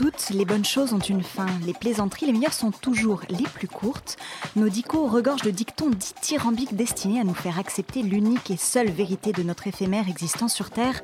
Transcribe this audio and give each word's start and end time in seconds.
Toutes 0.00 0.30
les 0.30 0.46
bonnes 0.46 0.64
choses 0.64 0.94
ont 0.94 0.98
une 0.98 1.22
fin. 1.22 1.44
Les 1.66 1.74
plaisanteries, 1.74 2.24
les 2.24 2.32
meilleures 2.32 2.54
sont 2.54 2.70
toujours 2.70 3.20
les 3.28 3.44
plus 3.44 3.68
courtes. 3.68 4.16
Nos 4.56 4.70
dicos 4.70 5.06
regorgent 5.06 5.42
de 5.42 5.50
dictons 5.50 5.90
dithyrambiques 5.90 6.74
destinés 6.74 7.20
à 7.20 7.24
nous 7.24 7.34
faire 7.34 7.58
accepter 7.58 8.00
l'unique 8.00 8.50
et 8.50 8.56
seule 8.56 8.88
vérité 8.88 9.32
de 9.32 9.42
notre 9.42 9.66
éphémère 9.66 10.08
existence 10.08 10.54
sur 10.54 10.70
Terre. 10.70 11.02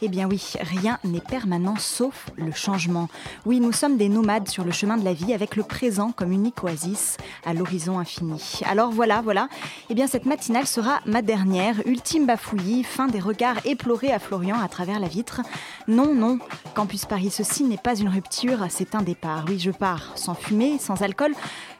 Eh 0.00 0.08
bien 0.08 0.26
oui, 0.26 0.54
rien 0.62 0.98
n'est 1.04 1.20
permanent 1.20 1.76
sauf 1.76 2.30
le 2.36 2.50
changement. 2.50 3.10
Oui, 3.44 3.60
nous 3.60 3.72
sommes 3.72 3.98
des 3.98 4.08
nomades 4.08 4.48
sur 4.48 4.64
le 4.64 4.72
chemin 4.72 4.96
de 4.96 5.04
la 5.04 5.12
vie 5.12 5.34
avec 5.34 5.54
le 5.54 5.62
présent 5.62 6.10
comme 6.10 6.32
unique 6.32 6.64
oasis 6.64 7.18
à 7.44 7.52
l'horizon 7.52 7.98
infini. 7.98 8.60
Alors 8.64 8.92
voilà, 8.92 9.20
voilà. 9.20 9.50
Eh 9.90 9.94
bien 9.94 10.06
cette 10.06 10.24
matinale 10.24 10.66
sera 10.66 11.00
ma 11.04 11.20
dernière, 11.20 11.86
ultime 11.86 12.24
bafouillis, 12.24 12.84
fin 12.84 13.08
des 13.08 13.20
regards 13.20 13.58
éplorés 13.66 14.10
à 14.10 14.18
Florian 14.18 14.58
à 14.58 14.68
travers 14.68 15.00
la 15.00 15.08
vitre. 15.08 15.42
Non, 15.86 16.14
non, 16.14 16.38
Campus 16.74 17.04
Paris, 17.04 17.30
ceci 17.30 17.64
n'est 17.64 17.76
pas 17.76 17.94
une 17.94 18.08
rupture, 18.08 18.37
c'est 18.68 18.94
un 18.94 19.02
départ. 19.02 19.44
Oui, 19.48 19.58
je 19.58 19.70
pars, 19.70 20.12
sans 20.16 20.34
fumée, 20.34 20.78
sans 20.78 21.02
alcool. 21.02 21.32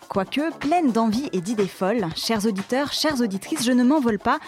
Quoique, 0.08 0.52
pleine 0.58 0.90
d'envie 0.90 1.28
et 1.32 1.40
d'idées 1.40 1.68
folles, 1.68 2.06
chers 2.16 2.46
auditeurs, 2.46 2.92
chères 2.92 3.20
auditrices, 3.20 3.64
je 3.64 3.72
ne 3.72 3.84
m'envole 3.84 4.18
pas, 4.18 4.38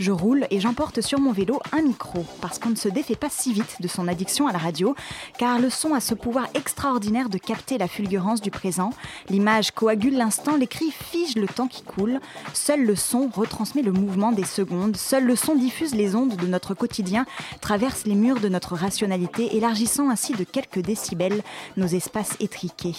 je 0.00 0.10
roule 0.10 0.46
et 0.50 0.60
j'emporte 0.60 1.02
sur 1.02 1.20
mon 1.20 1.30
vélo 1.30 1.60
un 1.72 1.82
micro, 1.82 2.24
parce 2.40 2.58
qu'on 2.58 2.70
ne 2.70 2.74
se 2.74 2.88
défait 2.88 3.16
pas 3.16 3.28
si 3.30 3.52
vite 3.52 3.76
de 3.80 3.86
son 3.86 4.08
addiction 4.08 4.48
à 4.48 4.52
la 4.52 4.58
radio, 4.58 4.94
car 5.38 5.58
le 5.58 5.68
son 5.68 5.94
a 5.94 6.00
ce 6.00 6.14
pouvoir 6.14 6.48
extraordinaire 6.54 7.28
de 7.28 7.36
capter 7.36 7.76
la 7.76 7.86
fulgurance 7.86 8.40
du 8.40 8.50
présent, 8.50 8.90
l'image 9.28 9.72
coagule 9.72 10.16
l'instant, 10.16 10.56
les 10.56 10.66
cris 10.66 10.90
figent 10.90 11.36
le 11.36 11.46
temps 11.46 11.68
qui 11.68 11.82
coule, 11.82 12.18
seul 12.54 12.84
le 12.84 12.96
son 12.96 13.28
retransmet 13.28 13.82
le 13.82 13.92
mouvement 13.92 14.32
des 14.32 14.44
secondes, 14.44 14.96
seul 14.96 15.24
le 15.24 15.36
son 15.36 15.54
diffuse 15.54 15.94
les 15.94 16.14
ondes 16.14 16.34
de 16.34 16.46
notre 16.46 16.72
quotidien, 16.74 17.26
traverse 17.60 18.06
les 18.06 18.14
murs 18.14 18.40
de 18.40 18.48
notre 18.48 18.74
rationalité, 18.74 19.56
élargissant 19.56 20.08
ainsi 20.08 20.32
de 20.32 20.44
quelques 20.44 20.80
décibels 20.80 21.42
nos 21.76 21.86
espaces 21.86 22.36
étriqués. 22.40 22.96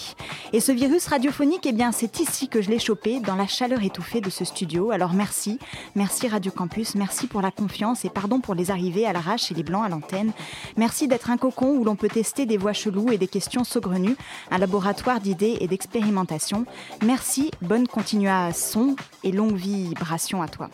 Et 0.52 0.60
ce 0.60 0.70
virus 0.70 1.08
radiophonique, 1.08 1.66
eh 1.66 1.72
bien, 1.72 1.90
c'est 1.90 2.20
ici 2.20 2.48
que 2.48 2.62
je 2.62 2.70
l'ai 2.70 2.78
chopé, 2.78 3.18
dans 3.18 3.34
la 3.34 3.48
chaleur 3.48 3.82
étouffée 3.82 4.20
de 4.20 4.30
ce 4.30 4.44
studio. 4.44 4.92
Alors 4.92 5.14
merci, 5.14 5.58
merci 5.96 6.28
Radio 6.28 6.52
Campus, 6.52 6.91
merci 6.94 7.26
pour 7.26 7.42
la 7.42 7.50
confiance 7.50 8.04
et 8.04 8.10
pardon 8.10 8.40
pour 8.40 8.54
les 8.54 8.70
arrivées 8.70 9.06
à 9.06 9.12
l'arrache 9.12 9.50
et 9.50 9.54
les 9.54 9.62
blancs 9.62 9.84
à 9.84 9.88
l'antenne. 9.88 10.32
Merci 10.76 11.08
d'être 11.08 11.30
un 11.30 11.36
cocon 11.36 11.76
où 11.76 11.84
l'on 11.84 11.96
peut 11.96 12.08
tester 12.08 12.46
des 12.46 12.56
voix 12.56 12.72
cheloues 12.72 13.12
et 13.12 13.18
des 13.18 13.28
questions 13.28 13.64
saugrenues, 13.64 14.16
un 14.50 14.58
laboratoire 14.58 15.20
d'idées 15.20 15.58
et 15.60 15.68
d'expérimentation. 15.68 16.64
Merci, 17.04 17.50
bonne 17.60 17.88
continuation 17.88 18.96
et 19.24 19.32
longue 19.32 19.56
vibration 19.56 20.42
à 20.42 20.48
toi. 20.48 20.70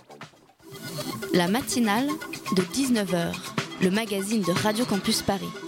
La 1.33 1.48
matinale 1.48 2.08
de 2.56 2.62
19h, 2.62 3.34
le 3.82 3.91
magazine 3.91 4.42
de 4.42 4.53
Radio 4.53 4.84
Campus 4.84 5.22
Paris. 5.22 5.67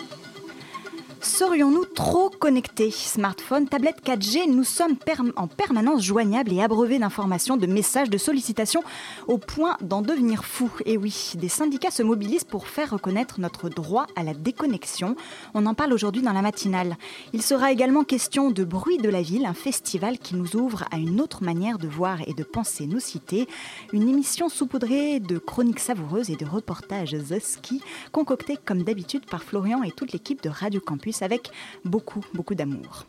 Serions-nous 1.23 1.85
trop 1.85 2.31
connectés? 2.31 2.91
Smartphone, 2.91 3.69
tablette 3.69 4.03
4G, 4.03 4.48
nous 4.48 4.64
sommes 4.64 4.97
en 5.36 5.48
permanence 5.48 6.03
joignables 6.03 6.51
et 6.51 6.63
abreuvés 6.63 6.98
d'informations, 6.98 7.58
de 7.58 7.67
messages, 7.67 8.08
de 8.08 8.17
sollicitations, 8.17 8.83
au 9.27 9.36
point 9.36 9.77
d'en 9.83 10.01
devenir 10.01 10.47
fous. 10.47 10.73
Et 10.86 10.97
oui, 10.97 11.33
des 11.35 11.51
syndicats 11.51 11.91
se 11.91 12.03
mobilisent 12.03 12.45
pour 12.45 12.69
faire 12.69 12.92
reconnaître 12.92 13.39
notre 13.39 13.69
droit 13.69 14.07
à 14.17 14.23
la 14.23 14.33
déconnexion. 14.33 15.14
On 15.53 15.67
en 15.67 15.75
parle 15.75 15.92
aujourd'hui 15.92 16.23
dans 16.23 16.33
la 16.33 16.41
matinale. 16.41 16.97
Il 17.35 17.42
sera 17.42 17.70
également 17.70 18.05
question 18.05 18.51
de 18.51 18.64
Bruit 18.64 18.97
de 18.97 19.11
la 19.11 19.20
ville, 19.20 19.45
un 19.45 19.53
festival 19.53 20.19
qui 20.19 20.36
nous 20.36 20.57
ouvre 20.57 20.85
à 20.91 20.97
une 20.97 21.20
autre 21.20 21.45
manière 21.45 21.77
de 21.77 21.89
voir 21.89 22.19
et 22.29 22.33
de 22.33 22.45
penser 22.45 22.86
nos 22.86 23.01
cités. 23.01 23.47
Une 23.92 24.09
émission 24.09 24.48
saupoudrée 24.48 25.20
de 25.20 25.36
chroniques 25.36 25.80
savoureuses 25.80 26.30
et 26.30 26.36
de 26.36 26.47
reportages 26.47 27.17
ski, 27.41 27.83
concoctés 28.11 28.57
comme 28.64 28.85
d'habitude 28.85 29.27
par 29.27 29.45
Florian 29.45 29.83
et 29.83 29.91
toute 29.91 30.13
l'équipe 30.13 30.42
de 30.42 30.48
Radio 30.48 30.80
Campus 30.80 31.10
avec 31.23 31.51
beaucoup, 31.85 32.25
beaucoup 32.35 32.55
d'amour. 32.55 33.07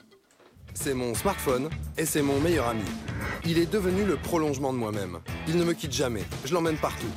C'est 0.74 0.94
mon 0.94 1.14
smartphone 1.14 1.70
et 1.98 2.06
c'est 2.06 2.22
mon 2.22 2.40
meilleur 2.40 2.68
ami. 2.68 2.84
Il 3.46 3.58
est 3.58 3.72
devenu 3.72 4.06
le 4.06 4.16
prolongement 4.16 4.72
de 4.74 4.78
moi-même. 4.78 5.20
Il 5.48 5.58
ne 5.58 5.64
me 5.64 5.74
quitte 5.74 5.92
jamais. 5.92 6.24
Je 6.46 6.54
l'emmène 6.54 6.78
partout. 6.78 7.12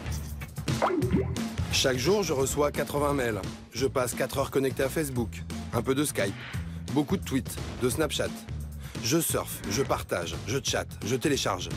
Chaque 1.73 1.99
jour, 1.99 2.23
je 2.23 2.33
reçois 2.33 2.71
80 2.71 3.15
mails. 3.15 3.41
Je 3.73 3.87
passe 3.87 4.15
4 4.15 4.39
heures 4.39 4.51
connecté 4.51 4.83
à 4.83 4.89
Facebook. 4.89 5.43
Un 5.73 5.83
peu 5.83 5.95
de 5.95 6.05
Skype. 6.05 6.35
Beaucoup 6.93 7.17
de 7.17 7.25
tweets, 7.25 7.57
de 7.83 7.89
Snapchat. 7.89 8.31
Je 9.03 9.19
surfe, 9.19 9.61
je 9.71 9.83
partage, 9.83 10.35
je 10.47 10.59
chatte, 10.63 10.89
je 11.05 11.17
télécharge. 11.17 11.69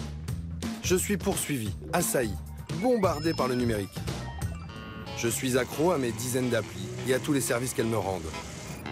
Je 0.82 0.96
suis 0.96 1.18
poursuivi, 1.18 1.72
assailli, 1.92 2.34
bombardé 2.82 3.34
par 3.34 3.48
le 3.48 3.56
numérique. 3.56 3.98
Je 5.18 5.28
suis 5.28 5.58
accro 5.58 5.92
à 5.92 5.98
mes 5.98 6.12
dizaines 6.12 6.50
d'applis 6.50 6.88
et 7.08 7.14
à 7.14 7.20
tous 7.20 7.34
les 7.34 7.42
services 7.42 7.74
qu'elles 7.74 7.88
me 7.88 7.98
rendent. 7.98 8.22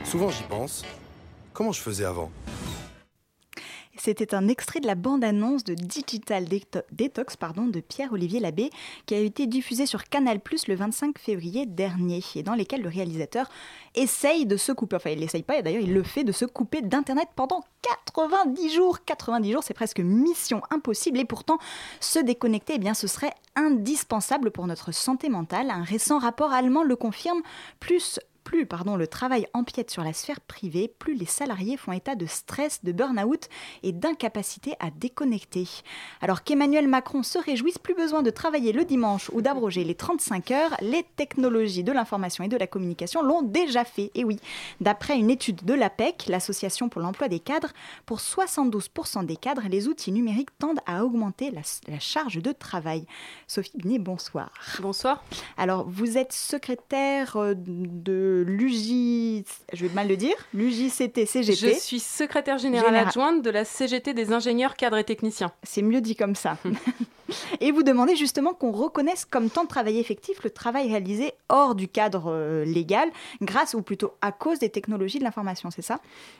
Souvent 0.06 0.30
j'y 0.30 0.44
pense. 0.44 0.84
Comment 1.54 1.72
je 1.72 1.82
faisais 1.82 2.06
avant? 2.06 2.32
C'était 3.98 4.36
un 4.36 4.50
extrait 4.50 4.82
de 4.82 4.88
la 4.88 4.94
bande-annonce 4.94 5.64
de 5.64 5.74
Digital 5.74 6.44
Deto- 6.44 6.84
Detox 6.92 7.38
pardon, 7.38 7.66
de 7.66 7.80
Pierre-Olivier 7.80 8.40
Labbé 8.42 8.70
qui 9.06 9.16
a 9.16 9.20
été 9.20 9.48
diffusé 9.48 9.86
sur 9.86 10.04
Canal 10.04 10.42
Plus 10.42 10.68
le 10.68 10.76
25 10.76 11.18
février 11.18 11.66
dernier 11.66 12.22
et 12.36 12.44
dans 12.44 12.54
lesquels 12.56 12.82
le 12.82 12.90
réalisateur 12.90 13.50
essaye 13.96 14.46
de 14.46 14.58
se 14.58 14.74
couper, 14.74 14.98
enfin 14.98 15.12
il 15.12 15.20
l'essaye 15.20 15.44
pas, 15.44 15.58
et 15.58 15.64
d'ailleurs 15.64 15.82
il 15.82 15.94
le 15.94 16.04
fait, 16.04 16.26
de 16.26 16.34
se 16.34 16.44
couper 16.46 16.82
d'Internet 16.82 17.30
pendant 17.36 17.64
90 18.14 18.70
jours. 18.70 19.04
90 19.06 19.52
jours, 19.54 19.64
c'est 19.64 19.74
presque 19.74 20.02
mission 20.02 20.62
impossible 20.72 21.18
et 21.20 21.26
pourtant 21.26 21.58
se 22.02 22.20
déconnecter, 22.20 22.74
eh 22.76 22.80
bien 22.80 22.94
ce 22.94 23.08
serait 23.08 23.34
indispensable 23.56 24.52
pour 24.52 24.68
notre 24.68 24.92
santé 24.92 25.30
mentale. 25.30 25.72
Un 25.72 25.84
récent 25.84 26.20
rapport 26.20 26.52
allemand 26.52 26.84
le 26.84 26.98
confirme, 26.98 27.42
plus 27.80 28.20
plus 28.46 28.66
pardon, 28.68 28.96
le 28.96 29.08
travail 29.08 29.48
empiète 29.54 29.90
sur 29.90 30.04
la 30.04 30.14
sphère 30.14 30.40
privée, 30.40 30.88
plus 30.88 31.16
les 31.16 31.26
salariés 31.26 31.78
font 31.78 31.92
état 31.92 32.16
de 32.16 32.28
stress, 32.28 32.84
de 32.84 32.92
burn-out 32.92 33.50
et 33.84 33.92
d'incapacité 33.92 34.76
à 34.80 34.92
déconnecter. 34.92 35.68
Alors 36.22 36.44
qu'Emmanuel 36.44 36.88
Macron 36.88 37.24
se 37.24 37.40
réjouisse, 37.40 37.80
plus 37.80 37.96
besoin 37.96 38.22
de 38.22 38.30
travailler 38.30 38.72
le 38.72 38.86
dimanche 38.86 39.30
ou 39.34 39.42
d'abroger 39.42 39.84
les 39.84 39.96
35 39.96 40.52
heures, 40.52 40.78
les 40.80 41.04
technologies 41.16 41.84
de 41.84 41.92
l'information 41.92 42.44
et 42.44 42.48
de 42.48 42.56
la 42.56 42.68
communication 42.68 43.24
l'ont 43.24 43.42
déjà 43.42 43.84
fait. 43.84 44.12
Et 44.14 44.24
oui, 44.24 44.40
d'après 44.80 45.18
une 45.18 45.32
étude 45.32 45.66
de 45.66 45.74
l'APEC, 45.74 46.28
l'Association 46.28 46.88
pour 46.88 47.02
l'emploi 47.02 47.28
des 47.28 47.40
cadres, 47.40 47.74
pour 48.06 48.20
72% 48.20 49.26
des 49.26 49.38
cadres, 49.38 49.64
les 49.68 49.88
outils 49.88 50.12
numériques 50.12 50.56
tendent 50.60 50.82
à 50.86 51.04
augmenter 51.04 51.50
la, 51.50 51.62
la 51.88 52.00
charge 52.00 52.38
de 52.38 52.52
travail. 52.52 53.08
Sophie 53.48 53.78
Binet, 53.78 53.98
bonsoir. 53.98 54.52
Bonsoir. 54.82 55.24
Alors, 55.58 55.90
vous 55.90 56.20
êtes 56.20 56.32
secrétaire 56.32 57.38
euh, 57.38 57.56
de 58.44 58.52
l'UJ... 58.52 59.44
Je 59.74 59.86
vais 59.86 59.94
mal 59.94 60.08
le 60.08 60.18
dire. 60.18 60.36
L'UJCT-CGT. 60.54 61.74
Je 61.74 61.80
suis 61.80 62.00
secrétaire 62.00 62.58
générale 62.58 62.88
Général. 62.88 63.08
adjointe 63.08 63.42
de 63.42 63.50
la 63.50 63.66
CGT 63.66 64.14
des 64.14 64.32
ingénieurs, 64.34 64.76
cadres 64.76 64.98
et 64.98 65.04
techniciens. 65.04 65.52
C'est 65.64 65.82
mieux 65.82 66.02
dit 66.02 66.16
comme 66.16 66.36
ça. 66.36 66.58
Et 67.62 67.72
vous 67.72 67.84
demandez 67.84 68.16
justement 68.16 68.54
qu'on 68.54 68.72
reconnaisse 68.72 69.26
comme 69.26 69.50
temps 69.50 69.64
de 69.64 69.70
travail 69.70 70.00
effectif 70.00 70.44
le 70.44 70.50
travail 70.50 70.88
réalisé 70.88 71.34
hors 71.50 71.76
du 71.76 71.88
cadre 71.88 72.26
euh, 72.28 72.66
légal, 72.66 73.10
grâce 73.42 73.74
ou 73.74 73.82
plutôt 73.82 74.14
à 74.22 74.32
cause 74.32 74.60
des 74.60 74.70
technologies 74.70 75.20
de 75.20 75.24
l'information, 75.24 75.72
c'est 75.72 75.82
ça? 75.82 76.00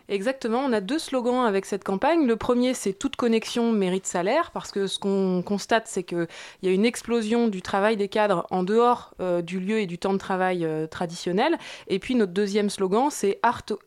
Exactement, 0.10 0.60
on 0.60 0.74
a 0.74 0.82
deux 0.82 1.00
slogans 1.00 1.46
avec 1.46 1.66
cette 1.66 1.84
campagne. 1.84 2.26
Le 2.26 2.36
premier, 2.36 2.74
c'est 2.74 2.94
toute 2.94 3.16
connexion 3.16 3.72
mérite 3.72 4.06
salaire, 4.06 4.52
parce 4.52 4.72
que 4.72 4.88
ce 4.88 5.00
qu'on 5.00 5.42
constate, 5.46 5.88
c'est 5.88 6.04
qu'il 6.04 6.28
y 6.64 6.68
a 6.68 6.72
une 6.72 6.86
explosion 6.86 7.48
du 7.48 7.62
travail 7.62 7.98
des 7.98 8.08
cadres 8.08 8.46
en 8.52 8.64
dehors 8.64 9.14
euh, 9.20 9.42
du 9.42 9.60
lieu 9.60 9.80
et 9.80 9.86
du 9.88 9.98
temps 9.98 10.14
de 10.14 10.18
travail 10.18 10.66
euh, 10.66 10.88
traditionnel. 10.88 11.58
Et 11.88 12.00
puis 12.00 12.16
notre 12.16 12.34
deuxième 12.34 12.70
slogan, 12.70 13.10
c'est 13.10 13.40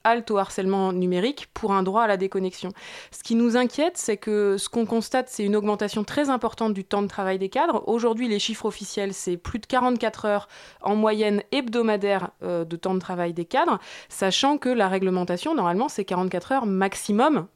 halte 0.05 0.31
au 0.31 0.39
harcèlement 0.39 0.93
numérique 0.93 1.49
pour 1.55 1.73
un 1.73 1.83
droit 1.83 2.03
à 2.03 2.07
la 2.07 2.17
déconnexion. 2.17 2.71
Ce 3.11 3.23
qui 3.23 3.35
nous 3.35 3.57
inquiète, 3.57 3.97
c'est 3.97 4.17
que 4.17 4.57
ce 4.59 4.69
qu'on 4.69 4.87
constate, 4.87 5.29
c'est 5.29 5.45
une 5.45 5.57
augmentation 5.57 6.05
très 6.05 6.31
importante 6.31 6.75
du 6.75 6.85
temps 6.89 7.03
de 7.03 7.07
travail 7.07 7.39
des 7.39 7.49
cadres. 7.49 7.85
Aujourd'hui, 7.87 8.29
les 8.29 8.39
chiffres 8.39 8.67
officiels, 8.67 9.15
c'est 9.15 9.37
plus 9.37 9.59
de 9.59 9.67
44 9.67 10.25
heures 10.25 10.49
en 10.83 10.97
moyenne 10.97 11.43
hebdomadaire 11.53 12.31
euh, 12.43 12.65
de 12.65 12.77
temps 12.77 12.95
de 12.95 13.01
travail 13.01 13.33
des 13.33 13.45
cadres, 13.45 13.79
sachant 14.09 14.59
que 14.59 14.69
la 14.69 14.89
réglementation, 14.89 15.55
normalement, 15.55 15.89
c'est 15.89 16.05
44 16.05 16.53
heures 16.53 16.67
maximum 16.67 17.47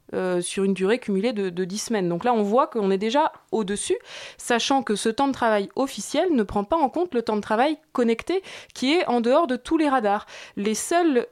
sur 0.41 0.65
une 0.65 0.75
durée 0.75 0.99
cumulée 0.99 1.33
de, 1.33 1.51
de 1.51 1.65
10 1.65 1.79
semaines. 1.79 2.09
Donc 2.09 2.25
là, 2.25 2.35
on 2.35 2.43
voit 2.43 2.67
qu'on 2.67 2.91
est 2.91 2.99
déjà 2.99 3.33
au-dessus, 3.51 3.97
sachant 4.37 4.83
que 4.83 4.95
ce 4.95 5.09
temps 5.09 5.29
de 5.29 5.33
travail 5.33 5.69
officiel 5.77 6.29
ne 6.33 6.43
prend 6.43 6.65
pas 6.65 6.77
en 6.77 6.89
compte 6.89 7.15
le 7.15 7.23
temps 7.23 7.37
de 7.37 7.41
travail 7.41 7.79
connecté 7.93 8.43
qui 8.75 8.93
est 8.93 9.07
en 9.07 9.21
dehors 9.21 9.47
de 9.47 9.57
tous 9.57 9.77
les 9.77 9.89
radars. 9.89 10.27
Les 10.57 10.75
seuls 10.75 11.27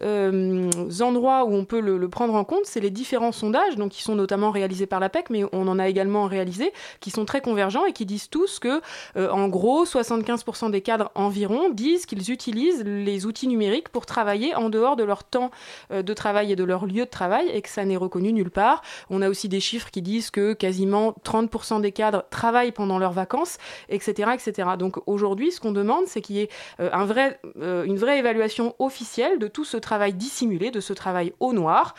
endroits 1.00 1.44
où 1.44 1.54
on 1.54 1.64
peut 1.64 1.80
le, 1.80 2.08
prendre 2.08 2.34
en 2.34 2.44
compte, 2.44 2.64
c'est 2.64 2.80
les 2.80 2.90
différents 2.90 3.32
sondages, 3.32 3.76
donc 3.76 3.92
qui 3.92 4.02
sont 4.02 4.14
notamment 4.14 4.50
réalisés 4.50 4.86
par 4.86 5.00
l'APEC, 5.00 5.30
mais 5.30 5.44
on 5.52 5.68
en 5.68 5.78
a 5.78 5.88
également 5.88 6.26
réalisé, 6.26 6.72
qui 7.00 7.10
sont 7.10 7.24
très 7.24 7.40
convergents 7.40 7.84
et 7.86 7.92
qui 7.92 8.06
disent 8.06 8.28
tous 8.28 8.58
que, 8.58 8.80
en 9.16 9.48
gros, 9.48 9.84
75% 9.84 10.70
des 10.70 10.80
cadres 10.80 11.10
environ 11.14 11.70
disent 11.70 12.06
qu'ils 12.06 12.30
utilisent 12.30 12.84
les 12.84 13.26
outils 13.26 13.48
numériques 13.48 13.88
pour 13.88 14.06
travailler 14.06 14.54
en 14.54 14.68
dehors 14.68 14.96
de 14.96 15.04
leur 15.04 15.24
temps 15.24 15.50
euh, 15.92 16.02
de 16.02 16.14
travail 16.14 16.52
et 16.52 16.56
de 16.56 16.64
leur 16.64 16.86
lieu 16.86 17.04
de 17.04 17.10
travail 17.10 17.48
et 17.52 17.62
que 17.62 17.68
ça 17.68 17.84
n'est 17.84 17.96
reconnu 17.96 18.32
nulle 18.32 18.50
part. 18.50 18.69
On 19.10 19.22
a 19.22 19.28
aussi 19.28 19.48
des 19.48 19.60
chiffres 19.60 19.90
qui 19.90 20.02
disent 20.02 20.30
que 20.30 20.52
quasiment 20.52 21.14
30% 21.24 21.80
des 21.80 21.92
cadres 21.92 22.24
travaillent 22.30 22.72
pendant 22.72 22.98
leurs 22.98 23.12
vacances, 23.12 23.58
etc. 23.88 24.30
etc. 24.34 24.70
Donc 24.78 24.98
aujourd'hui, 25.06 25.52
ce 25.52 25.60
qu'on 25.60 25.72
demande, 25.72 26.04
c'est 26.06 26.20
qu'il 26.20 26.36
y 26.36 26.40
ait 26.40 26.48
euh, 26.80 26.90
un 26.92 27.04
vrai, 27.04 27.40
euh, 27.60 27.84
une 27.84 27.98
vraie 27.98 28.18
évaluation 28.18 28.74
officielle 28.78 29.38
de 29.38 29.48
tout 29.48 29.64
ce 29.64 29.76
travail 29.76 30.14
dissimulé, 30.14 30.70
de 30.70 30.80
ce 30.80 30.92
travail 30.92 31.32
au 31.40 31.52
noir, 31.52 31.94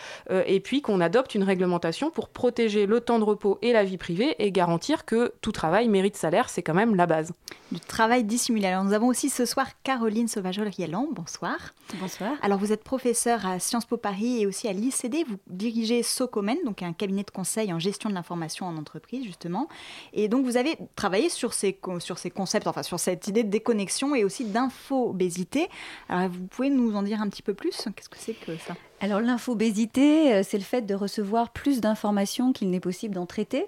et 0.45 0.59
puis 0.59 0.81
qu'on 0.81 1.01
adopte 1.01 1.35
une 1.35 1.44
réglementation 1.44 2.09
pour 2.09 2.29
protéger 2.29 2.85
le 2.85 3.01
temps 3.01 3.19
de 3.19 3.23
repos 3.23 3.57
et 3.62 3.73
la 3.73 3.83
vie 3.83 3.97
privée 3.97 4.35
et 4.39 4.51
garantir 4.51 5.06
que 5.06 5.33
tout 5.41 5.51
travail 5.51 5.88
mérite 5.89 6.15
salaire, 6.15 6.50
c'est 6.50 6.62
quand 6.62 6.73
même 6.73 6.95
la 6.95 7.07
base. 7.07 7.33
Du 7.71 7.79
travail 7.79 8.23
dissimulé. 8.23 8.68
Alors 8.68 8.83
nous 8.83 8.94
avons 8.94 9.07
aussi 9.07 9.29
ce 9.29 9.45
soir 9.45 9.68
Caroline 9.83 10.27
Sauvajol-Rielan. 10.27 11.07
Bonsoir. 11.12 11.73
Bonsoir. 12.00 12.31
Alors 12.41 12.59
vous 12.59 12.71
êtes 12.71 12.83
professeure 12.83 13.45
à 13.45 13.59
Sciences 13.59 13.85
Po 13.85 13.97
Paris 13.97 14.41
et 14.41 14.45
aussi 14.45 14.68
à 14.68 14.73
l'ICD. 14.73 15.23
Vous 15.27 15.38
dirigez 15.47 16.03
Socomen, 16.03 16.57
donc 16.65 16.83
un 16.83 16.93
cabinet 16.93 17.23
de 17.23 17.31
conseil 17.31 17.71
en 17.73 17.79
gestion 17.79 18.09
de 18.09 18.15
l'information 18.15 18.65
en 18.65 18.77
entreprise 18.77 19.23
justement. 19.25 19.67
Et 20.13 20.27
donc 20.27 20.45
vous 20.45 20.57
avez 20.57 20.77
travaillé 20.95 21.29
sur 21.29 21.53
ces, 21.53 21.79
sur 21.99 22.17
ces 22.17 22.29
concepts, 22.29 22.67
enfin 22.67 22.83
sur 22.83 22.99
cette 22.99 23.27
idée 23.27 23.43
de 23.43 23.49
déconnexion 23.49 24.15
et 24.15 24.23
aussi 24.23 24.45
d'infobésité. 24.45 25.69
Alors 26.09 26.29
vous 26.29 26.47
pouvez 26.47 26.69
nous 26.69 26.95
en 26.95 27.03
dire 27.03 27.21
un 27.21 27.29
petit 27.29 27.43
peu 27.43 27.53
plus? 27.53 27.87
Qu'est-ce 27.95 28.09
que 28.09 28.17
c'est 28.17 28.33
que 28.33 28.57
ça? 28.57 28.75
Alors 28.99 29.19
l'infobésité, 29.19 30.33
euh, 30.33 30.43
c'est 30.43 30.57
le 30.57 30.63
fait 30.63 30.83
de 30.83 30.93
recevoir 30.93 31.51
plus 31.51 31.81
d'informations 31.81 32.53
qu'il 32.53 32.69
n'est 32.69 32.79
possible 32.79 33.15
d'en 33.15 33.25
traiter. 33.25 33.65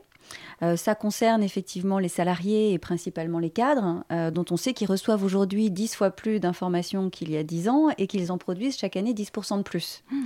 Euh, 0.61 0.75
ça 0.75 0.95
concerne 0.95 1.43
effectivement 1.43 1.99
les 1.99 2.07
salariés 2.07 2.73
et 2.73 2.77
principalement 2.77 3.39
les 3.39 3.49
cadres, 3.49 4.03
euh, 4.11 4.31
dont 4.31 4.45
on 4.51 4.57
sait 4.57 4.73
qu'ils 4.73 4.87
reçoivent 4.87 5.23
aujourd'hui 5.23 5.69
10 5.69 5.95
fois 5.95 6.11
plus 6.11 6.39
d'informations 6.39 7.09
qu'il 7.09 7.31
y 7.31 7.37
a 7.37 7.43
10 7.43 7.69
ans 7.69 7.87
et 7.97 8.07
qu'ils 8.07 8.31
en 8.31 8.37
produisent 8.37 8.77
chaque 8.77 8.95
année 8.95 9.13
10% 9.13 9.57
de 9.57 9.63
plus. 9.63 10.03
Hmm. 10.11 10.23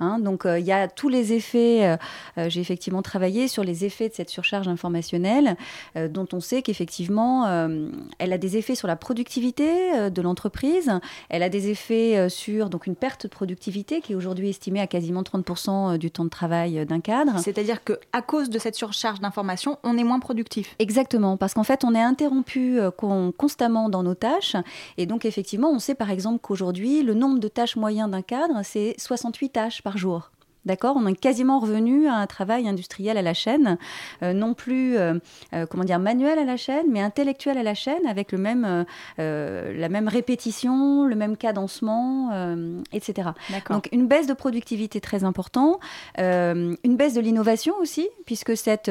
Hein, 0.00 0.18
donc 0.18 0.46
euh, 0.46 0.58
il 0.58 0.64
y 0.64 0.72
a 0.72 0.88
tous 0.88 1.08
les 1.08 1.32
effets, 1.32 1.98
j'ai 2.36 2.60
effectivement 2.60 3.02
travaillé 3.02 3.48
sur 3.48 3.64
les 3.64 3.84
effets 3.84 4.08
de 4.08 4.14
cette 4.14 4.30
surcharge 4.30 4.68
informationnelle, 4.68 5.56
dont 5.94 6.26
on 6.32 6.40
sait 6.40 6.62
qu'effectivement, 6.62 7.46
elle 8.18 8.32
a 8.32 8.38
des 8.38 8.56
effets 8.56 8.74
sur 8.74 8.88
la 8.88 8.96
productivité 8.96 10.10
de 10.10 10.22
l'entreprise, 10.22 10.90
elle 11.28 11.42
a 11.42 11.48
des 11.48 11.68
effets 11.70 12.28
sur 12.28 12.70
donc, 12.70 12.86
une 12.86 12.96
perte 12.96 13.24
de 13.24 13.28
productivité 13.28 14.00
qui 14.00 14.12
est 14.12 14.16
aujourd'hui 14.16 14.48
estimée 14.48 14.80
à 14.80 14.86
quasiment 14.86 15.22
30% 15.22 15.98
du 15.98 16.10
temps 16.10 16.24
de 16.24 16.30
travail 16.30 16.84
d'un 16.86 17.00
cadre. 17.00 17.38
C'est-à-dire 17.38 17.82
qu'à 17.84 18.22
cause 18.22 18.50
de 18.50 18.58
cette 18.58 18.74
surcharge 18.74 19.20
d'informations, 19.20 19.39
on 19.82 19.98
est 19.98 20.04
moins 20.04 20.20
productif. 20.20 20.74
Exactement, 20.78 21.36
parce 21.36 21.54
qu'en 21.54 21.64
fait, 21.64 21.84
on 21.84 21.94
est 21.94 22.02
interrompu 22.02 22.80
euh, 22.80 22.90
constamment 23.36 23.88
dans 23.88 24.02
nos 24.02 24.14
tâches. 24.14 24.56
Et 24.96 25.06
donc, 25.06 25.24
effectivement, 25.24 25.70
on 25.70 25.78
sait 25.78 25.94
par 25.94 26.10
exemple 26.10 26.40
qu'aujourd'hui, 26.40 27.02
le 27.02 27.14
nombre 27.14 27.38
de 27.38 27.48
tâches 27.48 27.76
moyennes 27.76 28.10
d'un 28.10 28.22
cadre, 28.22 28.60
c'est 28.62 28.94
68 28.98 29.50
tâches 29.50 29.82
par 29.82 29.98
jour. 29.98 30.30
D'accord? 30.66 30.96
On 30.98 31.06
est 31.06 31.14
quasiment 31.14 31.58
revenu 31.58 32.06
à 32.06 32.16
un 32.16 32.26
travail 32.26 32.68
industriel 32.68 33.16
à 33.16 33.22
la 33.22 33.32
chaîne, 33.32 33.78
euh, 34.22 34.34
non 34.34 34.52
plus 34.52 34.98
euh, 34.98 35.14
euh, 35.54 35.64
comment 35.64 35.84
dire 35.84 35.98
manuel 35.98 36.38
à 36.38 36.44
la 36.44 36.58
chaîne, 36.58 36.86
mais 36.90 37.00
intellectuel 37.00 37.56
à 37.56 37.62
la 37.62 37.74
chaîne, 37.74 38.06
avec 38.06 38.32
le 38.32 38.38
même, 38.38 38.84
la 39.18 39.88
même 39.88 40.08
répétition, 40.08 41.04
le 41.04 41.16
même 41.16 41.36
cadencement, 41.36 42.30
etc. 42.92 43.30
Donc 43.70 43.88
une 43.92 44.06
baisse 44.06 44.26
de 44.26 44.34
productivité 44.34 45.00
très 45.00 45.24
importante, 45.24 45.78
une 46.18 46.96
baisse 46.96 47.14
de 47.14 47.20
l'innovation 47.20 47.74
aussi, 47.80 48.08
puisque 48.26 48.56
cette 48.56 48.90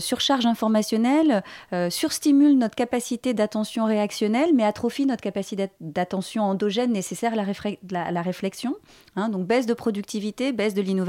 surcharge 0.00 0.46
informationnelle 0.46 1.42
surstimule 1.90 2.58
notre 2.58 2.74
capacité 2.74 3.34
d'attention 3.34 3.84
réactionnelle, 3.84 4.50
mais 4.54 4.64
atrophie 4.64 5.06
notre 5.06 5.22
capacité 5.22 5.68
d'attention 5.80 6.44
endogène 6.44 6.92
nécessaire 6.92 7.32
à 7.32 8.10
la, 8.10 8.22
réflexion. 8.22 8.76
Hein. 9.16 9.28
donc 9.28 9.46
baisse 9.46 9.66
de 9.66 9.74
productivité, 9.74 10.52
baisse 10.52 10.74
de 10.74 10.82
l'innovation 10.82 11.03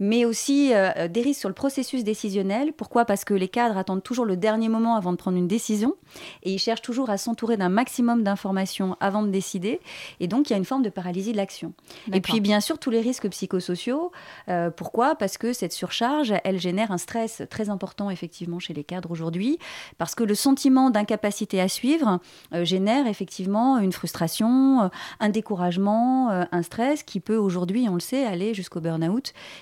mais 0.00 0.24
aussi 0.24 0.72
euh, 0.74 1.08
des 1.08 1.22
risques 1.22 1.40
sur 1.40 1.48
le 1.48 1.54
processus 1.54 2.04
décisionnel. 2.04 2.72
Pourquoi? 2.72 3.04
Parce 3.04 3.24
que 3.24 3.34
les 3.34 3.48
cadres 3.48 3.76
attendent 3.76 4.02
toujours 4.02 4.24
le 4.24 4.36
dernier 4.36 4.68
moment 4.68 4.96
avant 4.96 5.12
de 5.12 5.16
prendre 5.16 5.36
une 5.36 5.48
décision 5.48 5.94
et 6.42 6.52
ils 6.52 6.58
cherchent 6.58 6.82
toujours 6.82 7.10
à 7.10 7.18
s'entourer 7.18 7.56
d'un 7.56 7.68
maximum 7.68 8.22
d'informations 8.22 8.96
avant 9.00 9.22
de 9.22 9.28
décider. 9.28 9.80
Et 10.20 10.26
donc, 10.26 10.50
il 10.50 10.52
y 10.52 10.54
a 10.54 10.58
une 10.58 10.64
forme 10.64 10.82
de 10.82 10.90
paralysie 10.90 11.32
de 11.32 11.36
l'action. 11.36 11.72
Et 12.12 12.20
puis, 12.20 12.40
bien 12.40 12.60
sûr, 12.60 12.78
tous 12.78 12.90
les 12.90 13.00
risques 13.00 13.28
psychosociaux. 13.28 14.12
Euh, 14.48 14.70
pourquoi? 14.70 15.14
Parce 15.14 15.38
que 15.38 15.52
cette 15.52 15.72
surcharge, 15.72 16.34
elle 16.44 16.58
génère 16.58 16.90
un 16.92 16.98
stress 16.98 17.42
très 17.50 17.70
important, 17.70 18.10
effectivement, 18.10 18.58
chez 18.58 18.74
les 18.74 18.84
cadres 18.84 19.10
aujourd'hui. 19.10 19.58
Parce 19.98 20.14
que 20.14 20.24
le 20.24 20.34
sentiment 20.34 20.90
d'incapacité 20.90 21.60
à 21.60 21.68
suivre 21.68 22.20
euh, 22.52 22.64
génère 22.64 23.06
effectivement 23.06 23.78
une 23.78 23.92
frustration, 23.92 24.90
un 25.20 25.28
découragement, 25.28 26.30
un 26.30 26.62
stress 26.62 27.02
qui 27.02 27.20
peut 27.20 27.36
aujourd'hui, 27.36 27.88
on 27.88 27.94
le 27.94 28.00
sait, 28.00 28.24
aller 28.24 28.54
jusqu'au 28.54 28.80
burn-out 28.80 29.03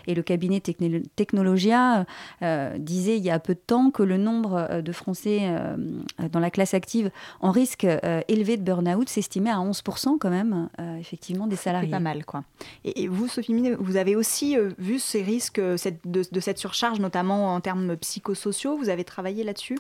et 0.07 0.15
le 0.15 0.23
cabinet 0.23 0.61
Technologia 0.61 2.07
euh, 2.43 2.77
disait 2.79 3.17
il 3.17 3.25
y 3.25 3.31
a 3.31 3.39
peu 3.39 3.55
de 3.55 3.61
temps 3.61 3.91
que 3.91 4.03
le 4.03 4.17
nombre 4.17 4.67
euh, 4.71 4.83
de 4.83 4.93
Français 4.93 5.41
euh, 5.43 5.77
dans 6.31 6.41
la 6.41 6.51
classe 6.51 6.75
active 6.75 7.11
en 7.41 7.51
risque 7.51 7.87
élevé 8.29 8.57
de 8.57 8.63
burn-out 8.63 9.09
s'estimait 9.09 9.51
à 9.51 9.59
11% 9.59 10.19
quand 10.19 10.31
même, 10.31 10.69
effectivement, 10.99 11.47
des 11.47 11.57
salariés. 11.57 11.89
C'est 11.89 11.97
pas 11.97 12.01
mal, 12.01 12.25
quoi. 12.25 12.45
Et, 12.85 13.09
vous, 13.09 13.29
Sophie 13.29 13.55
Mine, 13.55 13.77
vous 13.79 13.97
avez 13.97 14.17
aussi 14.17 14.57
vu 14.79 14.99
ces 14.99 15.23
risques 15.23 15.61
cette, 15.77 16.07
de, 16.07 16.23
de 16.31 16.41
cette 16.41 16.59
surcharge, 16.59 17.01
notamment 17.01 17.55
en 17.55 17.61
termes 17.61 17.97
psychosociaux. 17.97 18.77
Vous 18.77 18.89
avez 18.89 19.05
travaillé 19.05 19.45
là-dessus? 19.45 19.79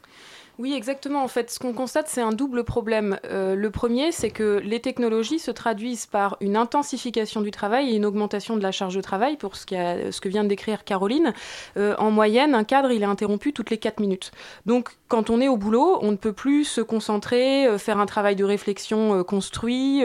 Oui, 0.62 0.74
exactement. 0.74 1.24
En 1.24 1.28
fait, 1.28 1.50
ce 1.50 1.58
qu'on 1.58 1.72
constate, 1.72 2.06
c'est 2.06 2.20
un 2.20 2.30
double 2.30 2.62
problème. 2.62 3.18
Euh, 3.24 3.56
le 3.56 3.70
premier, 3.72 4.12
c'est 4.12 4.30
que 4.30 4.60
les 4.62 4.78
technologies 4.78 5.40
se 5.40 5.50
traduisent 5.50 6.06
par 6.06 6.36
une 6.40 6.56
intensification 6.56 7.40
du 7.40 7.50
travail 7.50 7.90
et 7.90 7.96
une 7.96 8.06
augmentation 8.06 8.56
de 8.56 8.62
la 8.62 8.70
charge 8.70 8.94
de 8.94 9.00
travail, 9.00 9.36
pour 9.36 9.56
ce, 9.56 9.66
que 9.66 10.28
vient 10.28 10.44
de 10.44 10.48
décrire 10.48 10.84
Caroline. 10.84 11.34
Euh, 11.76 11.96
en 11.98 12.12
moyenne, 12.12 12.54
un 12.54 12.62
cadre, 12.62 12.92
il 12.92 13.02
est 13.02 13.06
interrompu 13.06 13.52
toutes 13.52 13.70
les 13.70 13.78
4 13.78 13.98
minutes. 13.98 14.30
Donc, 14.64 14.90
quand 15.08 15.30
on 15.30 15.40
est 15.40 15.48
au 15.48 15.56
boulot, 15.56 15.98
on 16.00 16.12
ne 16.12 16.16
peut 16.16 16.32
plus 16.32 16.62
se 16.62 16.80
concentrer, 16.80 17.66
euh, 17.66 17.76
faire 17.76 17.98
un 17.98 18.06
travail 18.06 18.36
de 18.36 18.44
réflexion 18.44 19.24
construit, 19.24 20.04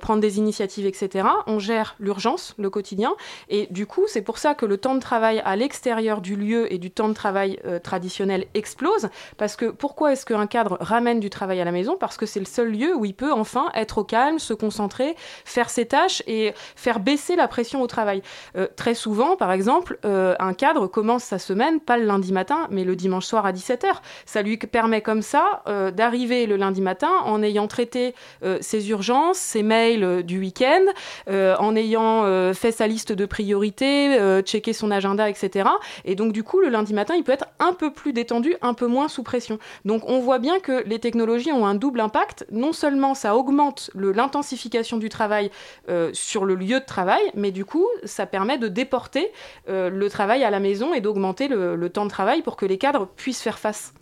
prendre 0.00 0.20
des 0.20 0.38
initiatives, 0.38 0.86
etc. 0.86 1.26
On 1.48 1.58
gère 1.58 1.96
l'urgence, 1.98 2.54
le 2.56 2.70
quotidien. 2.70 3.14
Et 3.48 3.66
du 3.72 3.86
coup, 3.86 4.04
c'est 4.06 4.22
pour 4.22 4.38
ça 4.38 4.54
que 4.54 4.64
le 4.64 4.76
temps 4.76 4.94
de 4.94 5.00
travail 5.00 5.42
à 5.44 5.56
l'extérieur 5.56 6.20
du 6.20 6.36
lieu 6.36 6.72
et 6.72 6.78
du 6.78 6.92
temps 6.92 7.08
de 7.08 7.14
travail 7.14 7.58
traditionnel 7.82 8.46
explose, 8.54 9.08
parce 9.38 9.56
que 9.56 9.66
pourquoi 9.88 10.12
est-ce 10.12 10.26
qu'un 10.26 10.46
cadre 10.46 10.76
ramène 10.80 11.18
du 11.18 11.30
travail 11.30 11.62
à 11.62 11.64
la 11.64 11.72
maison? 11.72 11.96
Parce 11.98 12.18
que 12.18 12.26
c'est 12.26 12.40
le 12.40 12.44
seul 12.44 12.70
lieu 12.70 12.94
où 12.94 13.06
il 13.06 13.14
peut 13.14 13.32
enfin 13.32 13.70
être 13.74 13.96
au 13.96 14.04
calme, 14.04 14.38
se 14.38 14.52
concentrer, 14.52 15.16
faire 15.46 15.70
ses 15.70 15.86
tâches 15.86 16.22
et 16.26 16.52
faire 16.76 17.00
baisser 17.00 17.36
la 17.36 17.48
pression 17.48 17.80
au 17.80 17.86
travail. 17.86 18.20
Euh, 18.54 18.66
très 18.76 18.92
souvent, 18.92 19.34
par 19.34 19.50
exemple, 19.50 19.98
euh, 20.04 20.34
un 20.40 20.52
cadre 20.52 20.88
commence 20.88 21.24
sa 21.24 21.38
semaine 21.38 21.80
pas 21.80 21.96
le 21.96 22.04
lundi 22.04 22.34
matin, 22.34 22.66
mais 22.70 22.84
le 22.84 22.96
dimanche 22.96 23.24
soir 23.24 23.46
à 23.46 23.52
17h. 23.52 24.02
Ça 24.26 24.42
lui 24.42 24.58
permet 24.58 25.00
comme 25.00 25.22
ça 25.22 25.62
euh, 25.68 25.90
d'arriver 25.90 26.44
le 26.44 26.56
lundi 26.56 26.82
matin 26.82 27.10
en 27.24 27.42
ayant 27.42 27.66
traité 27.66 28.14
ses 28.60 28.90
urgences, 28.90 29.38
ses 29.38 29.62
mails 29.62 30.22
du 30.22 30.38
week-end, 30.38 30.84
en 31.30 31.76
ayant 31.76 32.52
fait 32.52 32.72
sa 32.72 32.86
liste 32.86 33.12
de 33.12 33.24
priorités, 33.24 34.18
checké 34.42 34.74
son 34.74 34.90
agenda, 34.90 35.30
etc. 35.30 35.70
Et 36.04 36.14
donc 36.14 36.32
du 36.32 36.42
coup, 36.42 36.60
le 36.60 36.68
lundi 36.68 36.92
matin, 36.92 37.14
il 37.16 37.24
peut 37.24 37.32
être 37.32 37.46
un 37.58 37.72
peu 37.72 37.90
plus 37.90 38.12
détendu, 38.12 38.54
un 38.60 38.74
peu 38.74 38.86
moins 38.86 39.08
sous 39.08 39.22
pression. 39.22 39.58
Donc 39.84 40.02
on 40.08 40.20
voit 40.20 40.38
bien 40.38 40.60
que 40.60 40.82
les 40.86 40.98
technologies 40.98 41.52
ont 41.52 41.66
un 41.66 41.74
double 41.74 42.00
impact. 42.00 42.46
Non 42.50 42.72
seulement 42.72 43.14
ça 43.14 43.36
augmente 43.36 43.90
l'intensification 43.94 44.98
du 44.98 45.08
travail 45.08 45.50
euh, 45.88 46.10
sur 46.12 46.44
le 46.44 46.54
lieu 46.54 46.80
de 46.80 46.84
travail, 46.84 47.22
mais 47.34 47.50
du 47.50 47.64
coup 47.64 47.86
ça 48.04 48.26
permet 48.26 48.58
de 48.58 48.68
déporter 48.68 49.30
euh, 49.68 49.90
le 49.90 50.10
travail 50.10 50.44
à 50.44 50.50
la 50.50 50.60
maison 50.60 50.94
et 50.94 51.00
d'augmenter 51.00 51.48
le, 51.48 51.88
temps 51.88 52.04
de 52.04 52.10
travail 52.10 52.42
pour 52.42 52.56
que 52.56 52.66
les 52.66 52.76
cadres 52.78 53.06
puissent 53.16 53.42
faire 53.42 53.58
face. 53.58 53.94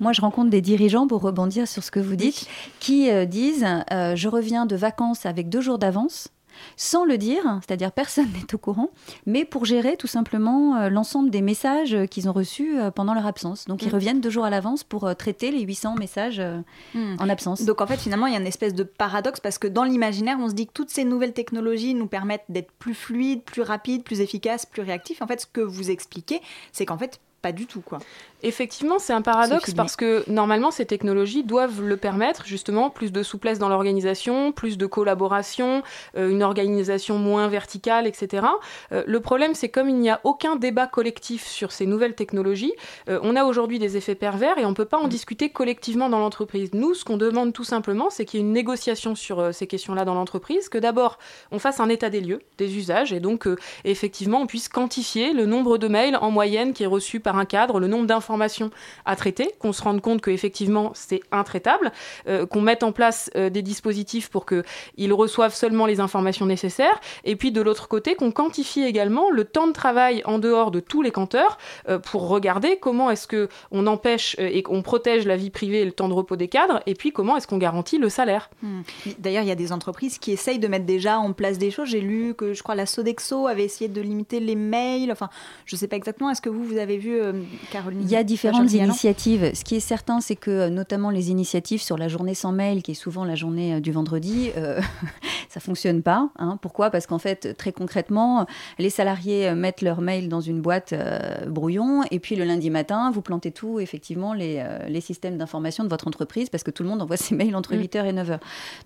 Moi, 0.00 0.12
je 0.12 0.22
rencontre 0.22 0.48
des 0.48 0.62
dirigeants, 0.62 1.06
pour 1.06 1.20
rebondir 1.20 1.68
sur 1.68 1.84
ce 1.84 1.90
que 1.90 2.00
vous 2.00 2.16
dites, 2.16 2.48
qui 2.80 3.10
euh, 3.10 3.26
disent 3.26 3.66
Je 3.90 4.28
reviens 4.28 4.64
de 4.64 4.74
vacances 4.74 5.26
avec 5.26 5.50
deux 5.50 5.60
jours 5.60 5.78
d'avance 5.78 6.30
sans 6.76 7.04
le 7.04 7.18
dire, 7.18 7.42
c'est-à-dire 7.66 7.92
personne 7.92 8.28
n'est 8.34 8.54
au 8.54 8.58
courant, 8.58 8.90
mais 9.26 9.44
pour 9.44 9.64
gérer 9.64 9.96
tout 9.96 10.06
simplement 10.06 10.76
euh, 10.76 10.88
l'ensemble 10.88 11.30
des 11.30 11.42
messages 11.42 11.96
qu'ils 12.10 12.28
ont 12.28 12.32
reçus 12.32 12.78
euh, 12.78 12.90
pendant 12.90 13.14
leur 13.14 13.26
absence. 13.26 13.66
Donc 13.66 13.82
ils 13.82 13.88
Mm. 13.90 13.94
reviennent 13.94 14.20
deux 14.20 14.30
jours 14.30 14.44
à 14.44 14.50
l'avance 14.50 14.84
pour 14.84 15.04
euh, 15.06 15.14
traiter 15.14 15.50
les 15.50 15.60
800 15.62 15.94
messages 15.96 16.38
euh, 16.40 16.60
Mm. 16.94 17.16
en 17.18 17.28
absence. 17.28 17.62
Donc 17.64 17.80
en 17.80 17.86
fait, 17.86 17.96
finalement, 17.98 18.26
il 18.26 18.32
y 18.32 18.36
a 18.36 18.40
une 18.40 18.46
espèce 18.46 18.74
de 18.74 18.82
paradoxe 18.82 19.40
parce 19.40 19.58
que 19.58 19.68
dans 19.68 19.84
l'imaginaire, 19.84 20.38
on 20.40 20.48
se 20.48 20.54
dit 20.54 20.66
que 20.66 20.72
toutes 20.72 20.90
ces 20.90 21.04
nouvelles 21.04 21.32
technologies 21.32 21.94
nous 21.94 22.06
permettent 22.06 22.44
d'être 22.48 22.70
plus 22.78 22.94
fluides, 22.94 23.42
plus 23.42 23.62
rapides, 23.62 24.02
plus 24.04 24.20
efficaces, 24.20 24.66
plus 24.66 24.82
réactifs. 24.82 25.22
En 25.22 25.26
fait, 25.26 25.40
ce 25.42 25.46
que 25.46 25.60
vous 25.60 25.90
expliquez, 25.90 26.40
c'est 26.72 26.86
qu'en 26.86 26.98
fait, 26.98 27.20
pas 27.42 27.52
du 27.52 27.66
tout, 27.66 27.80
quoi. 27.80 27.98
Effectivement, 28.42 28.98
c'est 28.98 29.12
un 29.12 29.20
paradoxe 29.20 29.74
parce 29.74 29.96
que 29.96 30.24
normalement, 30.30 30.70
ces 30.70 30.86
technologies 30.86 31.44
doivent 31.44 31.82
le 31.82 31.96
permettre, 31.96 32.46
justement, 32.46 32.88
plus 32.88 33.12
de 33.12 33.22
souplesse 33.22 33.58
dans 33.58 33.68
l'organisation, 33.68 34.52
plus 34.52 34.78
de 34.78 34.86
collaboration, 34.86 35.82
euh, 36.16 36.30
une 36.30 36.42
organisation 36.42 37.18
moins 37.18 37.48
verticale, 37.48 38.06
etc. 38.06 38.46
Euh, 38.92 39.02
le 39.06 39.20
problème, 39.20 39.54
c'est 39.54 39.68
comme 39.68 39.90
il 39.90 39.96
n'y 39.96 40.08
a 40.08 40.20
aucun 40.24 40.56
débat 40.56 40.86
collectif 40.86 41.46
sur 41.46 41.70
ces 41.70 41.84
nouvelles 41.84 42.14
technologies, 42.14 42.72
euh, 43.08 43.20
on 43.22 43.36
a 43.36 43.44
aujourd'hui 43.44 43.78
des 43.78 43.98
effets 43.98 44.14
pervers 44.14 44.56
et 44.56 44.64
on 44.64 44.70
ne 44.70 44.74
peut 44.74 44.86
pas 44.86 44.98
en 44.98 45.08
discuter 45.08 45.50
collectivement 45.50 46.08
dans 46.08 46.18
l'entreprise. 46.18 46.70
Nous, 46.72 46.94
ce 46.94 47.04
qu'on 47.04 47.18
demande 47.18 47.52
tout 47.52 47.64
simplement, 47.64 48.08
c'est 48.08 48.24
qu'il 48.24 48.40
y 48.40 48.42
ait 48.42 48.46
une 48.46 48.52
négociation 48.52 49.14
sur 49.14 49.52
ces 49.54 49.66
questions-là 49.66 50.06
dans 50.06 50.14
l'entreprise, 50.14 50.70
que 50.70 50.78
d'abord, 50.78 51.18
on 51.52 51.58
fasse 51.58 51.80
un 51.80 51.90
état 51.90 52.08
des 52.08 52.20
lieux, 52.20 52.40
des 52.56 52.76
usages, 52.76 53.12
et 53.12 53.20
donc, 53.20 53.46
effectivement, 53.84 54.40
on 54.40 54.46
puisse 54.46 54.68
quantifier 54.68 55.34
le 55.34 55.44
nombre 55.44 55.76
de 55.76 55.88
mails 55.88 56.16
en 56.16 56.30
moyenne 56.30 56.72
qui 56.72 56.84
est 56.84 56.86
reçu 56.86 57.20
par 57.20 57.29
un 57.36 57.44
cadre, 57.44 57.80
le 57.80 57.86
nombre 57.86 58.06
d'informations 58.06 58.70
à 59.04 59.16
traiter, 59.16 59.50
qu'on 59.58 59.72
se 59.72 59.82
rende 59.82 60.00
compte 60.00 60.22
qu'effectivement 60.22 60.92
c'est 60.94 61.20
intraitable, 61.32 61.92
euh, 62.28 62.46
qu'on 62.46 62.60
mette 62.60 62.82
en 62.82 62.92
place 62.92 63.30
euh, 63.36 63.50
des 63.50 63.62
dispositifs 63.62 64.28
pour 64.28 64.46
qu'ils 64.46 65.12
reçoivent 65.12 65.54
seulement 65.54 65.86
les 65.86 66.00
informations 66.00 66.46
nécessaires, 66.46 67.00
et 67.24 67.36
puis 67.36 67.52
de 67.52 67.60
l'autre 67.60 67.88
côté 67.88 68.14
qu'on 68.14 68.30
quantifie 68.30 68.82
également 68.82 69.30
le 69.30 69.44
temps 69.44 69.66
de 69.66 69.72
travail 69.72 70.22
en 70.24 70.38
dehors 70.38 70.70
de 70.70 70.80
tous 70.80 71.02
les 71.02 71.10
canteurs 71.10 71.58
euh, 71.88 71.98
pour 71.98 72.28
regarder 72.28 72.78
comment 72.80 73.10
est-ce 73.10 73.26
que 73.26 73.48
on 73.70 73.86
empêche 73.86 74.36
et 74.38 74.62
qu'on 74.62 74.82
protège 74.82 75.26
la 75.26 75.36
vie 75.36 75.50
privée 75.50 75.80
et 75.80 75.84
le 75.84 75.92
temps 75.92 76.08
de 76.08 76.14
repos 76.14 76.36
des 76.36 76.48
cadres, 76.48 76.82
et 76.86 76.94
puis 76.94 77.12
comment 77.12 77.36
est-ce 77.36 77.46
qu'on 77.46 77.58
garantit 77.58 77.98
le 77.98 78.08
salaire. 78.08 78.50
Hmm. 78.62 78.82
D'ailleurs, 79.18 79.42
il 79.42 79.48
y 79.48 79.52
a 79.52 79.56
des 79.56 79.72
entreprises 79.72 80.18
qui 80.18 80.32
essayent 80.32 80.58
de 80.58 80.68
mettre 80.68 80.86
déjà 80.86 81.18
en 81.18 81.32
place 81.32 81.58
des 81.58 81.70
choses. 81.70 81.88
J'ai 81.88 82.00
lu 82.00 82.34
que 82.34 82.54
je 82.54 82.62
crois 82.62 82.74
la 82.74 82.86
Sodexo 82.86 83.46
avait 83.46 83.64
essayé 83.64 83.88
de 83.88 84.00
limiter 84.00 84.40
les 84.40 84.54
mails. 84.54 85.12
Enfin, 85.12 85.28
je 85.66 85.76
ne 85.76 85.78
sais 85.78 85.88
pas 85.88 85.96
exactement. 85.96 86.30
Est-ce 86.30 86.42
que 86.42 86.48
vous, 86.48 86.64
vous 86.64 86.78
avez 86.78 86.96
vu, 86.96 87.19
euh, 87.20 87.32
Caroline 87.70 88.00
Il 88.02 88.08
y 88.10 88.16
a 88.16 88.24
différentes 88.24 88.72
initiatives. 88.72 89.50
Ce 89.54 89.64
qui 89.64 89.76
est 89.76 89.80
certain, 89.80 90.20
c'est 90.20 90.36
que 90.36 90.50
euh, 90.50 90.70
notamment 90.70 91.10
les 91.10 91.30
initiatives 91.30 91.80
sur 91.82 91.96
la 91.98 92.08
journée 92.08 92.34
sans 92.34 92.52
mail, 92.52 92.82
qui 92.82 92.92
est 92.92 92.94
souvent 92.94 93.24
la 93.24 93.34
journée 93.34 93.74
euh, 93.74 93.80
du 93.80 93.92
vendredi, 93.92 94.50
euh, 94.56 94.80
ça 95.48 95.60
fonctionne 95.60 96.02
pas. 96.02 96.30
hein. 96.38 96.58
Pourquoi? 96.62 96.90
Parce 96.90 97.06
qu'en 97.06 97.18
fait, 97.18 97.56
très 97.56 97.72
concrètement, 97.72 98.46
les 98.78 98.90
salariés 98.90 99.52
mettent 99.54 99.82
leur 99.82 100.00
mail 100.00 100.28
dans 100.28 100.40
une 100.40 100.60
boîte 100.60 100.92
euh, 100.92 101.18
brouillon, 101.46 102.02
et 102.10 102.18
puis 102.20 102.36
le 102.36 102.44
lundi 102.44 102.70
matin, 102.70 103.10
vous 103.10 103.22
plantez 103.22 103.50
tout, 103.52 103.80
effectivement, 103.80 104.34
les, 104.34 104.64
les 104.88 105.00
systèmes 105.00 105.36
d'information 105.38 105.84
de 105.84 105.88
votre 105.88 106.06
entreprise, 106.08 106.48
parce 106.50 106.62
que 106.62 106.70
tout 106.70 106.82
le 106.82 106.88
monde 106.88 107.02
envoie 107.02 107.16
ses 107.18 107.34
mails 107.34 107.56
entre 107.56 107.74
Mm. 107.74 107.80
8h 107.82 108.04
et 108.06 108.12
9h. 108.12 108.38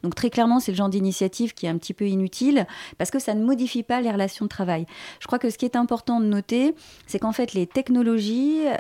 Donc 0.03 0.15
très 0.15 0.31
clairement, 0.31 0.61
c'est 0.61 0.73
le 0.73 0.77
genre 0.77 0.89
d'initiative 0.89 1.55
qui 1.55 1.67
est 1.67 1.69
un 1.69 1.79
petit 1.79 1.95
peu 1.95 2.07
inutile, 2.07 2.67
parce 2.99 3.11
que 3.11 3.19
ça 3.19 3.35
ne 3.35 3.45
modifie 3.45 3.83
pas 3.83 4.01
les 4.01 4.11
relations 4.11 4.45
de 4.45 4.49
travail. 4.51 4.87
Je 5.21 5.27
crois 5.27 5.39
que 5.39 5.51
ce 5.51 5.59
qui 5.59 5.65
est 5.65 5.77
important 5.77 6.21
de 6.21 6.27
noter, 6.27 6.75
c'est 7.07 7.19
qu'en 7.19 7.33
fait, 7.33 7.53
les 7.55 7.67
technologies, 7.67 8.24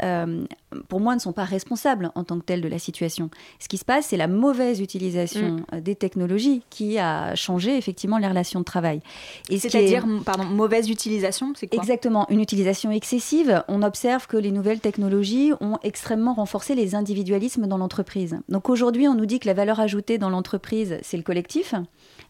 euh, 0.02 0.44
pour 0.88 1.00
moi, 1.00 1.14
ne 1.14 1.20
sont 1.20 1.32
pas 1.32 1.44
responsables 1.44 2.10
en 2.14 2.24
tant 2.24 2.38
que 2.38 2.44
telles 2.44 2.60
de 2.60 2.68
la 2.68 2.78
situation. 2.78 3.30
Ce 3.60 3.68
qui 3.68 3.78
se 3.78 3.84
passe, 3.84 4.06
c'est 4.06 4.16
la 4.16 4.26
mauvaise 4.28 4.80
utilisation 4.80 5.56
euh, 5.72 5.80
des 5.80 5.94
technologies 5.94 6.62
qui 6.70 6.98
a 6.98 7.34
changé 7.34 7.76
effectivement 7.76 8.18
les 8.18 8.26
relations 8.28 8.60
de 8.60 8.64
travail. 8.64 9.00
Ce 9.48 9.54
est- 9.54 9.58
C'est-à-dire, 9.58 10.06
pardon, 10.24 10.44
mauvaise 10.44 10.88
utilisation, 10.90 11.52
c'est 11.56 11.66
quoi? 11.68 11.78
Exactement, 11.82 12.26
une 12.30 12.40
utilisation 12.40 12.90
excessive. 12.90 13.62
On 13.68 13.82
observe 13.82 14.26
que 14.26 14.36
les 14.36 14.50
nouvelles 14.50 14.80
technologies 14.80 15.52
ont 15.60 15.78
extrêmement 15.82 16.34
renforcé 16.34 16.74
les 16.74 16.94
individualismes 16.94 17.66
dans 17.66 17.78
l'entreprise. 17.78 18.38
Donc 18.48 18.68
aujourd'hui, 18.68 19.08
on 19.08 19.14
nous 19.14 19.26
dit 19.26 19.38
que 19.40 19.46
la 19.46 19.54
valeur 19.54 19.80
ajoutée 19.80 20.18
dans 20.18 20.30
l'entreprise, 20.30 20.98
c'est 21.02 21.16
le 21.16 21.22
collectif. 21.22 21.74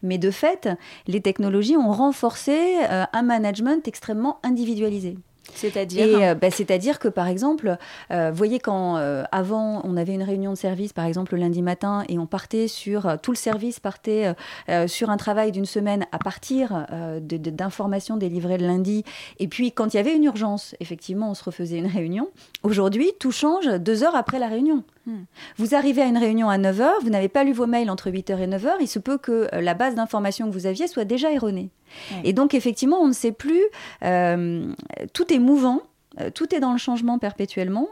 Mais 0.03 0.19
de 0.19 0.31
fait, 0.31 0.69
les 1.07 1.21
technologies 1.23 1.77
ont 1.77 1.91
renforcé 1.93 2.77
euh, 2.91 3.05
un 3.13 3.23
management 3.23 3.87
extrêmement 3.89 4.39
individualisé. 4.43 5.17
C'est-à-dire 5.55 6.07
euh, 6.21 6.35
bah, 6.35 6.51
c'est-à-dire 6.51 6.99
que 6.99 7.09
par 7.09 7.29
exemple, 7.29 7.77
euh, 8.11 8.31
vous 8.31 8.37
voyez 8.37 8.59
quand 8.59 8.97
euh, 8.97 9.25
avant 9.33 9.81
on 9.85 9.97
avait 9.97 10.15
une 10.15 10.23
réunion 10.23 10.53
de 10.53 10.57
service, 10.57 10.93
par 10.93 11.05
exemple 11.05 11.35
le 11.35 11.41
lundi 11.41 11.63
matin, 11.63 12.05
et 12.09 12.19
on 12.19 12.27
partait 12.27 12.69
sur 12.69 13.07
euh, 13.07 13.17
tout 13.21 13.33
le 13.33 13.37
service 13.37 13.81
partait 13.81 14.27
euh, 14.27 14.35
euh, 14.69 14.87
sur 14.89 15.11
un 15.11 15.17
travail 15.17 15.53
d'une 15.53 15.67
semaine 15.67 16.07
à 16.13 16.19
partir 16.19 16.87
euh, 16.93 17.21
d'informations 17.21 18.17
délivrées 18.17 18.59
le 18.59 18.67
lundi. 18.67 19.05
Et 19.39 19.49
puis 19.49 19.73
quand 19.73 19.95
il 19.95 19.97
y 19.97 20.01
avait 20.01 20.15
une 20.15 20.25
urgence, 20.25 20.75
effectivement, 20.81 21.31
on 21.31 21.35
se 21.35 21.45
refaisait 21.45 21.79
une 21.79 21.87
réunion. 21.87 22.29
Aujourd'hui, 22.63 23.13
tout 23.19 23.33
change 23.33 23.67
deux 23.67 24.03
heures 24.05 24.17
après 24.17 24.39
la 24.39 24.49
réunion. 24.49 24.83
Hmm. 25.07 25.25
Vous 25.59 25.75
arrivez 25.75 26.03
à 26.03 26.07
une 26.07 26.17
réunion 26.19 26.49
à 26.49 26.57
9h, 26.57 26.89
vous 27.03 27.11
n'avez 27.11 27.29
pas 27.29 27.45
lu 27.45 27.53
vos 27.53 27.67
mails 27.67 27.91
entre 27.91 28.11
8h 28.11 28.39
et 28.39 28.47
9h, 28.47 28.77
il 28.81 28.89
se 28.89 28.99
peut 28.99 29.19
que 29.19 29.49
euh, 29.53 29.61
la 29.61 29.75
base 29.75 29.95
d'informations 29.95 30.47
que 30.49 30.53
vous 30.53 30.67
aviez 30.67 30.87
soit 30.87 31.05
déjà 31.05 31.31
erronée. 31.31 31.71
Ouais. 32.11 32.23
Et 32.25 32.33
donc 32.33 32.55
effectivement, 32.55 32.99
on 33.01 33.09
ne 33.09 33.13
sait 33.13 33.33
plus, 33.33 33.63
euh, 34.03 34.73
tout 35.13 35.33
est 35.33 35.39
mouvant. 35.39 35.83
euh, 36.21 36.31
Tout 36.31 36.55
est 36.55 36.61
dans 36.61 36.73
le 36.73 36.79
changement 36.79 37.19
perpétuellement 37.19 37.89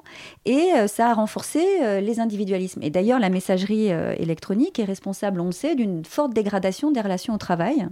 et 0.46 0.72
euh, 0.76 0.86
ça 0.86 1.10
a 1.10 1.14
renforcé 1.14 1.60
les 2.00 2.20
individualismes. 2.20 2.82
Et 2.82 2.88
d'ailleurs, 2.90 3.18
la 3.18 3.28
messagerie 3.28 3.88
électronique 4.16 4.78
est 4.78 4.84
responsable, 4.84 5.40
on 5.40 5.46
le 5.46 5.52
sait, 5.52 5.74
d'une 5.74 6.04
forte 6.04 6.32
dégradation 6.32 6.92
des 6.92 7.00
relations 7.00 7.34
au 7.34 7.38
travail 7.38 7.88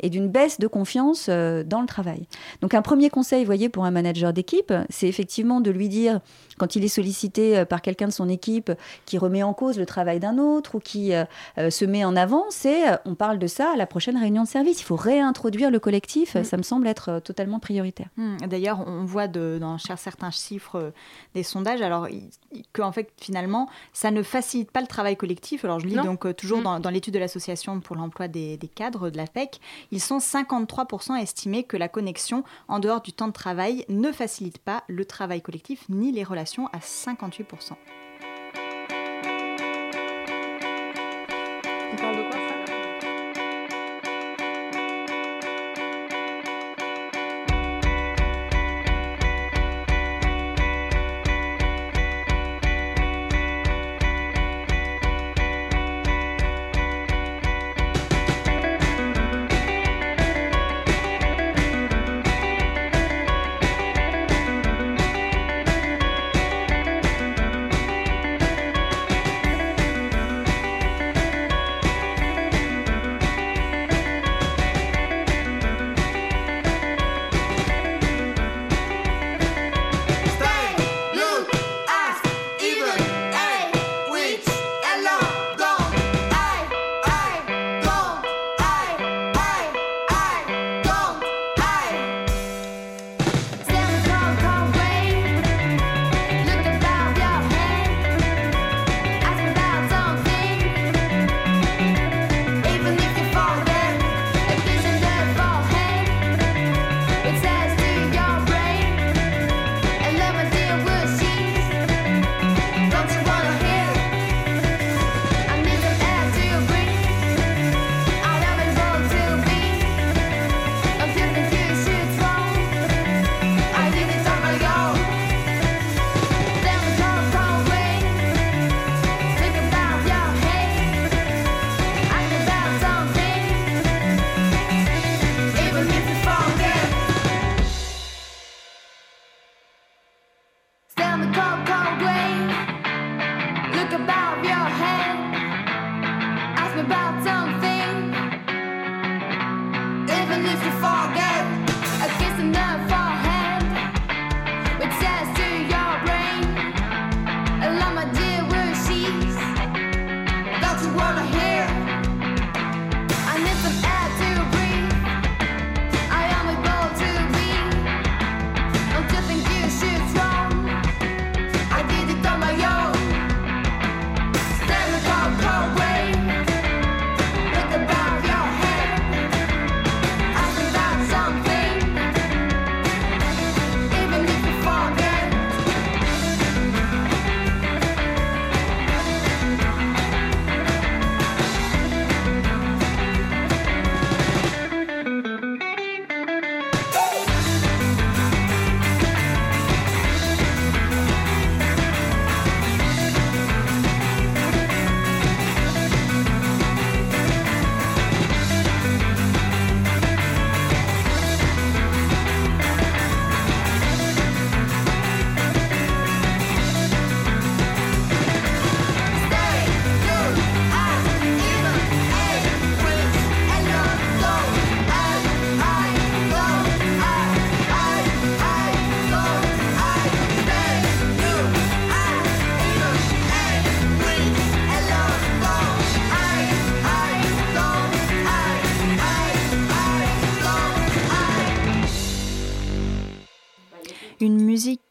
Et 0.00 0.10
d'une 0.10 0.28
baisse 0.28 0.58
de 0.58 0.66
confiance 0.66 1.26
euh, 1.28 1.62
dans 1.64 1.80
le 1.80 1.86
travail. 1.86 2.26
Donc 2.62 2.74
un 2.74 2.82
premier 2.82 3.10
conseil, 3.10 3.40
vous 3.40 3.46
voyez, 3.46 3.68
pour 3.68 3.84
un 3.84 3.90
manager 3.90 4.32
d'équipe, 4.32 4.72
c'est 4.88 5.08
effectivement 5.08 5.60
de 5.60 5.70
lui 5.70 5.88
dire, 5.88 6.20
quand 6.58 6.76
il 6.76 6.84
est 6.84 6.88
sollicité 6.88 7.58
euh, 7.58 7.64
par 7.64 7.82
quelqu'un 7.82 8.06
de 8.06 8.12
son 8.12 8.28
équipe 8.28 8.72
qui 9.06 9.18
remet 9.18 9.42
en 9.42 9.54
cause 9.54 9.78
le 9.78 9.86
travail 9.86 10.20
d'un 10.20 10.38
autre 10.38 10.74
ou 10.76 10.78
qui 10.80 11.12
euh, 11.14 11.24
se 11.70 11.84
met 11.84 12.04
en 12.04 12.16
avant, 12.16 12.44
c'est, 12.50 12.82
on 13.04 13.14
parle 13.14 13.38
de 13.38 13.46
ça 13.46 13.72
à 13.74 13.76
la 13.76 13.86
prochaine 13.86 14.16
réunion 14.16 14.42
de 14.44 14.48
service. 14.48 14.80
Il 14.80 14.84
faut 14.84 14.96
réintroduire 14.96 15.70
le 15.70 15.78
collectif, 15.80 16.34
Mm. 16.34 16.44
ça 16.44 16.56
me 16.56 16.62
semble 16.62 16.86
être 16.86 17.20
totalement 17.20 17.58
prioritaire. 17.58 18.08
Hmm. 18.16 18.36
D'ailleurs, 18.48 18.84
on 18.86 19.04
voit 19.04 19.28
de- 19.28 19.58
dans 19.60 19.78
certains 19.78 20.30
chiffres 20.30 20.92
des 21.34 21.42
sondages, 21.42 21.82
alors 21.82 22.08
il- 22.08 22.28
il- 22.52 22.64
que 22.72 22.82
en 22.82 22.92
fait 22.92 23.10
finalement, 23.20 23.68
ça 23.92 24.10
ne 24.10 24.22
facilite 24.22 24.70
pas 24.70 24.80
le 24.80 24.86
travail 24.86 25.16
collectif. 25.16 25.64
Alors 25.64 25.80
je 25.80 25.86
lis 25.86 25.94
Non. 25.96 26.04
donc 26.04 26.26
euh, 26.26 26.32
toujours 26.32 26.60
Mm. 26.60 26.64
dans, 26.64 26.80
dans 26.80 26.90
l'étude 26.90 27.14
de 27.14 27.18
l'association 27.18 27.80
pour 27.80 27.96
l'emploi 27.96 28.28
des, 28.28 28.56
des 28.56 28.68
cadres 28.68 29.10
de 29.10 29.16
la 29.16 29.26
PEC, 29.26 29.59
ils 29.90 30.00
sont 30.00 30.18
53% 30.18 31.16
estimés 31.16 31.64
que 31.64 31.76
la 31.76 31.88
connexion 31.88 32.44
en 32.68 32.78
dehors 32.78 33.00
du 33.00 33.12
temps 33.12 33.28
de 33.28 33.32
travail 33.32 33.84
ne 33.88 34.12
facilite 34.12 34.58
pas 34.58 34.84
le 34.88 35.04
travail 35.04 35.42
collectif 35.42 35.84
ni 35.88 36.12
les 36.12 36.24
relations 36.24 36.68
à 36.68 36.78
58%. 36.78 37.74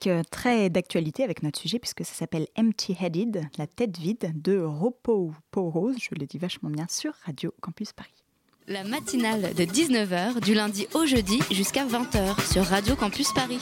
Euh, 0.07 0.21
très 0.29 0.69
d'actualité 0.69 1.23
avec 1.23 1.43
notre 1.43 1.59
sujet 1.59 1.79
puisque 1.79 2.05
ça 2.05 2.13
s'appelle 2.13 2.47
Empty 2.57 2.95
Headed, 2.99 3.43
la 3.57 3.67
tête 3.67 3.97
vide 3.97 4.31
de 4.35 4.59
Ropo 4.59 5.33
Rose, 5.55 5.95
je 5.99 6.15
le 6.17 6.25
dis 6.25 6.37
vachement 6.37 6.69
bien 6.69 6.85
sur 6.89 7.13
Radio 7.25 7.53
Campus 7.59 7.91
Paris. 7.91 8.13
La 8.67 8.83
matinale 8.83 9.53
de 9.55 9.63
19h 9.63 10.39
du 10.41 10.53
lundi 10.53 10.87
au 10.93 11.05
jeudi 11.05 11.41
jusqu'à 11.51 11.85
20h 11.85 12.51
sur 12.51 12.63
Radio 12.65 12.95
Campus 12.95 13.33
Paris. 13.33 13.59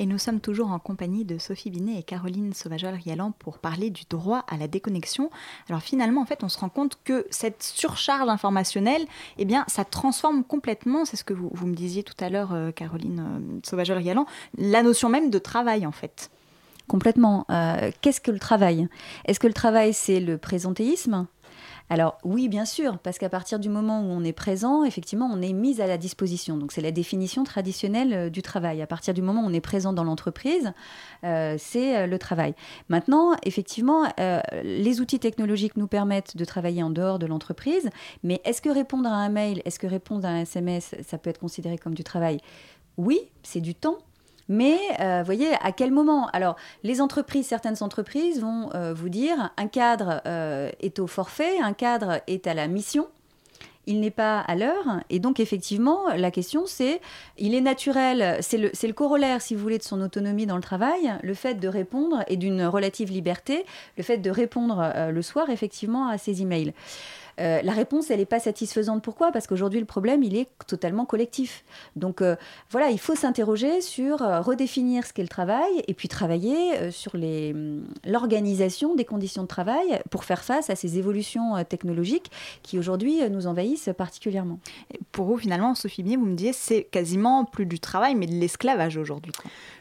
Et 0.00 0.06
nous 0.06 0.16
sommes 0.16 0.40
toujours 0.40 0.72
en 0.72 0.78
compagnie 0.78 1.26
de 1.26 1.36
Sophie 1.36 1.68
Binet 1.68 1.98
et 1.98 2.02
Caroline 2.02 2.54
Sauvageol-Rialan 2.54 3.32
pour 3.38 3.58
parler 3.58 3.90
du 3.90 4.04
droit 4.08 4.46
à 4.48 4.56
la 4.56 4.66
déconnexion. 4.66 5.28
Alors 5.68 5.82
finalement, 5.82 6.22
en 6.22 6.24
fait, 6.24 6.42
on 6.42 6.48
se 6.48 6.58
rend 6.58 6.70
compte 6.70 6.98
que 7.04 7.26
cette 7.28 7.62
surcharge 7.62 8.30
informationnelle, 8.30 9.04
eh 9.36 9.44
bien, 9.44 9.66
ça 9.68 9.84
transforme 9.84 10.42
complètement, 10.42 11.04
c'est 11.04 11.18
ce 11.18 11.24
que 11.24 11.34
vous, 11.34 11.66
me 11.66 11.74
disiez 11.74 12.02
tout 12.02 12.14
à 12.18 12.30
l'heure, 12.30 12.54
euh, 12.54 12.72
Caroline 12.72 13.20
euh, 13.20 13.60
Sauvageol-Rialan, 13.62 14.24
la 14.56 14.82
notion 14.82 15.10
même 15.10 15.28
de 15.28 15.38
travail, 15.38 15.84
en 15.84 15.92
fait. 15.92 16.30
Complètement. 16.88 17.44
Euh, 17.50 17.90
qu'est-ce 18.00 18.22
que 18.22 18.30
le 18.30 18.38
travail? 18.38 18.88
Est-ce 19.26 19.38
que 19.38 19.48
le 19.48 19.52
travail, 19.52 19.92
c'est 19.92 20.18
le 20.18 20.38
présentéisme? 20.38 21.26
Alors 21.90 22.18
oui, 22.22 22.48
bien 22.48 22.64
sûr, 22.64 22.98
parce 22.98 23.18
qu'à 23.18 23.28
partir 23.28 23.58
du 23.58 23.68
moment 23.68 24.00
où 24.00 24.04
on 24.04 24.22
est 24.22 24.32
présent, 24.32 24.84
effectivement, 24.84 25.28
on 25.30 25.42
est 25.42 25.52
mis 25.52 25.80
à 25.80 25.88
la 25.88 25.98
disposition. 25.98 26.56
Donc 26.56 26.70
c'est 26.70 26.80
la 26.80 26.92
définition 26.92 27.42
traditionnelle 27.42 28.12
euh, 28.14 28.30
du 28.30 28.42
travail. 28.42 28.80
À 28.80 28.86
partir 28.86 29.12
du 29.12 29.22
moment 29.22 29.42
où 29.42 29.46
on 29.46 29.52
est 29.52 29.60
présent 29.60 29.92
dans 29.92 30.04
l'entreprise, 30.04 30.72
euh, 31.24 31.56
c'est 31.58 31.96
euh, 31.96 32.06
le 32.06 32.16
travail. 32.18 32.54
Maintenant, 32.88 33.32
effectivement, 33.44 34.04
les 34.62 35.00
outils 35.00 35.18
technologiques 35.18 35.76
nous 35.76 35.88
permettent 35.88 36.36
de 36.36 36.44
travailler 36.44 36.82
en 36.84 36.90
dehors 36.90 37.18
de 37.18 37.26
l'entreprise, 37.26 37.90
mais 38.22 38.40
est-ce 38.44 38.62
que 38.62 38.68
répondre 38.68 39.08
à 39.08 39.14
un 39.14 39.28
mail, 39.28 39.60
est-ce 39.64 39.80
que 39.80 39.88
répondre 39.88 40.26
à 40.26 40.30
un 40.30 40.42
SMS, 40.42 40.94
ça 41.04 41.18
peut 41.18 41.30
être 41.30 41.40
considéré 41.40 41.76
comme 41.76 41.94
du 41.94 42.04
travail? 42.04 42.38
Oui, 42.96 43.18
c'est 43.42 43.60
du 43.60 43.74
temps, 43.74 43.98
mais 44.50 44.80
euh, 44.98 45.22
voyez, 45.24 45.52
à 45.62 45.70
quel 45.70 45.92
moment? 45.92 46.26
Alors, 46.32 46.56
les 46.82 47.00
entreprises, 47.00 47.46
certaines 47.46 47.84
entreprises 47.84 48.40
vont 48.40 48.68
euh, 48.74 48.92
vous 48.92 49.08
dire 49.08 49.54
un 49.56 49.68
cadre 49.68 50.20
euh, 50.26 50.72
est 50.80 50.98
au 50.98 51.06
forfait, 51.06 51.60
un 51.60 51.72
cadre 51.72 52.20
est 52.26 52.48
à 52.48 52.54
la 52.54 52.66
mission. 52.66 53.06
Il 53.86 54.00
n'est 54.00 54.10
pas 54.10 54.40
à 54.40 54.54
l'heure. 54.54 55.00
Et 55.08 55.18
donc, 55.18 55.40
effectivement, 55.40 56.08
la 56.14 56.30
question, 56.30 56.64
c'est 56.66 57.00
il 57.38 57.54
est 57.54 57.60
naturel, 57.60 58.38
c'est 58.40 58.58
le, 58.58 58.70
le, 58.82 58.92
corollaire, 58.92 59.40
si 59.42 59.54
vous 59.54 59.62
voulez, 59.62 59.78
de 59.78 59.82
son 59.82 60.00
autonomie 60.00 60.46
dans 60.46 60.56
le 60.56 60.62
travail, 60.62 61.12
le 61.22 61.34
fait 61.34 61.54
de 61.54 61.68
répondre 61.68 62.22
et 62.28 62.36
d'une 62.36 62.64
relative 62.64 63.10
liberté, 63.10 63.64
le 63.96 64.02
fait 64.02 64.18
de 64.18 64.30
répondre 64.30 64.92
le 65.10 65.22
soir, 65.22 65.50
effectivement, 65.50 66.08
à 66.08 66.18
ses 66.18 66.42
emails. 66.42 66.72
Euh, 67.40 67.60
la 67.62 67.72
réponse, 67.72 68.10
elle 68.10 68.18
n'est 68.18 68.26
pas 68.26 68.40
satisfaisante. 68.40 69.02
Pourquoi? 69.02 69.32
Parce 69.32 69.46
qu'aujourd'hui, 69.46 69.80
le 69.80 69.86
problème, 69.86 70.22
il 70.22 70.36
est 70.36 70.48
totalement 70.66 71.06
collectif. 71.06 71.64
Donc 71.96 72.20
euh, 72.20 72.36
voilà, 72.70 72.90
il 72.90 73.00
faut 73.00 73.14
s'interroger 73.14 73.80
sur 73.80 74.22
euh, 74.22 74.40
redéfinir 74.40 75.06
ce 75.06 75.12
qu'est 75.12 75.22
le 75.22 75.28
travail 75.28 75.70
et 75.88 75.94
puis 75.94 76.08
travailler 76.08 76.90
sur 76.90 77.16
mm, 77.16 77.82
l'organisation 78.04 78.94
des 78.94 79.04
conditions 79.04 79.42
de 79.42 79.48
travail 79.48 80.00
pour 80.10 80.24
faire 80.24 80.44
face 80.44 80.70
à 80.70 80.76
ces 80.76 80.98
évolutions 80.98 81.62
technologiques 81.64 82.30
qui 82.62 82.78
aujourd'hui 82.78 83.28
nous 83.30 83.46
envahissent 83.46 83.69
particulièrement. 83.96 84.58
pour 85.12 85.26
vous, 85.26 85.38
finalement, 85.38 85.74
Sophie 85.74 86.02
Bier, 86.02 86.16
vous 86.16 86.26
me 86.26 86.34
disiez, 86.34 86.52
c'est 86.52 86.84
quasiment 86.84 87.44
plus 87.44 87.66
du 87.66 87.80
travail, 87.80 88.14
mais 88.14 88.26
de 88.26 88.34
l'esclavage 88.34 88.96
aujourd'hui. 88.96 89.32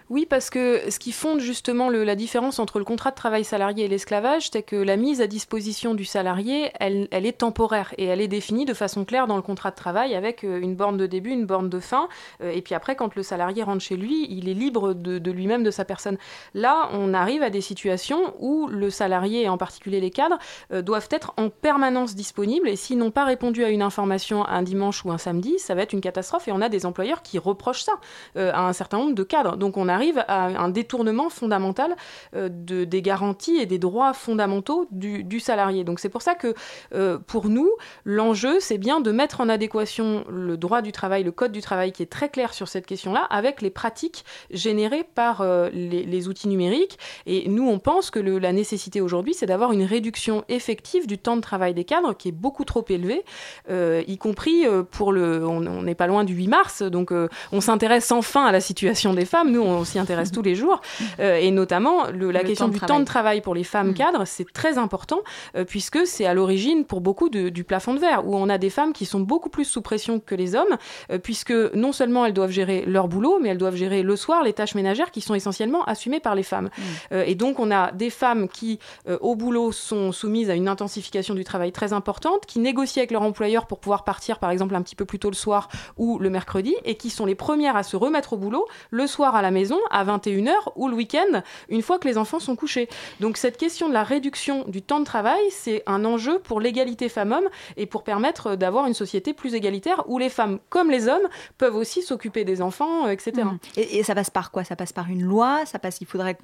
Oui, 0.09 0.25
parce 0.27 0.49
que 0.49 0.89
ce 0.89 0.97
qui 0.97 1.11
fonde 1.11 1.39
justement 1.39 1.91
la 1.91 2.15
différence 2.15 2.57
entre 2.57 2.79
le 2.79 2.85
contrat 2.85 3.11
de 3.11 3.15
travail 3.15 3.43
salarié 3.43 3.85
et 3.85 3.87
l'esclavage, 3.87 4.49
c'est 4.51 4.63
que 4.63 4.75
la 4.75 4.97
mise 4.97 5.21
à 5.21 5.27
disposition 5.27 5.93
du 5.93 6.03
salarié, 6.03 6.71
elle, 6.79 7.07
est 7.11 7.37
temporaire 7.37 7.93
et 7.99 8.05
elle 8.05 8.19
est 8.19 8.27
définie 8.27 8.65
de 8.65 8.73
façon 8.73 9.05
claire 9.05 9.27
dans 9.27 9.35
le 9.35 9.43
contrat 9.43 9.69
de 9.69 9.75
travail 9.75 10.15
avec 10.15 10.43
euh, 10.43 10.59
une 10.59 10.75
borne 10.75 10.97
de 10.97 11.05
début, 11.05 11.29
une 11.29 11.45
borne 11.45 11.69
de 11.69 11.79
fin. 11.79 12.09
Euh, 12.41 12.49
et 12.49 12.63
puis 12.63 12.73
après, 12.73 12.95
quand 12.95 13.13
le 13.13 13.21
salarié 13.21 13.61
rentre 13.61 13.83
chez 13.83 13.97
lui, 13.97 14.25
il 14.31 14.49
est 14.49 14.55
libre 14.55 14.95
de, 14.95 15.29
lui-même, 15.29 15.61
de 15.61 15.69
sa 15.69 15.85
personne. 15.85 16.17
Là, 16.55 16.89
on 16.91 17.13
arrive 17.13 17.43
à 17.43 17.51
des 17.51 17.61
situations 17.61 18.33
où 18.39 18.65
le 18.65 18.89
salarié, 18.89 19.43
et 19.43 19.49
en 19.49 19.59
particulier 19.59 19.99
les 19.99 20.09
cadres, 20.09 20.39
euh, 20.73 20.81
doivent 20.81 21.09
être 21.11 21.33
en 21.37 21.49
permanence 21.51 22.15
disponibles. 22.15 22.67
Et 22.67 22.77
s'ils 22.77 22.97
n'ont 22.97 23.11
pas 23.11 23.25
répondu 23.25 23.63
à 23.63 23.69
une 23.69 23.83
information 23.83 24.43
un 24.43 24.63
dimanche 24.63 25.05
ou 25.05 25.11
un 25.11 25.19
samedi, 25.19 25.59
ça 25.59 25.75
va 25.75 25.83
être 25.83 25.93
une 25.93 26.01
catastrophe. 26.01 26.47
Et 26.47 26.51
on 26.51 26.61
a 26.61 26.69
des 26.69 26.87
employeurs 26.87 27.21
qui 27.21 27.37
reprochent 27.37 27.83
ça 27.83 27.93
à 28.35 28.67
un 28.67 28.73
certain 28.73 28.97
nombre 28.97 29.13
de 29.13 29.23
cadres. 29.23 29.55
Donc 29.55 29.77
on 29.77 29.87
a 29.87 29.98
arrive 29.99 30.23
à 30.29 30.45
un 30.45 30.69
détournement 30.69 31.29
fondamental 31.29 31.95
euh, 32.33 32.47
de, 32.49 32.85
des 32.85 33.01
garanties 33.01 33.57
et 33.57 33.65
des 33.65 33.79
droits 33.79 34.13
fondamentaux 34.13 34.87
du, 34.91 35.39
salarié. 35.39 35.83
Donc 35.83 35.99
c'est 35.99 36.09
pour 36.09 36.21
ça 36.21 36.35
que 36.35 36.53
euh, 36.93 37.17
pour 37.17 37.49
nous, 37.49 37.69
l'enjeu, 38.05 38.59
c'est 38.59 38.77
bien 38.77 39.01
de 39.01 39.11
mettre 39.11 39.41
en 39.41 39.49
adéquation 39.49 40.23
le 40.29 40.55
droit 40.55 40.81
du 40.81 40.91
travail, 40.91 41.23
le 41.23 41.31
code 41.31 41.51
du 41.51 41.61
travail 41.61 41.91
qui 41.91 42.01
est 42.03 42.11
très 42.11 42.29
clair 42.29 42.53
sur 42.53 42.67
cette 42.67 42.85
question-là, 42.85 43.27
avec 43.29 43.61
les 43.61 43.69
pratiques 43.69 44.23
générées 44.51 45.05
par 45.15 45.41
euh, 45.41 45.69
les, 45.73 46.27
outils 46.27 46.47
numériques. 46.47 46.97
Et 47.25 47.47
nous, 47.49 47.67
on 47.67 47.79
pense 47.79 48.11
que 48.11 48.19
la 48.19 48.51
nécessité 48.51 49.01
aujourd'hui, 49.01 49.33
c'est 49.33 49.45
d'avoir 49.45 49.71
une 49.71 49.83
réduction 49.83 50.43
effective 50.49 51.07
du 51.07 51.17
temps 51.17 51.35
de 51.35 51.41
travail 51.41 51.73
des 51.73 51.85
cadres 51.85 52.13
qui 52.13 52.29
est 52.29 52.33
beaucoup 52.33 52.65
trop 52.65 52.85
élevé, 52.89 53.23
y 53.69 54.17
compris 54.17 54.65
pour 54.91 55.11
le... 55.11 55.47
On 55.47 55.81
n'est 55.81 55.95
pas 55.95 56.07
loin 56.07 56.23
du 56.23 56.33
8 56.33 56.47
mars, 56.47 56.81
donc 56.83 57.13
on 57.51 57.61
s'intéresse 57.61 58.11
enfin 58.11 58.45
à 58.45 58.51
la 58.51 58.59
situation 58.59 59.13
des 59.13 59.25
femmes. 59.25 59.51
Nous, 59.51 59.61
on, 59.61 59.85
s'y 59.89 59.99
intéresse 59.99 60.31
tous 60.31 60.41
les 60.41 60.55
jours. 60.55 60.81
Euh, 61.19 61.35
et 61.35 61.51
notamment, 61.51 62.05
la 62.11 62.43
question 62.43 62.67
du 62.67 62.79
temps 62.79 62.99
de 62.99 63.05
travail 63.05 63.41
pour 63.41 63.55
les 63.55 63.63
femmes 63.63 63.89
mm. 63.89 63.93
cadres, 63.95 64.23
c'est 64.25 64.51
très 64.51 64.77
important, 64.77 65.21
euh, 65.55 65.65
puisque 65.65 66.05
c'est 66.05 66.25
à 66.25 66.33
l'origine 66.33 66.85
pour 66.85 67.01
beaucoup 67.01 67.29
du 67.29 67.63
plafond 67.63 67.93
de 67.93 67.99
verre, 67.99 68.27
où 68.27 68.35
on 68.35 68.49
a 68.49 68.57
des 68.57 68.69
femmes 68.69 68.93
qui 68.93 69.05
sont 69.05 69.19
beaucoup 69.19 69.49
plus 69.49 69.65
sous 69.65 69.81
pression 69.81 70.19
que 70.19 70.35
les 70.35 70.55
hommes, 70.55 70.77
euh, 71.11 71.17
puisque 71.17 71.51
non 71.51 71.91
seulement 71.91 72.25
elles 72.25 72.33
doivent 72.33 72.51
gérer 72.51 72.83
leur 72.85 73.07
boulot, 73.07 73.39
mais 73.41 73.49
elles 73.49 73.57
doivent 73.57 73.75
gérer 73.75 74.03
le 74.03 74.15
soir 74.15 74.43
les 74.43 74.53
tâches 74.53 74.75
ménagères 74.75 75.11
qui 75.11 75.21
sont 75.21 75.35
essentiellement 75.35 75.83
assumées 75.85 76.19
par 76.19 76.35
les 76.35 76.43
femmes. 76.43 76.69
Mm. 77.11 77.15
et 77.25 77.35
donc, 77.35 77.59
on 77.59 77.71
a 77.71 77.91
des 77.91 78.09
femmes 78.09 78.47
qui, 78.47 78.79
au 79.21 79.35
boulot, 79.35 79.71
sont 79.71 80.11
soumises 80.11 80.49
à 80.49 80.55
une 80.55 80.67
intensification 80.67 81.33
du 81.33 81.43
travail 81.43 81.71
très 81.71 81.93
importante, 81.93 82.45
qui 82.45 82.59
négocient 82.59 83.01
avec 83.01 83.11
leur 83.11 83.21
employeur 83.21 83.65
pour 83.65 83.79
pouvoir 83.79 84.03
partir, 84.03 84.39
par 84.39 84.51
exemple, 84.51 84.75
un 84.75 84.81
petit 84.81 84.95
peu 84.95 85.05
plus 85.05 85.19
tôt 85.19 85.29
le 85.29 85.35
soir 85.35 85.69
ou 85.97 86.19
le 86.19 86.29
mercredi, 86.29 86.75
et 86.85 86.95
qui 86.95 87.09
sont 87.09 87.25
les 87.25 87.35
premières 87.35 87.75
à 87.75 87.83
se 87.83 87.97
remettre 87.97 88.33
au 88.33 88.37
boulot 88.37 88.65
le 88.91 89.07
soir 89.07 89.35
à 89.35 89.41
la 89.41 89.51
maison 89.51 89.78
à 89.89 90.03
21h 90.05 90.53
ou 90.75 90.87
le 90.87 90.95
week-end, 90.95 91.41
une 91.69 91.81
fois 91.81 91.99
que 91.99 92.07
les 92.07 92.17
enfants 92.17 92.39
sont 92.39 92.55
couchés. 92.55 92.89
Donc 93.19 93.37
cette 93.37 93.57
question 93.57 93.87
de 93.87 93.93
la 93.93 94.03
réduction 94.03 94.65
du 94.67 94.81
temps 94.81 94.99
de 94.99 95.05
travail, 95.05 95.41
c'est 95.51 95.83
un 95.85 96.05
enjeu 96.05 96.39
pour 96.39 96.59
l'égalité 96.59 97.09
femmes-hommes 97.09 97.49
et 97.77 97.85
pour 97.85 98.03
permettre 98.03 98.55
d'avoir 98.55 98.85
une 98.85 98.93
société 98.93 99.33
plus 99.33 99.55
égalitaire 99.55 100.03
où 100.07 100.17
les 100.17 100.29
femmes 100.29 100.59
comme 100.69 100.89
les 100.89 101.07
hommes 101.07 101.27
peuvent 101.57 101.75
aussi 101.75 102.01
s'occuper 102.01 102.43
des 102.43 102.61
enfants, 102.61 103.07
euh, 103.07 103.11
etc. 103.11 103.43
Mmh. 103.43 103.57
Et, 103.77 103.99
et, 103.99 104.03
ça 104.03 104.15
passe 104.15 104.29
par 104.29 104.51
quoi? 104.51 104.63
Ça 104.63 104.75
passe 104.75 104.93
par 104.93 105.09
une 105.09 105.23
loi? 105.23 105.65
Ça 105.65 105.79
passe, 105.79 106.01
il 106.01 106.07
faudrait 106.07 106.37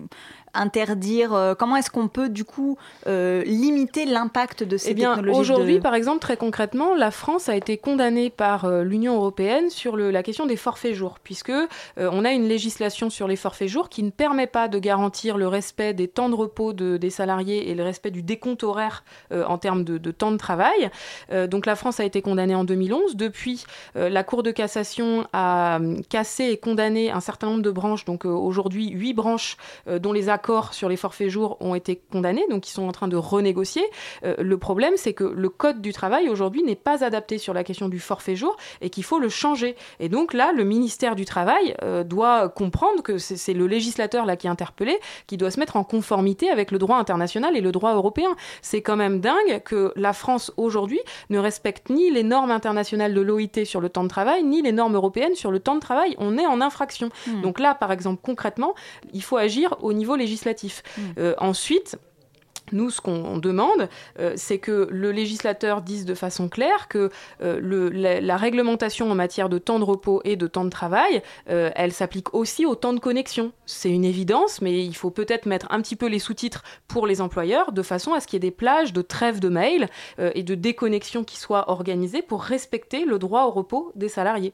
interdire. 0.55 1.33
Euh, 1.33 1.53
comment 1.55 1.75
est-ce 1.75 1.89
qu'on 1.89 2.07
peut 2.07 2.29
du 2.29 2.45
coup 2.45 2.77
euh, 3.07 3.43
limiter 3.43 4.05
l'impact 4.05 4.63
de 4.63 4.77
ces 4.77 4.91
eh 4.91 4.93
bien, 4.93 5.15
technologies 5.15 5.39
Aujourd'hui, 5.39 5.75
de... 5.75 5.81
par 5.81 5.95
exemple, 5.95 6.19
très 6.19 6.37
concrètement, 6.37 6.95
la 6.95 7.11
France 7.11 7.49
a 7.49 7.55
été 7.55 7.77
condamnée 7.77 8.29
par 8.29 8.65
euh, 8.65 8.83
l'Union 8.83 9.15
européenne 9.15 9.69
sur 9.69 9.95
le, 9.95 10.11
la 10.11 10.23
question 10.23 10.45
des 10.45 10.55
forfaits 10.55 10.93
jours, 10.93 11.19
puisque 11.23 11.51
on 11.97 12.25
a 12.25 12.31
une 12.31 12.47
législation 12.47 13.09
sur 13.15 13.27
les 13.27 13.35
forfaits 13.35 13.67
jours 13.67 13.89
qui 13.89 14.03
ne 14.03 14.09
permet 14.09 14.47
pas 14.47 14.67
de 14.67 14.77
garantir 14.77 15.37
le 15.37 15.47
respect 15.47 15.93
des 15.93 16.07
temps 16.07 16.29
de 16.29 16.35
repos 16.35 16.73
de, 16.73 16.97
des 16.97 17.09
salariés 17.09 17.69
et 17.69 17.75
le 17.75 17.83
respect 17.83 18.11
du 18.11 18.21
décompte 18.21 18.63
horaire 18.63 19.03
euh, 19.31 19.45
en 19.45 19.57
termes 19.57 19.83
de, 19.83 20.11
temps 20.11 20.31
de 20.31 20.37
travail. 20.37 20.89
donc 21.49 21.65
la 21.65 21.75
France 21.75 21.99
a 21.99 22.05
été 22.05 22.21
condamnée 22.21 22.55
en 22.55 22.63
2011. 22.63 23.15
Depuis, 23.15 23.65
la 23.95 24.23
Cour 24.23 24.43
de 24.43 24.51
cassation 24.51 25.27
a 25.33 25.79
cassé 26.09 26.45
et 26.45 26.57
condamné 26.57 27.11
un 27.11 27.19
certain 27.19 27.47
nombre 27.47 27.61
de 27.61 27.71
branches, 27.71 28.05
donc 28.05 28.25
aujourd'hui 28.25 28.89
huit 28.89 29.13
branches 29.13 29.57
dont 29.87 30.13
les 30.13 30.29
accords 30.29 30.73
sur 30.73 30.89
les 30.89 30.97
forfaits 30.97 31.29
jours 31.29 31.57
ont 31.59 31.75
été 31.75 32.01
condamnés, 32.11 32.45
donc 32.49 32.67
ils 32.67 32.71
sont 32.71 32.87
en 32.87 32.91
train 32.91 33.07
de 33.07 33.17
renégocier. 33.17 33.83
le 34.23 34.57
problème, 34.57 34.93
c'est 34.97 35.13
que 35.13 35.23
le 35.23 35.49
Code 35.49 35.81
du 35.81 35.93
travail 35.93 36.29
aujourd'hui 36.29 36.63
n'est 36.63 36.75
pas 36.75 37.03
adapté 37.03 37.37
sur 37.37 37.53
la 37.53 37.63
question 37.63 37.89
du 37.89 37.99
forfait 37.99 38.35
jour 38.35 38.55
et 38.81 38.89
qu'il 38.89 39.03
faut 39.03 39.19
le 39.19 39.29
changer. 39.29 39.75
Et 39.99 40.09
donc 40.09 40.33
là, 40.33 40.51
le 40.51 40.63
ministère 40.63 41.15
du 41.15 41.25
Travail 41.25 41.75
euh, 41.83 42.03
doit 42.03 42.49
comprendre 42.49 43.01
que 43.05 43.19
c'est 43.19 43.53
le 43.53 43.67
législateur 43.67 44.25
là 44.25 44.35
qui 44.35 44.47
est 44.47 44.49
interpellé, 44.49 44.97
qui 45.27 45.37
doit 45.37 45.51
se 45.51 45.59
mettre 45.59 45.77
en 45.77 45.83
conformité 45.83 46.49
avec 46.49 46.71
le 46.71 46.79
droit 46.79 46.97
international 46.97 47.55
et 47.55 47.61
le 47.61 47.71
droit 47.71 47.93
européen. 47.93 48.35
C'est 48.61 48.81
quand 48.81 48.95
même 48.95 49.21
dingue 49.21 49.61
que 49.63 49.93
la 49.95 50.11
France 50.11 50.51
aujourd'hui 50.57 50.99
ne 51.29 51.37
respecte 51.37 51.89
ni 51.89 52.11
les 52.11 52.23
normes 52.23 52.51
internationales 52.51 53.13
de 53.13 53.21
l'OIT 53.21 53.63
sur 53.63 53.79
le 53.79 53.89
temps 53.89 54.03
de 54.03 54.09
travail, 54.09 54.43
ni 54.43 54.61
les 54.61 54.71
normes 54.71 54.95
européennes 54.95 55.35
sur 55.35 55.51
le 55.51 55.59
temps 55.59 55.75
de 55.75 55.79
travail. 55.79 56.15
On 56.17 56.37
est 56.37 56.47
en 56.47 56.59
infraction. 56.61 57.09
Mmh. 57.27 57.41
Donc 57.41 57.59
là, 57.59 57.75
par 57.75 57.91
exemple, 57.91 58.19
concrètement, 58.23 58.73
il 59.13 59.21
faut 59.21 59.37
agir 59.37 59.75
au 59.81 59.93
niveau 59.93 60.15
législatif. 60.15 60.81
Mmh. 60.97 61.01
Euh, 61.19 61.33
ensuite, 61.37 61.97
nous, 62.71 62.89
ce 62.89 63.01
qu'on 63.01 63.37
demande, 63.37 63.89
euh, 64.19 64.33
c'est 64.35 64.57
que 64.57 64.87
le 64.91 65.11
législateur 65.11 65.81
dise 65.81 66.05
de 66.05 66.15
façon 66.15 66.49
claire 66.49 66.87
que 66.87 67.09
euh, 67.41 68.21
la, 68.21 68.37
réglementation 68.37 69.09
en 69.09 69.15
matière 69.15 69.49
de 69.49 69.57
temps 69.57 69.79
de 69.79 69.83
repos 69.83 70.21
et 70.25 70.35
de 70.35 70.47
temps 70.47 70.65
de 70.65 70.69
travail, 70.69 71.21
euh, 71.49 71.71
elle 71.75 71.93
s'applique 71.93 72.33
aussi 72.33 72.65
au 72.65 72.75
temps 72.75 72.93
de 72.93 72.99
connexion. 72.99 73.51
C'est 73.65 73.89
une 73.89 74.05
évidence, 74.05 74.61
mais 74.61 74.83
il 74.83 74.95
faut 74.95 75.11
peut-être 75.11 75.45
mettre 75.45 75.67
un 75.69 75.81
petit 75.81 75.95
peu 75.95 76.07
les 76.07 76.19
sous-titres 76.19 76.63
pour 76.87 77.07
les 77.07 77.21
employeurs, 77.21 77.71
de 77.71 77.81
façon 77.81 78.13
à 78.13 78.19
ce 78.19 78.27
qu'il 78.27 78.37
y 78.37 78.37
ait 78.37 78.49
des 78.49 78.55
plages 78.55 78.93
de 78.93 79.01
trêve 79.01 79.39
de 79.39 79.49
mail 79.49 79.87
et 80.19 80.43
de 80.43 80.55
déconnexion 80.55 81.23
qui 81.23 81.37
soient 81.37 81.69
organisées 81.69 82.21
pour 82.21 82.43
respecter 82.43 83.05
le 83.05 83.19
droit 83.19 83.43
au 83.43 83.51
repos 83.51 83.91
des 83.95 84.09
salariés. 84.09 84.53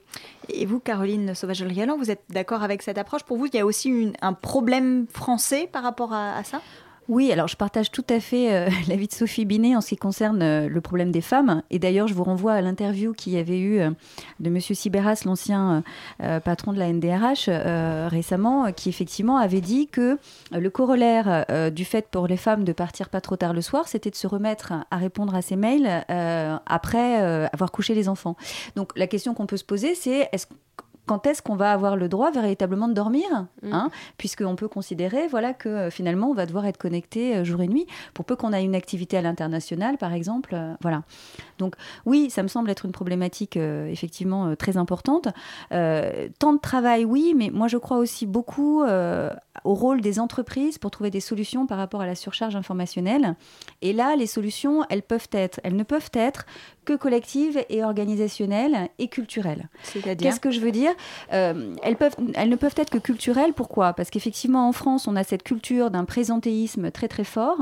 Et 0.49 0.65
vous, 0.65 0.79
Caroline 0.79 1.33
Sauvage-Rialan, 1.33 1.97
vous 1.97 2.11
êtes 2.11 2.23
d'accord 2.29 2.63
avec 2.63 2.81
cette 2.81 2.97
approche? 2.97 3.23
Pour 3.23 3.37
vous, 3.37 3.47
il 3.47 3.55
y 3.55 3.59
a 3.59 3.65
aussi 3.65 4.13
un 4.21 4.33
problème 4.33 5.07
français 5.11 5.67
par 5.71 5.83
rapport 5.83 6.13
à 6.13 6.43
ça? 6.43 6.61
Oui, 7.11 7.29
alors 7.33 7.49
je 7.49 7.57
partage 7.57 7.91
tout 7.91 8.05
à 8.09 8.21
fait 8.21 8.55
euh, 8.55 8.69
l'avis 8.87 9.07
de 9.07 9.13
Sophie 9.13 9.43
Binet 9.43 9.75
en 9.75 9.81
ce 9.81 9.89
qui 9.89 9.97
concerne 9.97 10.41
euh, 10.41 10.69
le 10.69 10.79
problème 10.79 11.11
des 11.11 11.19
femmes. 11.19 11.61
Et 11.69 11.77
d'ailleurs, 11.77 12.07
je 12.07 12.13
vous 12.13 12.23
renvoie 12.23 12.53
à 12.53 12.61
l'interview 12.61 13.11
qu'il 13.11 13.33
y 13.33 13.37
avait 13.37 13.59
eu 13.59 13.79
euh, 13.81 13.91
de 14.39 14.47
M. 14.47 14.61
Sibéras, 14.61 15.23
l'ancien 15.25 15.83
patron 16.45 16.71
de 16.71 16.79
la 16.79 16.87
NDRH, 16.87 17.49
récemment, 18.09 18.71
qui 18.71 18.87
effectivement 18.87 19.37
avait 19.37 19.59
dit 19.59 19.87
que 19.87 20.17
le 20.51 20.69
corollaire 20.69 21.45
du 21.71 21.83
fait 21.83 22.07
pour 22.09 22.27
les 22.27 22.37
femmes 22.37 22.63
de 22.63 22.71
partir 22.71 23.09
pas 23.09 23.19
trop 23.19 23.35
tard 23.35 23.53
le 23.53 23.61
soir, 23.61 23.89
c'était 23.89 24.09
de 24.09 24.15
se 24.15 24.27
remettre 24.27 24.71
à 24.89 24.97
répondre 24.97 25.35
à 25.35 25.41
ces 25.41 25.57
mails 25.57 26.05
après 26.65 27.15
avoir 27.51 27.71
couché 27.71 27.93
les 27.93 28.07
enfants. 28.07 28.37
Donc 28.75 28.91
la 28.95 29.07
question 29.07 29.33
qu'on 29.33 29.47
peut 29.47 29.57
se 29.57 29.65
poser, 29.65 29.95
c'est 29.95 30.29
est-ce 30.31 30.47
quand 31.11 31.27
est-ce 31.27 31.41
qu'on 31.41 31.57
va 31.57 31.73
avoir 31.73 31.97
le 31.97 32.07
droit 32.07 32.31
véritablement 32.31 32.87
de 32.87 32.93
dormir 32.93 33.27
mmh. 33.63 33.73
hein, 33.73 33.89
Puisqu'on 34.17 34.55
peut 34.55 34.69
considérer 34.69 35.27
voilà, 35.27 35.53
que 35.53 35.67
euh, 35.67 35.89
finalement, 35.91 36.29
on 36.29 36.33
va 36.33 36.45
devoir 36.45 36.65
être 36.65 36.77
connecté 36.77 37.35
euh, 37.35 37.43
jour 37.43 37.61
et 37.61 37.67
nuit, 37.67 37.85
pour 38.13 38.23
peu 38.23 38.37
qu'on 38.37 38.53
ait 38.53 38.63
une 38.63 38.75
activité 38.75 39.17
à 39.17 39.21
l'international, 39.21 39.97
par 39.97 40.13
exemple. 40.13 40.51
Euh, 40.53 40.73
voilà. 40.79 41.03
Donc 41.57 41.75
oui, 42.05 42.29
ça 42.29 42.43
me 42.43 42.47
semble 42.47 42.69
être 42.69 42.85
une 42.85 42.93
problématique 42.93 43.57
effectivement 43.57 44.55
très 44.55 44.77
importante. 44.77 45.27
Temps 45.69 46.53
de 46.53 46.59
travail, 46.59 47.05
oui, 47.05 47.35
mais 47.35 47.51
moi 47.51 47.67
je 47.67 47.77
crois 47.77 47.97
aussi 47.97 48.25
beaucoup 48.25 48.81
au 48.83 49.73
rôle 49.75 50.01
des 50.01 50.19
entreprises 50.19 50.79
pour 50.79 50.89
trouver 50.89 51.11
des 51.11 51.19
solutions 51.19 51.67
par 51.67 51.77
rapport 51.77 52.01
à 52.01 52.07
la 52.07 52.15
surcharge 52.15 52.55
informationnelle. 52.55 53.35
Et 53.83 53.93
là, 53.93 54.15
les 54.15 54.25
solutions, 54.25 54.83
elles 54.89 55.03
peuvent 55.03 55.29
être, 55.33 55.59
elles 55.63 55.75
ne 55.75 55.83
peuvent 55.83 56.09
être 56.13 56.47
que 56.83 56.93
collectives 56.93 57.63
et 57.69 57.83
organisationnelles 57.83 58.89
et 58.97 59.07
culturelles. 59.07 59.69
Qu'est-ce 59.93 60.39
que 60.39 60.49
je 60.49 60.59
veux 60.59 60.71
dire? 60.71 60.93
Euh, 61.33 61.75
elles, 61.83 61.95
peuvent, 61.95 62.15
elles 62.33 62.49
ne 62.49 62.55
peuvent 62.55 62.75
être 62.77 62.89
que 62.89 62.97
culturelles. 62.97 63.53
Pourquoi? 63.53 63.93
Parce 63.93 64.09
qu'effectivement, 64.09 64.67
en 64.67 64.71
France, 64.71 65.07
on 65.07 65.15
a 65.15 65.23
cette 65.23 65.43
culture 65.43 65.91
d'un 65.91 66.05
présentéisme 66.05 66.91
très 66.91 67.07
très 67.07 67.23
fort. 67.23 67.57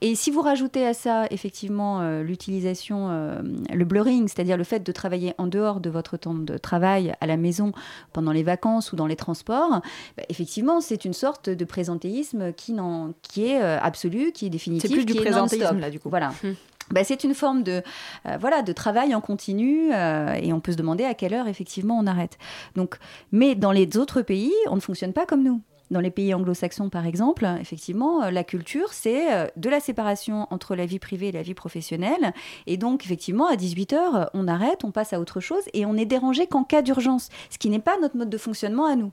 Et 0.00 0.14
si 0.14 0.30
vous 0.30 0.42
rajoutez 0.42 0.86
à 0.86 0.94
ça, 0.94 1.26
effectivement, 1.30 2.00
euh, 2.00 2.22
l'utilisation, 2.22 3.08
euh, 3.10 3.42
le 3.72 3.84
blurring, 3.84 4.28
c'est-à-dire 4.28 4.56
le 4.56 4.64
fait 4.64 4.80
de 4.80 4.92
travailler 4.92 5.34
en 5.38 5.46
dehors 5.46 5.80
de 5.80 5.90
votre 5.90 6.16
temps 6.16 6.34
de 6.34 6.58
travail 6.58 7.14
à 7.20 7.26
la 7.26 7.36
maison 7.36 7.72
pendant 8.12 8.32
les 8.32 8.42
vacances 8.42 8.92
ou 8.92 8.96
dans 8.96 9.06
les 9.06 9.16
transports, 9.16 9.80
bah, 10.16 10.22
effectivement, 10.28 10.80
c'est 10.80 11.04
une 11.04 11.14
sorte 11.14 11.50
de 11.50 11.64
présentéisme 11.64 12.52
qui, 12.52 12.76
qui 13.22 13.46
est 13.46 13.60
absolu, 13.60 14.32
qui 14.32 14.46
est 14.46 14.50
définitif. 14.50 14.90
C'est 14.90 14.96
plus 14.96 15.04
du 15.04 15.14
présentéisme, 15.14 15.78
là, 15.78 15.90
du 15.90 16.00
coup. 16.00 16.10
Voilà. 16.10 16.32
Hum. 16.44 16.54
Bah, 16.90 17.04
c'est 17.04 17.24
une 17.24 17.34
forme 17.34 17.62
de, 17.62 17.82
euh, 18.26 18.36
voilà, 18.40 18.62
de 18.62 18.72
travail 18.72 19.14
en 19.14 19.20
continu 19.20 19.92
euh, 19.92 20.32
et 20.34 20.52
on 20.52 20.60
peut 20.60 20.72
se 20.72 20.76
demander 20.76 21.04
à 21.04 21.14
quelle 21.14 21.34
heure 21.34 21.46
effectivement 21.46 21.98
on 21.98 22.06
arrête. 22.06 22.38
Donc, 22.74 22.98
mais 23.32 23.54
dans 23.54 23.72
les 23.72 23.96
autres 23.96 24.22
pays, 24.22 24.52
on 24.68 24.76
ne 24.76 24.80
fonctionne 24.80 25.12
pas 25.12 25.26
comme 25.26 25.42
nous. 25.42 25.60
Dans 25.90 26.00
les 26.00 26.10
pays 26.12 26.32
anglo-saxons, 26.34 26.88
par 26.88 27.04
exemple, 27.04 27.48
effectivement, 27.60 28.30
la 28.30 28.44
culture, 28.44 28.92
c'est 28.92 29.50
de 29.56 29.68
la 29.68 29.80
séparation 29.80 30.46
entre 30.50 30.76
la 30.76 30.86
vie 30.86 31.00
privée 31.00 31.28
et 31.28 31.32
la 31.32 31.42
vie 31.42 31.54
professionnelle. 31.54 32.32
Et 32.68 32.76
donc, 32.76 33.04
effectivement, 33.04 33.48
à 33.48 33.56
18h, 33.56 34.28
on 34.32 34.46
arrête, 34.46 34.84
on 34.84 34.92
passe 34.92 35.12
à 35.12 35.18
autre 35.18 35.40
chose 35.40 35.64
et 35.74 35.86
on 35.86 35.96
est 35.96 36.04
dérangé 36.04 36.46
qu'en 36.46 36.62
cas 36.62 36.82
d'urgence, 36.82 37.28
ce 37.50 37.58
qui 37.58 37.70
n'est 37.70 37.80
pas 37.80 37.98
notre 37.98 38.16
mode 38.16 38.30
de 38.30 38.38
fonctionnement 38.38 38.86
à 38.86 38.94
nous. 38.94 39.10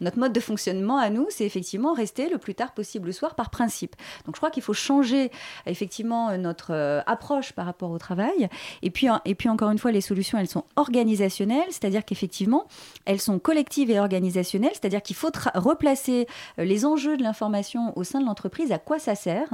Notre 0.00 0.18
mode 0.18 0.32
de 0.32 0.40
fonctionnement 0.40 0.98
à 0.98 1.10
nous, 1.10 1.26
c'est 1.30 1.44
effectivement 1.44 1.92
rester 1.92 2.28
le 2.28 2.38
plus 2.38 2.54
tard 2.54 2.72
possible 2.72 3.06
le 3.06 3.12
soir 3.12 3.34
par 3.34 3.50
principe. 3.50 3.96
Donc 4.26 4.34
je 4.34 4.40
crois 4.40 4.50
qu'il 4.50 4.62
faut 4.62 4.74
changer 4.74 5.30
effectivement 5.66 6.36
notre 6.36 6.72
euh, 6.72 7.00
approche 7.06 7.52
par 7.52 7.66
rapport 7.66 7.90
au 7.90 7.98
travail. 7.98 8.48
Et 8.82 8.90
puis, 8.90 9.08
et 9.24 9.34
puis 9.34 9.48
encore 9.48 9.70
une 9.70 9.78
fois, 9.78 9.92
les 9.92 10.00
solutions, 10.00 10.38
elles 10.38 10.48
sont 10.48 10.64
organisationnelles, 10.76 11.68
c'est-à-dire 11.68 12.04
qu'effectivement, 12.04 12.66
elles 13.04 13.20
sont 13.20 13.38
collectives 13.38 13.90
et 13.90 13.98
organisationnelles, 13.98 14.72
c'est-à-dire 14.72 15.02
qu'il 15.02 15.16
faut 15.16 15.30
replacer 15.54 16.26
euh, 16.58 16.64
les 16.64 16.84
enjeux 16.84 17.16
de 17.16 17.22
l'information 17.22 17.96
au 17.96 18.04
sein 18.04 18.20
de 18.20 18.26
l'entreprise, 18.26 18.72
à 18.72 18.78
quoi 18.78 18.98
ça 18.98 19.14
sert. 19.14 19.48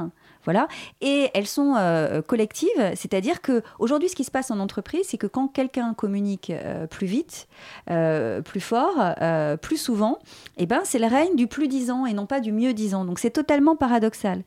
Voilà. 0.44 0.66
Et 1.00 1.30
elles 1.34 1.46
sont 1.46 1.74
euh, 1.76 2.20
collectives, 2.20 2.70
c'est-à-dire 2.94 3.40
que 3.42 3.62
aujourd'hui, 3.78 4.08
ce 4.08 4.16
qui 4.16 4.24
se 4.24 4.30
passe 4.30 4.50
en 4.50 4.58
entreprise, 4.58 5.06
c'est 5.06 5.18
que 5.18 5.28
quand 5.28 5.48
quelqu'un 5.48 5.94
communique 5.94 6.52
plus 6.90 7.06
vite, 7.06 7.48
plus 7.86 8.60
fort, 8.60 9.14
plus 9.60 9.76
souvent, 9.76 10.18
eh 10.58 10.66
ben, 10.66 10.80
c'est 10.84 10.98
le 10.98 11.06
règne 11.06 11.36
du 11.36 11.46
plus 11.46 11.68
disant 11.68 12.06
et 12.06 12.12
non 12.12 12.26
pas 12.26 12.40
du 12.40 12.52
mieux 12.52 12.74
disant. 12.74 13.04
Donc 13.04 13.18
c'est 13.18 13.30
totalement 13.30 13.76
paradoxal. 13.76 14.42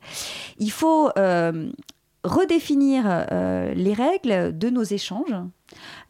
Il 0.58 0.70
faut 0.70 1.10
euh, 1.18 1.70
redéfinir 2.24 3.04
euh, 3.06 3.74
les 3.74 3.92
règles 3.92 4.56
de 4.56 4.70
nos 4.70 4.82
échanges. 4.84 5.34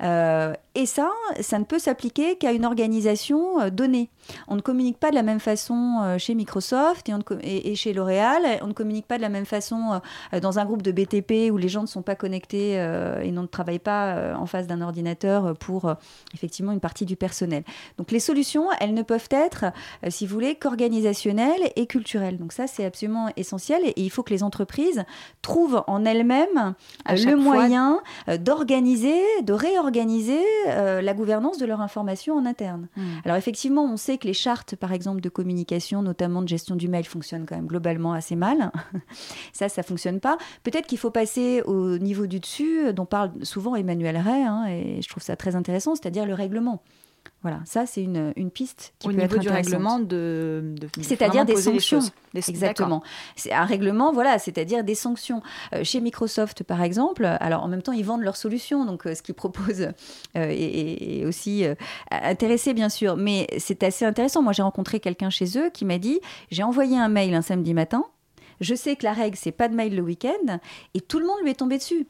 Euh, 0.03 0.53
et 0.75 0.87
ça, 0.87 1.11
ça 1.41 1.59
ne 1.59 1.65
peut 1.65 1.79
s'appliquer 1.79 2.37
qu'à 2.37 2.53
une 2.53 2.65
organisation 2.65 3.61
euh, 3.61 3.71
donnée. 3.71 4.11
On 4.49 4.57
ne 4.57 4.61
communique 4.61 4.99
pas 4.99 5.11
de 5.11 5.15
la 5.15 5.23
même 5.23 5.41
façon 5.41 6.01
euh, 6.03 6.19
chez 6.19 6.35
Microsoft 6.35 7.09
et, 7.09 7.15
on 7.15 7.21
et, 7.43 7.73
et 7.73 7.75
chez 7.75 7.93
L'Oréal. 7.93 8.43
On 8.63 8.67
ne 8.67 8.73
communique 8.73 9.07
pas 9.07 9.17
de 9.17 9.23
la 9.23 9.29
même 9.29 9.47
façon 9.47 10.01
dans 10.43 10.59
un 10.59 10.65
groupe 10.65 10.83
de 10.83 10.93
BTP 10.93 11.51
où 11.51 11.57
les 11.57 11.69
gens 11.69 11.83
ne 11.83 11.87
sont 11.87 12.03
pas 12.03 12.15
connectés 12.17 12.73
et 12.75 13.31
ne 13.31 13.47
travaillent 13.47 13.79
pas 13.79 14.35
en 14.37 14.47
face 14.47 14.67
d'un 14.67 14.81
ordinateur 14.81 15.57
pour 15.57 15.93
effectivement 16.35 16.73
une 16.73 16.81
partie 16.81 17.05
du 17.05 17.17
personnel. 17.17 17.63
Donc 17.99 18.11
les 18.11 18.21
solutions, 18.21 18.67
elles 18.81 18.95
ne 18.95 19.03
peuvent 19.03 19.29
être, 19.31 19.67
si 20.09 20.27
vous 20.27 20.35
voulez, 20.35 20.57
qu'organisationnelles 20.57 21.71
et 21.77 21.87
culturelles. 21.87 22.37
Donc 22.37 22.53
ça, 22.53 22.67
c'est 22.67 22.85
absolument 22.85 23.31
essentiel 23.37 23.83
et, 23.85 23.91
et, 23.91 24.03
il 24.03 24.11
faut 24.11 24.23
que 24.23 24.33
les 24.33 24.43
entreprises 24.43 25.05
trouvent 25.43 25.83
en 25.87 26.05
elles-mêmes 26.05 26.75
le 27.09 27.35
moyen 27.35 28.01
d'organiser, 28.27 29.21
de 29.47 29.53
réorganiser 29.53 30.43
euh, 30.69 31.01
la 31.01 31.15
gouvernance 31.15 31.57
de 31.57 31.65
leur 31.65 31.81
information 31.81 32.35
en 32.35 32.45
interne. 32.45 32.89
Mmh. 32.97 33.03
Alors 33.25 33.37
effectivement, 33.37 33.85
on 33.85 33.97
sait 33.97 34.19
que 34.19 34.27
les 34.27 34.35
chartes, 34.35 34.77
par 34.77 34.93
exemple, 34.93 35.21
de 35.21 35.29
communication, 35.29 36.03
notamment 36.03 36.43
de 36.43 36.49
gestion 36.49 36.77
du 36.77 36.89
mail, 36.89 37.05
fonctionnent 37.05 37.47
quand 37.47 37.57
même 37.57 37.67
globalement 37.67 38.13
assez 38.13 38.37
mal. 38.37 38.73
ça, 39.53 39.69
ça 39.69 39.83
fonctionne 39.83 40.21
pas. 40.21 40.37
Peut-être 40.65 40.87
qu'il 40.87 40.99
faut 40.99 41.13
passer 41.13 41.63
au 41.63 41.97
niveau 41.99 42.27
du 42.27 42.41
dessus, 42.41 42.93
dont 42.93 43.07
parle 43.07 43.31
souvent 43.43 43.77
Emmanuel 43.77 44.17
Ray, 44.17 44.43
hein, 44.43 44.67
et 44.69 45.01
je 45.01 45.09
trouve 45.09 45.23
ça 45.23 45.37
très 45.37 45.55
intéressant, 45.55 45.95
c'est-à-dire 45.95 46.27
le 46.27 46.35
règlement. 46.35 46.83
Voilà, 47.43 47.61
ça 47.65 47.87
c'est 47.87 48.03
une, 48.03 48.33
une 48.37 48.51
piste 48.51 48.93
qui 48.99 49.07
Au 49.07 49.11
peut 49.11 49.17
niveau 49.17 49.37
être 49.37 49.41
du 49.43 49.49
règlement 49.49 49.99
de, 49.99 50.75
C'est-à-dire 51.03 51.45
des 51.45 51.53
sanctions. 51.57 52.01
Des- 52.35 52.43
Exactement. 52.51 53.03
C'est 53.37 53.53
un 53.53 53.65
règlement, 53.65 54.13
voilà, 54.13 54.39
c'est-à-dire 54.39 54.85
des 54.85 54.95
sanctions. 54.95 55.43
Euh, 55.75 55.85
chez 55.85 56.01
Microsoft, 56.01 56.65
par 56.65 56.83
exemple, 56.83 57.25
alors 57.25 57.63
en 57.63 57.69
même 57.69 57.83
temps, 57.83 57.93
ils 57.93 58.05
vendent 58.05 58.23
leurs 58.23 58.37
solutions, 58.37 58.85
donc 58.85 59.07
euh, 59.07 59.15
ce 59.15 59.23
qu'ils 59.23 59.35
proposent 59.35 59.83
euh, 59.83 59.93
est, 60.35 61.21
est- 61.21 61.25
aussi 61.25 61.65
intéressé, 62.11 62.75
bien 62.75 62.89
sûr. 62.89 63.17
Mais 63.17 63.47
c'est 63.59 63.83
assez 63.83 64.05
intéressant. 64.05 64.43
Moi, 64.43 64.53
j'ai 64.53 64.63
rencontré 64.63 65.01
quelqu'un 65.01 65.31
chez 65.31 65.59
eux 65.59 65.71
qui 65.71 65.85
m'a 65.85 65.99
dit 65.99 66.21
j'ai 66.51 66.63
envoyé 66.63 66.99
un 66.99 67.09
mail 67.09 67.35
un 67.35 67.43
samedi 67.43 67.75
matin. 67.75 68.05
Je 68.61 68.75
sais 68.75 68.97
que 68.97 69.05
la 69.05 69.13
règle, 69.13 69.37
c'est 69.37 69.53
pas 69.53 69.69
de 69.69 69.75
mail 69.75 69.95
le 69.95 70.03
week-end, 70.03 70.59
et 70.95 71.01
tout 71.01 71.19
le 71.19 71.27
monde 71.27 71.37
lui 71.43 71.51
est 71.51 71.55
tombé 71.55 71.77
dessus. 71.79 72.07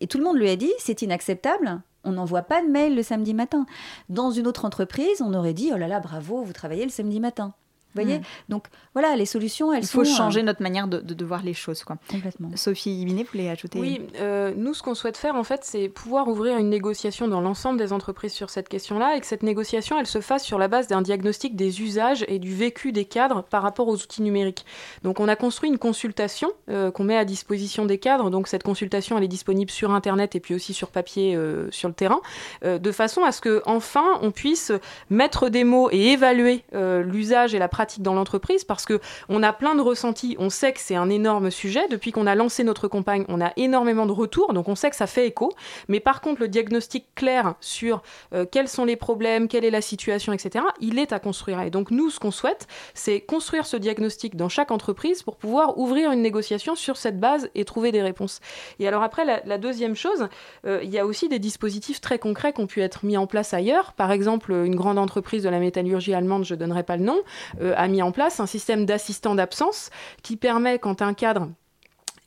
Et 0.00 0.06
tout 0.08 0.18
le 0.18 0.24
monde 0.24 0.36
lui 0.36 0.48
a 0.50 0.56
dit 0.56 0.72
c'est 0.78 1.00
inacceptable. 1.02 1.80
On 2.06 2.12
n'envoie 2.12 2.42
pas 2.42 2.62
de 2.62 2.68
mail 2.68 2.94
le 2.94 3.02
samedi 3.02 3.34
matin. 3.34 3.66
Dans 4.08 4.30
une 4.30 4.46
autre 4.46 4.64
entreprise, 4.64 5.20
on 5.20 5.34
aurait 5.34 5.54
dit 5.54 5.70
oh 5.74 5.76
là 5.76 5.88
là, 5.88 6.00
bravo, 6.00 6.42
vous 6.42 6.52
travaillez 6.52 6.84
le 6.84 6.90
samedi 6.90 7.20
matin. 7.20 7.52
Vous 7.96 8.02
voyez 8.02 8.18
Hmm. 8.18 8.22
Donc 8.50 8.64
voilà, 8.94 9.14
les 9.16 9.26
solutions, 9.26 9.72
elles 9.72 9.82
Il 9.84 9.86
faut 9.88 10.04
sont, 10.04 10.12
euh, 10.12 10.16
changer 10.16 10.42
notre 10.42 10.62
manière 10.62 10.88
de, 10.88 10.98
de- 11.00 11.14
de 11.14 11.24
voir 11.24 11.42
les 11.42 11.54
choses. 11.54 11.82
Quoi. 11.84 11.96
Complètement. 12.10 12.50
Sophie 12.54 13.04
Binet, 13.04 13.22
vous 13.24 13.30
voulez 13.32 13.48
ajouter 13.48 13.78
Oui, 13.78 14.00
euh, 14.20 14.52
nous, 14.56 14.74
ce 14.74 14.82
qu'on 14.82 14.94
souhaite 14.94 15.16
faire, 15.16 15.34
en 15.34 15.44
fait, 15.44 15.60
c'est 15.64 15.88
pouvoir 15.88 16.28
ouvrir 16.28 16.58
une 16.58 16.68
négociation 16.70 17.28
dans 17.28 17.40
l'ensemble 17.40 17.78
des 17.78 17.92
entreprises 17.92 18.32
sur 18.32 18.50
cette 18.50 18.68
question-là 18.68 19.16
et 19.16 19.20
que 19.20 19.26
cette 19.26 19.42
négociation, 19.42 19.98
elle 19.98 20.06
se 20.06 20.20
fasse 20.20 20.44
sur 20.44 20.58
la 20.58 20.68
base 20.68 20.86
d'un 20.86 21.02
diagnostic 21.02 21.56
des 21.56 21.80
usages 21.82 22.24
et 22.28 22.38
du 22.38 22.54
vécu 22.54 22.92
des 22.92 23.04
cadres 23.04 23.42
par 23.42 23.62
rapport 23.62 23.88
aux 23.88 23.96
outils 23.96 24.22
numériques. 24.22 24.64
Donc, 25.02 25.20
on 25.20 25.28
a 25.28 25.36
construit 25.36 25.68
une 25.70 25.78
consultation 25.78 26.50
euh, 26.68 26.90
qu'on 26.90 27.04
met 27.04 27.16
à 27.16 27.24
disposition 27.24 27.84
des 27.86 27.98
cadres. 27.98 28.30
Donc, 28.30 28.48
cette 28.48 28.62
consultation, 28.62 29.16
elle 29.18 29.24
est 29.24 29.28
disponible 29.28 29.70
sur 29.70 29.90
Internet 29.92 30.34
et 30.36 30.40
puis 30.40 30.54
aussi 30.54 30.74
sur 30.74 30.90
papier 30.90 31.34
euh, 31.36 31.70
sur 31.70 31.88
le 31.88 31.94
terrain, 31.94 32.20
euh, 32.64 32.78
de 32.78 32.92
façon 32.92 33.22
à 33.24 33.32
ce 33.32 33.40
que, 33.40 33.62
enfin, 33.66 34.04
on 34.22 34.30
puisse 34.30 34.72
mettre 35.10 35.48
des 35.48 35.64
mots 35.64 35.88
et 35.92 36.12
évaluer 36.12 36.64
euh, 36.74 37.02
l'usage 37.02 37.54
et 37.54 37.58
la 37.58 37.68
pratique 37.68 37.85
dans 37.98 38.14
l'entreprise 38.14 38.64
parce 38.64 38.84
que 38.84 39.00
on 39.28 39.42
a 39.42 39.52
plein 39.52 39.74
de 39.74 39.80
ressentis. 39.80 40.36
On 40.38 40.50
sait 40.50 40.72
que 40.72 40.80
c'est 40.80 40.96
un 40.96 41.10
énorme 41.10 41.50
sujet. 41.50 41.86
Depuis 41.88 42.12
qu'on 42.12 42.26
a 42.26 42.34
lancé 42.34 42.64
notre 42.64 42.88
campagne, 42.88 43.24
on 43.28 43.40
a 43.40 43.52
énormément 43.56 44.06
de 44.06 44.12
retours, 44.12 44.52
donc 44.52 44.68
on 44.68 44.74
sait 44.74 44.90
que 44.90 44.96
ça 44.96 45.06
fait 45.06 45.26
écho. 45.26 45.52
Mais 45.88 46.00
par 46.00 46.20
contre, 46.20 46.40
le 46.40 46.48
diagnostic 46.48 47.06
clair 47.14 47.54
sur 47.60 48.02
euh, 48.34 48.44
quels 48.50 48.68
sont 48.68 48.84
les 48.84 48.96
problèmes, 48.96 49.48
quelle 49.48 49.64
est 49.64 49.70
la 49.70 49.80
situation, 49.80 50.32
etc., 50.32 50.64
il 50.80 50.98
est 50.98 51.12
à 51.12 51.18
construire. 51.18 51.60
Et 51.62 51.70
donc 51.70 51.90
nous, 51.90 52.10
ce 52.10 52.18
qu'on 52.18 52.30
souhaite, 52.30 52.66
c'est 52.94 53.20
construire 53.20 53.66
ce 53.66 53.76
diagnostic 53.76 54.36
dans 54.36 54.48
chaque 54.48 54.70
entreprise 54.70 55.22
pour 55.22 55.36
pouvoir 55.36 55.78
ouvrir 55.78 56.12
une 56.12 56.22
négociation 56.22 56.74
sur 56.74 56.96
cette 56.96 57.20
base 57.20 57.50
et 57.54 57.64
trouver 57.64 57.92
des 57.92 58.02
réponses. 58.02 58.40
Et 58.78 58.88
alors 58.88 59.02
après, 59.02 59.24
la, 59.24 59.58
deuxième 59.58 59.96
chose, 59.96 60.28
euh, 60.66 60.80
il 60.82 60.90
y 60.90 60.98
a 60.98 61.06
aussi 61.06 61.28
des 61.28 61.38
dispositifs 61.38 62.00
très 62.00 62.18
concrets 62.18 62.52
qui 62.52 62.60
ont 62.60 62.66
pu 62.66 62.82
être 62.82 63.04
mis 63.04 63.16
en 63.16 63.26
place 63.26 63.54
ailleurs. 63.54 63.92
Par 63.92 64.12
exemple, 64.12 64.52
une 64.52 64.76
grande 64.76 64.98
entreprise 64.98 65.42
de 65.42 65.48
la 65.48 65.58
métallurgie 65.58 66.14
allemande, 66.14 66.44
je 66.44 66.54
donnerai 66.54 66.82
pas 66.82 66.96
le 66.96 67.04
nom, 67.04 67.18
euh, 67.60 67.74
a 67.76 67.88
mis 67.88 68.02
en 68.02 68.12
place 68.12 68.40
un 68.40 68.46
système 68.46 68.86
d'assistant 68.86 69.34
d'absence 69.34 69.90
qui 70.22 70.36
permet, 70.36 70.78
quand 70.78 71.02
un 71.02 71.14
cadre 71.14 71.48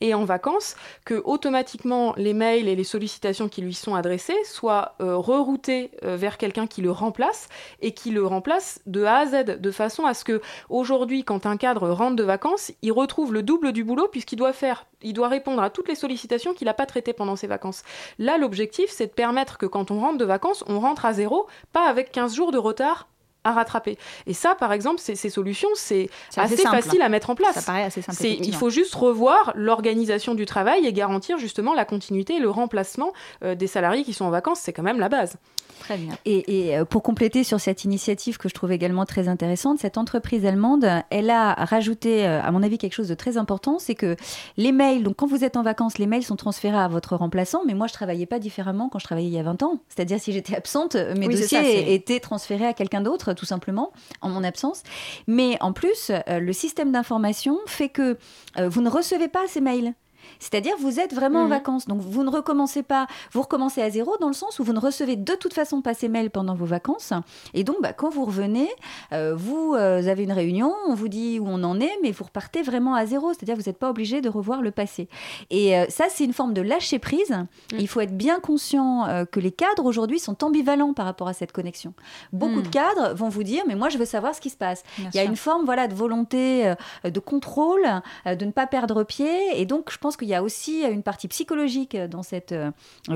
est 0.00 0.14
en 0.14 0.24
vacances, 0.24 0.76
que 1.04 1.20
automatiquement 1.24 2.14
les 2.16 2.32
mails 2.32 2.68
et 2.68 2.76
les 2.76 2.84
sollicitations 2.84 3.48
qui 3.48 3.62
lui 3.62 3.74
sont 3.74 3.94
adressées 3.94 4.36
soient 4.44 4.94
euh, 5.00 5.16
reroutés 5.16 5.90
euh, 6.04 6.16
vers 6.16 6.38
quelqu'un 6.38 6.66
qui 6.66 6.80
le 6.80 6.90
remplace 6.90 7.48
et 7.80 7.92
qui 7.92 8.10
le 8.10 8.24
remplace 8.24 8.80
de 8.86 9.04
A 9.04 9.18
à 9.18 9.26
Z, 9.26 9.60
de 9.60 9.70
façon 9.70 10.06
à 10.06 10.14
ce 10.14 10.24
que 10.24 10.40
aujourd'hui, 10.68 11.24
quand 11.24 11.46
un 11.46 11.56
cadre 11.56 11.90
rentre 11.90 12.16
de 12.16 12.22
vacances, 12.22 12.72
il 12.82 12.92
retrouve 12.92 13.34
le 13.34 13.42
double 13.42 13.72
du 13.72 13.84
boulot 13.84 14.08
puisqu'il 14.08 14.36
doit 14.36 14.52
faire, 14.52 14.86
il 15.02 15.12
doit 15.12 15.28
répondre 15.28 15.62
à 15.62 15.70
toutes 15.70 15.88
les 15.88 15.94
sollicitations 15.94 16.54
qu'il 16.54 16.66
n'a 16.66 16.74
pas 16.74 16.86
traitées 16.86 17.12
pendant 17.12 17.36
ses 17.36 17.46
vacances. 17.46 17.82
Là, 18.18 18.38
l'objectif, 18.38 18.90
c'est 18.90 19.08
de 19.08 19.12
permettre 19.12 19.58
que 19.58 19.66
quand 19.66 19.90
on 19.90 20.00
rentre 20.00 20.18
de 20.18 20.24
vacances, 20.24 20.64
on 20.66 20.80
rentre 20.80 21.04
à 21.04 21.12
zéro, 21.12 21.46
pas 21.72 21.88
avec 21.88 22.10
15 22.10 22.34
jours 22.34 22.52
de 22.52 22.58
retard 22.58 23.08
à 23.44 23.52
rattraper. 23.52 23.96
Et 24.26 24.34
ça, 24.34 24.54
par 24.54 24.72
exemple, 24.72 25.00
ces, 25.00 25.16
ces 25.16 25.30
solutions, 25.30 25.68
c'est 25.74 26.10
assez 26.36 26.54
assez, 26.54 26.62
simple. 26.62 26.82
facile 26.82 27.02
à 27.02 27.08
mettre 27.08 27.30
en 27.30 27.34
place. 27.34 27.54
Ça 27.54 27.62
paraît 27.62 27.84
assez 27.84 28.02
simple. 28.02 28.22
Il 28.24 28.54
faut 28.54 28.70
juste 28.70 28.94
revoir 28.94 29.52
l'organisation 29.54 30.34
du 30.34 30.46
travail 30.46 30.86
et 30.86 30.92
garantir 30.92 31.38
justement 31.38 31.74
la 31.74 31.84
continuité 31.84 32.36
et 32.36 32.40
le 32.40 32.50
remplacement 32.50 33.12
euh, 33.42 33.54
des 33.54 33.66
salariés 33.66 34.04
qui 34.04 34.12
sont 34.12 34.24
en 34.24 34.30
vacances. 34.30 34.60
C'est 34.60 34.72
quand 34.72 34.82
même 34.82 35.00
la 35.00 35.08
base. 35.08 35.36
Très 35.80 35.96
bien. 35.96 36.12
Et, 36.26 36.68
et, 36.68 36.78
euh, 36.78 36.84
pour 36.84 37.02
compléter 37.02 37.42
sur 37.42 37.58
cette 37.58 37.84
initiative 37.84 38.36
que 38.36 38.48
je 38.48 38.54
trouve 38.54 38.70
également 38.70 39.06
très 39.06 39.28
intéressante, 39.28 39.78
cette 39.78 39.96
entreprise 39.96 40.44
allemande, 40.44 40.86
elle 41.08 41.30
a 41.30 41.54
rajouté, 41.54 42.26
euh, 42.26 42.42
à 42.42 42.50
mon 42.50 42.62
avis, 42.62 42.76
quelque 42.76 42.92
chose 42.92 43.08
de 43.08 43.14
très 43.14 43.38
important, 43.38 43.78
c'est 43.78 43.94
que 43.94 44.16
les 44.58 44.72
mails, 44.72 45.02
donc 45.02 45.16
quand 45.16 45.26
vous 45.26 45.42
êtes 45.42 45.56
en 45.56 45.62
vacances, 45.62 45.98
les 45.98 46.06
mails 46.06 46.22
sont 46.22 46.36
transférés 46.36 46.76
à 46.76 46.88
votre 46.88 47.16
remplaçant, 47.16 47.62
mais 47.66 47.74
moi 47.74 47.86
je 47.86 47.94
travaillais 47.94 48.26
pas 48.26 48.38
différemment 48.38 48.88
quand 48.90 48.98
je 48.98 49.04
travaillais 49.04 49.28
il 49.28 49.34
y 49.34 49.38
a 49.38 49.42
20 49.42 49.62
ans. 49.62 49.80
C'est-à-dire 49.88 50.20
si 50.20 50.32
j'étais 50.32 50.54
absente, 50.54 50.96
mes 50.96 51.26
Oui, 51.26 51.34
dossiers 51.34 51.62
ça, 51.62 51.90
étaient 51.90 52.20
transférés 52.20 52.66
à 52.66 52.74
quelqu'un 52.74 53.00
d'autre, 53.00 53.29
tout 53.34 53.44
simplement, 53.44 53.92
en 54.20 54.28
mon 54.28 54.44
absence. 54.44 54.82
Mais 55.26 55.56
en 55.60 55.72
plus, 55.72 56.10
euh, 56.10 56.40
le 56.40 56.52
système 56.52 56.92
d'information 56.92 57.58
fait 57.66 57.88
que 57.88 58.18
euh, 58.58 58.68
vous 58.68 58.80
ne 58.80 58.90
recevez 58.90 59.28
pas 59.28 59.46
ces 59.48 59.60
mails. 59.60 59.94
C'est-à-dire, 60.40 60.74
vous 60.80 60.98
êtes 60.98 61.14
vraiment 61.14 61.40
en 61.40 61.44
Mhm. 61.44 61.50
vacances. 61.50 61.86
Donc, 61.86 62.00
vous 62.00 62.24
ne 62.24 62.30
recommencez 62.30 62.82
pas, 62.82 63.06
vous 63.32 63.42
recommencez 63.42 63.80
à 63.82 63.90
zéro 63.90 64.16
dans 64.20 64.26
le 64.28 64.32
sens 64.34 64.58
où 64.58 64.64
vous 64.64 64.72
ne 64.72 64.80
recevez 64.80 65.14
de 65.16 65.34
toute 65.34 65.54
façon 65.54 65.82
pas 65.82 65.94
ces 65.94 66.08
mails 66.08 66.30
pendant 66.30 66.54
vos 66.54 66.64
vacances. 66.64 67.12
Et 67.54 67.62
donc, 67.62 67.76
bah, 67.80 67.92
quand 67.92 68.08
vous 68.10 68.24
revenez, 68.24 68.68
euh, 69.12 69.34
vous 69.36 69.74
euh, 69.74 70.06
avez 70.08 70.24
une 70.24 70.32
réunion, 70.32 70.74
on 70.88 70.94
vous 70.94 71.08
dit 71.08 71.38
où 71.38 71.44
on 71.46 71.62
en 71.62 71.78
est, 71.80 71.92
mais 72.02 72.10
vous 72.10 72.24
repartez 72.24 72.62
vraiment 72.62 72.94
à 72.94 73.06
zéro. 73.06 73.32
C'est-à-dire, 73.32 73.54
vous 73.56 73.62
n'êtes 73.66 73.78
pas 73.78 73.90
obligé 73.90 74.20
de 74.20 74.28
revoir 74.28 74.62
le 74.62 74.70
passé. 74.70 75.08
Et 75.50 75.76
euh, 75.78 75.84
ça, 75.90 76.06
c'est 76.08 76.24
une 76.24 76.32
forme 76.32 76.54
de 76.54 76.62
lâcher 76.62 76.98
prise. 76.98 77.36
Il 77.78 77.86
faut 77.86 78.00
être 78.00 78.16
bien 78.16 78.40
conscient 78.40 79.06
que 79.30 79.40
les 79.40 79.52
cadres 79.52 79.84
aujourd'hui 79.84 80.18
sont 80.18 80.42
ambivalents 80.42 80.94
par 80.94 81.04
rapport 81.04 81.28
à 81.28 81.32
cette 81.34 81.52
connexion. 81.52 81.92
Beaucoup 82.32 82.56
Mhm. 82.56 82.62
de 82.62 82.68
cadres 82.68 83.14
vont 83.14 83.28
vous 83.28 83.42
dire, 83.42 83.62
mais 83.68 83.74
moi, 83.74 83.88
je 83.90 83.98
veux 83.98 84.04
savoir 84.06 84.34
ce 84.34 84.40
qui 84.40 84.50
se 84.50 84.56
passe. 84.56 84.82
Bien 84.98 85.10
Il 85.12 85.16
y 85.16 85.18
a 85.18 85.22
sûr. 85.22 85.30
une 85.30 85.36
forme 85.36 85.64
voilà, 85.66 85.86
de 85.86 85.94
volonté 85.94 86.74
de 87.04 87.20
contrôle, 87.20 87.82
de 88.26 88.44
ne 88.44 88.50
pas 88.52 88.66
perdre 88.66 89.02
pied. 89.04 89.60
Et 89.60 89.66
donc, 89.66 89.90
je 89.92 89.98
pense 89.98 90.16
qu'il 90.16 90.29
y 90.30 90.34
a 90.34 90.42
aussi 90.42 90.82
une 90.82 91.02
partie 91.02 91.28
psychologique 91.28 91.94
euh, 91.94 92.08
dans 92.08 92.22
cette 92.22 92.52
euh, 92.52 92.70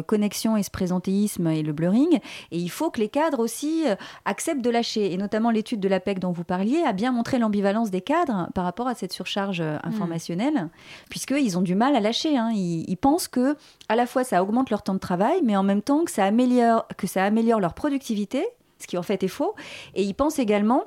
connexion 0.07 0.57
et 0.57 0.63
ce 0.63 0.71
présentéisme 0.71 1.47
et 1.49 1.63
le 1.63 1.73
blurring. 1.73 2.19
Et 2.51 2.59
il 2.59 2.69
faut 2.69 2.91
que 2.91 3.01
les 3.01 3.09
cadres 3.09 3.39
aussi 3.39 3.85
euh, 3.87 3.95
acceptent 4.25 4.63
de 4.63 4.71
lâcher. 4.71 5.13
Et 5.13 5.17
notamment, 5.17 5.51
l'étude 5.51 5.81
de 5.81 5.89
l'APEC 5.89 6.19
dont 6.19 6.33
vous 6.33 6.45
parliez 6.45 6.83
a 6.83 6.93
bien 6.93 7.13
montré 7.13 7.39
l'ambivalence 7.39 7.91
des 7.91 8.01
cadres 8.01 8.49
par 8.55 8.65
rapport 8.65 8.89
à 8.89 8.95
cette 8.95 9.13
surcharge 9.13 9.61
euh, 9.61 9.77
informationnelle, 9.83 10.69
puisqu'ils 11.11 11.59
ont 11.59 11.63
du 11.63 11.75
mal 11.75 11.97
à 11.97 12.01
lâcher. 12.01 12.37
hein. 12.37 12.51
Ils, 12.55 12.85
ils 12.89 12.97
pensent 12.97 13.29
que, 13.29 13.57
à 13.89 13.97
la 13.97 14.07
fois, 14.07 14.25
ça 14.25 14.43
augmente 14.43 14.71
leur 14.71 14.83
temps 14.83 14.95
de 14.95 14.99
travail, 14.99 15.41
mais 15.43 15.57
en 15.57 15.63
même 15.63 15.83
temps 15.83 16.05
que 16.05 16.11
ça 16.11 16.25
améliore, 16.25 16.87
que 16.97 17.07
ça 17.07 17.25
améliore 17.25 17.61
leur 17.61 17.75
productivité, 17.75 18.47
ce 18.79 18.87
qui 18.87 18.99
en 18.99 19.03
fait 19.03 19.23
est 19.23 19.29
faux. 19.29 19.55
Et 19.95 20.03
ils 20.03 20.15
pensent 20.15 20.39
également 20.39 20.85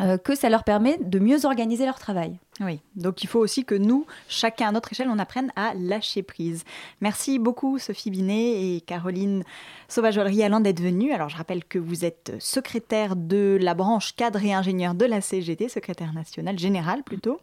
euh, 0.00 0.16
que 0.16 0.34
ça 0.34 0.48
leur 0.48 0.64
permet 0.64 0.98
de 0.98 1.18
mieux 1.18 1.44
organiser 1.44 1.84
leur 1.84 1.98
travail. 1.98 2.38
Oui, 2.60 2.80
donc 2.96 3.22
il 3.22 3.26
faut 3.26 3.38
aussi 3.38 3.64
que 3.64 3.74
nous, 3.74 4.06
chacun 4.28 4.68
à 4.68 4.72
notre 4.72 4.92
échelle, 4.92 5.08
on 5.08 5.18
apprenne 5.18 5.52
à 5.56 5.74
lâcher 5.74 6.22
prise. 6.22 6.64
Merci 7.00 7.38
beaucoup 7.38 7.78
Sophie 7.78 8.10
Binet 8.10 8.76
et 8.76 8.80
Caroline 8.80 9.44
Sauvageollerie-Alland 9.88 10.60
d'être 10.60 10.80
venues. 10.80 11.12
Alors 11.12 11.28
je 11.28 11.36
rappelle 11.36 11.64
que 11.64 11.78
vous 11.78 12.04
êtes 12.04 12.32
secrétaire 12.38 13.16
de 13.16 13.58
la 13.60 13.74
branche 13.74 14.14
cadre 14.14 14.42
et 14.42 14.52
ingénieur 14.52 14.94
de 14.94 15.04
la 15.04 15.20
CGT, 15.20 15.68
secrétaire 15.68 16.12
nationale 16.12 16.58
générale 16.58 17.02
plutôt, 17.02 17.40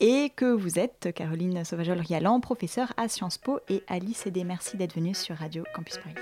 et 0.00 0.30
que 0.34 0.46
vous 0.52 0.78
êtes, 0.78 1.12
Caroline 1.14 1.64
Sauvageollerie-Alland, 1.64 2.40
professeure 2.40 2.92
à 2.96 3.08
Sciences 3.08 3.38
Po 3.38 3.60
et 3.68 3.82
à 3.88 3.98
l'ICD. 3.98 4.44
Merci 4.44 4.76
d'être 4.76 4.94
venue 4.94 5.14
sur 5.14 5.36
Radio 5.36 5.64
Campus 5.74 5.98
Paris. 5.98 6.14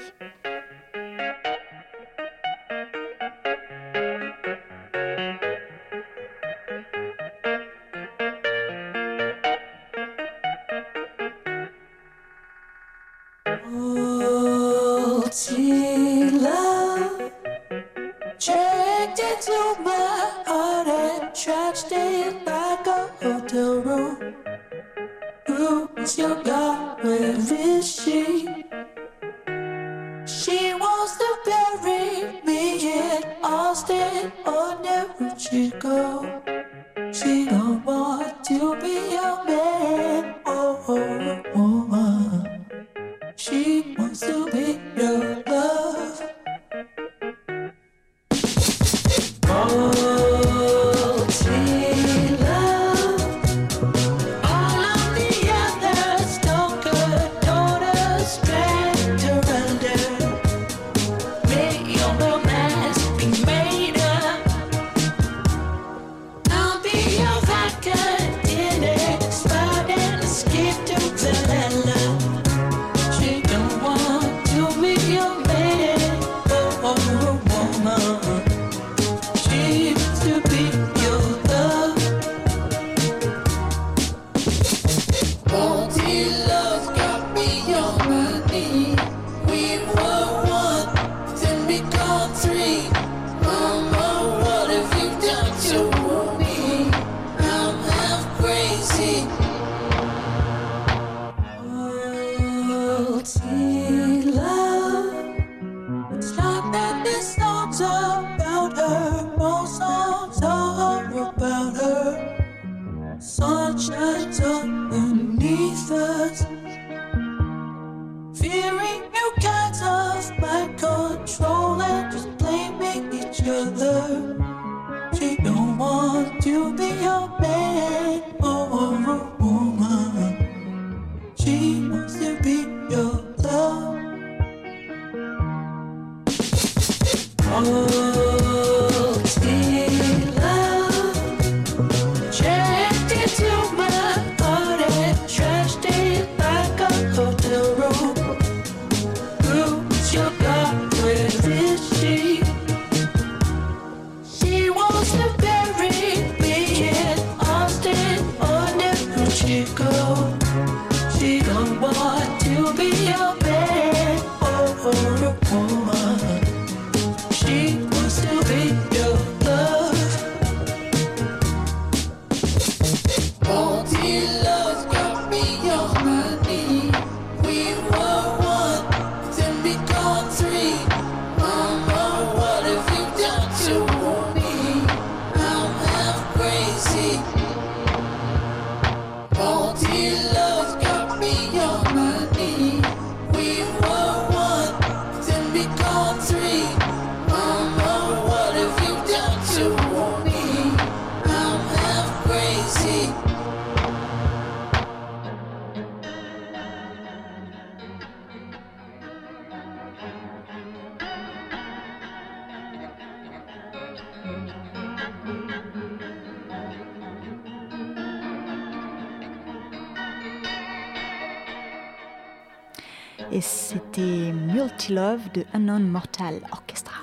Et 223.33 223.41
c'était 223.41 224.33
Multilove 224.33 225.31
de 225.33 225.45
Unknown 225.55 225.89
Mortal 225.89 226.41
Orchestra. 226.53 226.95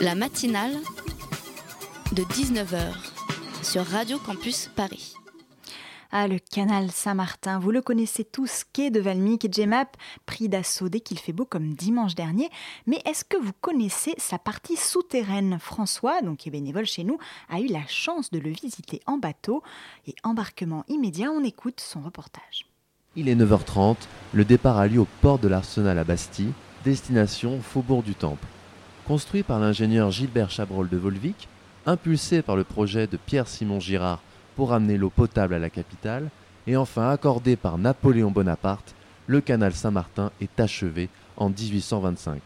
La 0.00 0.14
matinale 0.14 0.76
de 2.12 2.22
19h 2.22 2.94
sur 3.62 3.84
Radio 3.86 4.18
Campus 4.18 4.70
Paris. 4.74 5.14
Ah, 6.12 6.26
le 6.26 6.40
canal 6.40 6.90
Saint-Martin, 6.90 7.60
vous 7.60 7.70
le 7.70 7.82
connaissez 7.82 8.24
tous, 8.24 8.64
quai 8.72 8.90
de 8.90 8.98
Valmy, 8.98 9.38
et 9.44 9.52
Gemap, 9.52 9.96
pris 10.26 10.48
d'assaut 10.48 10.88
dès 10.88 10.98
qu'il 10.98 11.20
fait 11.20 11.32
beau 11.32 11.44
comme 11.44 11.74
dimanche 11.74 12.16
dernier. 12.16 12.50
Mais 12.88 13.00
est-ce 13.04 13.24
que 13.24 13.36
vous 13.36 13.52
connaissez 13.60 14.14
sa 14.18 14.36
partie 14.36 14.74
souterraine? 14.74 15.58
François, 15.60 16.20
donc 16.20 16.38
qui 16.38 16.48
est 16.48 16.52
bénévole 16.52 16.84
chez 16.84 17.04
nous, 17.04 17.18
a 17.48 17.60
eu 17.60 17.68
la 17.68 17.86
chance 17.86 18.32
de 18.32 18.40
le 18.40 18.50
visiter 18.50 19.00
en 19.06 19.18
bateau. 19.18 19.62
Et 20.08 20.16
embarquement 20.24 20.84
immédiat, 20.88 21.30
on 21.30 21.44
écoute 21.44 21.78
son 21.78 22.00
reportage. 22.00 22.66
Il 23.14 23.28
est 23.28 23.36
9h30, 23.36 23.96
le 24.32 24.44
départ 24.44 24.78
a 24.78 24.88
lieu 24.88 24.98
au 24.98 25.08
port 25.20 25.38
de 25.38 25.46
l'Arsenal 25.46 25.96
à 25.96 26.02
Bastille, 26.02 26.52
destination 26.82 27.60
Faubourg 27.60 28.02
du 28.02 28.16
Temple. 28.16 28.46
Construit 29.06 29.44
par 29.44 29.60
l'ingénieur 29.60 30.10
Gilbert 30.10 30.50
Chabrol 30.50 30.88
de 30.88 30.96
Volvic, 30.96 31.46
impulsé 31.86 32.42
par 32.42 32.56
le 32.56 32.64
projet 32.64 33.06
de 33.06 33.16
Pierre-Simon 33.16 33.78
Girard 33.78 34.20
pour 34.60 34.74
amener 34.74 34.98
l'eau 34.98 35.08
potable 35.08 35.54
à 35.54 35.58
la 35.58 35.70
capitale, 35.70 36.28
et 36.66 36.76
enfin 36.76 37.08
accordé 37.08 37.56
par 37.56 37.78
Napoléon 37.78 38.30
Bonaparte, 38.30 38.94
le 39.26 39.40
canal 39.40 39.72
Saint-Martin 39.72 40.32
est 40.42 40.60
achevé 40.60 41.08
en 41.38 41.48
1825. 41.48 42.42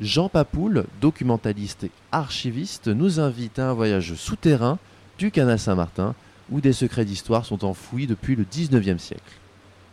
Jean 0.00 0.30
Papoul, 0.30 0.86
documentaliste 1.02 1.84
et 1.84 1.90
archiviste, 2.12 2.88
nous 2.88 3.20
invite 3.20 3.58
à 3.58 3.68
un 3.68 3.74
voyage 3.74 4.14
souterrain 4.14 4.78
du 5.18 5.30
canal 5.30 5.58
Saint-Martin, 5.58 6.14
où 6.50 6.62
des 6.62 6.72
secrets 6.72 7.04
d'histoire 7.04 7.44
sont 7.44 7.66
enfouis 7.66 8.06
depuis 8.06 8.36
le 8.36 8.44
19e 8.44 8.96
siècle. 8.96 9.38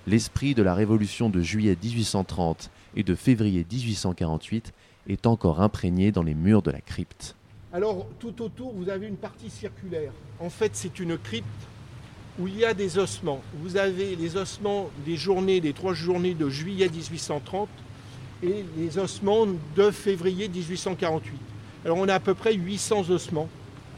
L'esprit 0.08 0.56
de 0.56 0.64
la 0.64 0.74
révolution 0.74 1.30
de 1.30 1.42
juillet 1.42 1.76
1830 1.84 2.72
et 2.96 3.04
de 3.04 3.14
février 3.14 3.66
1848 3.70 4.72
est 5.10 5.28
encore 5.28 5.60
imprégné 5.60 6.14
dans 6.14 6.24
les 6.24 6.34
murs 6.34 6.62
de 6.62 6.72
la 6.72 6.80
crypte. 6.80 7.36
Alors 7.74 8.06
tout 8.20 8.42
autour, 8.42 8.74
vous 8.74 8.90
avez 8.90 9.08
une 9.08 9.16
partie 9.16 9.50
circulaire. 9.50 10.12
En 10.42 10.50
fait, 10.50 10.72
c'est 10.74 11.00
une 11.00 11.18
crypte 11.18 11.48
où 12.38 12.48
il 12.48 12.58
y 12.58 12.66
a 12.66 12.74
des 12.74 12.98
ossements. 12.98 13.42
Vous 13.62 13.78
avez 13.78 14.18
les 14.18 14.36
ossements 14.36 14.90
des 15.06 15.16
journées, 15.16 15.62
des 15.62 15.72
trois 15.72 15.94
journées 15.94 16.34
de 16.34 16.50
juillet 16.50 16.90
1830 16.90 17.70
et 18.44 18.66
les 18.78 18.98
ossements 18.98 19.48
de 19.78 19.90
février 19.90 20.50
1848. 20.50 21.40
Alors 21.86 21.98
on 21.98 22.10
a 22.10 22.16
à 22.16 22.20
peu 22.20 22.34
près 22.34 22.54
800 22.56 23.10
ossements 23.10 23.48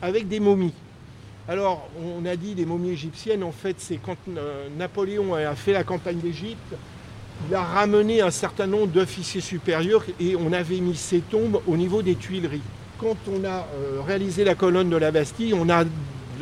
avec 0.03 0.27
des 0.27 0.39
momies. 0.39 0.73
Alors 1.47 1.89
on 1.99 2.25
a 2.25 2.35
dit 2.35 2.53
des 2.53 2.67
momies 2.67 2.91
égyptiennes, 2.91 3.43
en 3.43 3.51
fait 3.51 3.77
c'est 3.79 3.97
quand 3.97 4.17
euh, 4.29 4.67
Napoléon 4.77 5.33
a 5.33 5.55
fait 5.55 5.73
la 5.73 5.83
campagne 5.83 6.19
d'Égypte, 6.19 6.75
il 7.49 7.55
a 7.55 7.63
ramené 7.63 8.21
un 8.21 8.31
certain 8.31 8.67
nombre 8.67 8.87
d'officiers 8.87 9.41
supérieurs 9.41 10.05
et 10.19 10.35
on 10.35 10.53
avait 10.53 10.79
mis 10.79 10.95
ces 10.95 11.21
tombes 11.21 11.61
au 11.67 11.75
niveau 11.75 12.01
des 12.01 12.15
Tuileries 12.15 12.61
quand 12.99 13.17
on 13.31 13.43
a 13.43 13.67
euh, 13.75 14.01
réalisé 14.05 14.43
la 14.43 14.55
colonne 14.55 14.89
de 14.89 14.97
la 14.97 15.11
Bastille, 15.11 15.53
on 15.53 15.69
a 15.69 15.83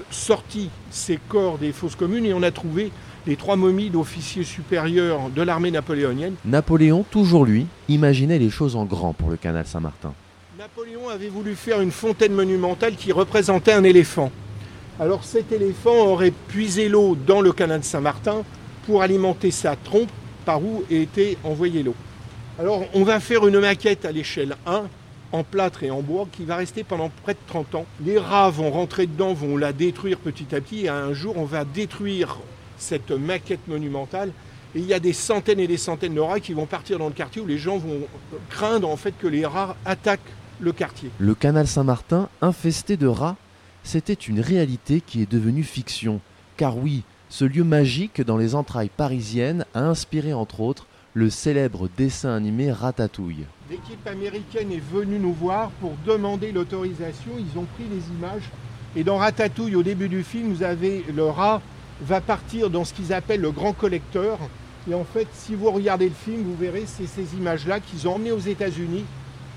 sorti 0.10 0.70
ces 0.90 1.18
corps 1.18 1.58
des 1.58 1.72
fosses 1.72 1.96
communes 1.96 2.26
et 2.26 2.34
on 2.34 2.44
a 2.44 2.52
trouvé 2.52 2.92
les 3.28 3.36
trois 3.36 3.56
momies 3.56 3.90
d'officiers 3.90 4.44
supérieurs 4.44 5.30
de 5.30 5.42
l'armée 5.42 5.72
napoléonienne. 5.72 6.36
Napoléon, 6.46 7.06
toujours 7.10 7.46
lui, 7.46 7.68
imaginait 7.88 8.40
les 8.40 8.50
choses 8.50 8.76
en 8.76 8.86
grand 8.86 9.14
pour 9.14 9.30
le 9.30 9.38
canal 9.38 9.66
Saint-Martin. 9.66 10.14
Napoléon 10.58 11.10
avait 11.10 11.30
voulu 11.30 11.56
faire 11.56 11.82
une 11.82 11.92
fontaine 11.92 12.34
monumentale 12.34 12.96
qui 12.96 13.12
représentait 13.12 13.74
un 13.74 13.84
éléphant. 13.84 14.32
Alors 15.00 15.24
cet 15.24 15.52
éléphant 15.52 15.96
aurait 15.96 16.34
puisé 16.48 16.90
l'eau 16.90 17.16
dans 17.16 17.42
le 17.42 17.52
canal 17.52 17.84
Saint-Martin 17.84 18.44
pour 18.86 19.02
alimenter 19.02 19.52
sa 19.52 19.76
trompe 19.76 20.10
par 20.46 20.64
où 20.64 20.84
était 20.90 21.38
envoyée 21.44 21.84
l'eau. 21.84 21.96
Alors 22.60 22.84
on 22.94 23.04
va 23.04 23.20
faire 23.20 23.48
une 23.48 23.60
maquette 23.60 24.06
à 24.06 24.12
l'échelle 24.12 24.56
1 24.66 24.84
en 25.32 25.44
plâtre 25.44 25.84
et 25.84 25.92
en 25.92 26.02
bois 26.02 26.28
qui 26.32 26.46
va 26.46 26.56
rester 26.56 26.84
pendant 26.84 27.10
près 27.24 27.34
de 27.34 27.40
30 27.48 27.76
ans. 27.76 27.86
Les 28.04 28.18
rats 28.18 28.50
vont 28.50 28.72
rentrer 28.72 29.08
dedans, 29.08 29.34
vont 29.34 29.58
la 29.58 29.74
détruire 29.74 30.18
petit 30.18 30.54
à 30.56 30.62
petit 30.62 30.86
et 30.86 30.90
un 30.90 31.14
jour 31.14 31.38
on 31.38 31.46
va 31.46 31.66
détruire 31.66 32.40
cette 32.78 33.12
maquette 33.12 33.68
monumentale 33.68 34.32
et 34.74 34.80
il 34.80 34.86
y 34.86 34.94
a 34.94 35.00
des 35.00 35.14
centaines 35.14 35.60
et 35.60 35.68
des 35.68 35.78
centaines 35.78 36.16
de 36.16 36.20
rats 36.20 36.40
qui 36.40 36.54
vont 36.54 36.66
partir 36.66 36.98
dans 36.98 37.08
le 37.08 37.14
quartier 37.14 37.42
où 37.42 37.46
les 37.46 37.58
gens 37.58 37.78
vont 37.78 38.02
craindre 38.50 38.90
en 38.90 38.96
fait 38.96 39.14
que 39.18 39.28
les 39.28 39.46
rats 39.46 39.76
attaquent 39.86 40.20
le 40.60 40.72
quartier. 40.72 41.10
Le 41.20 41.36
canal 41.36 41.68
Saint-Martin, 41.68 42.30
infesté 42.42 42.96
de 42.96 43.08
rats, 43.08 43.36
c'était 43.84 44.14
une 44.14 44.40
réalité 44.40 45.02
qui 45.02 45.22
est 45.22 45.32
devenue 45.32 45.64
fiction. 45.64 46.22
Car 46.56 46.78
oui, 46.78 47.04
ce 47.30 47.46
lieu 47.46 47.64
magique 47.64 48.22
dans 48.22 48.38
les 48.38 48.56
entrailles 48.56 48.92
parisiennes 48.96 49.66
a 49.74 49.82
inspiré 49.82 50.34
entre 50.34 50.62
autres 50.62 50.88
le 51.14 51.30
célèbre 51.30 51.90
dessin 51.98 52.34
animé 52.34 52.72
Ratatouille. 52.72 53.46
L'équipe 53.70 54.06
américaine 54.08 54.72
est 54.72 54.84
venue 54.94 55.20
nous 55.20 55.34
voir 55.34 55.72
pour 55.82 55.94
demander 56.06 56.52
l'autorisation. 56.52 57.32
Ils 57.38 57.60
ont 57.60 57.66
pris 57.76 57.86
les 57.90 58.16
images. 58.18 58.50
Et 58.96 59.04
dans 59.04 59.18
Ratatouille, 59.18 59.76
au 59.76 59.84
début 59.84 60.10
du 60.10 60.24
film, 60.24 60.54
vous 60.54 60.64
avez 60.64 61.04
le 61.14 61.26
rat 61.26 61.62
va 62.02 62.20
partir 62.20 62.70
dans 62.70 62.84
ce 62.84 62.94
qu'ils 62.94 63.14
appellent 63.14 63.42
le 63.42 63.52
grand 63.52 63.74
collecteur. 63.74 64.40
Et 64.90 64.94
en 64.94 65.04
fait, 65.04 65.28
si 65.34 65.54
vous 65.54 65.70
regardez 65.70 66.10
le 66.10 66.16
film, 66.16 66.44
vous 66.44 66.56
verrez, 66.56 66.86
c'est 66.88 67.08
ces 67.08 67.36
images-là 67.36 67.80
qu'ils 67.80 68.08
ont 68.08 68.16
emmenées 68.16 68.32
aux 68.32 68.40
États-Unis 68.40 69.06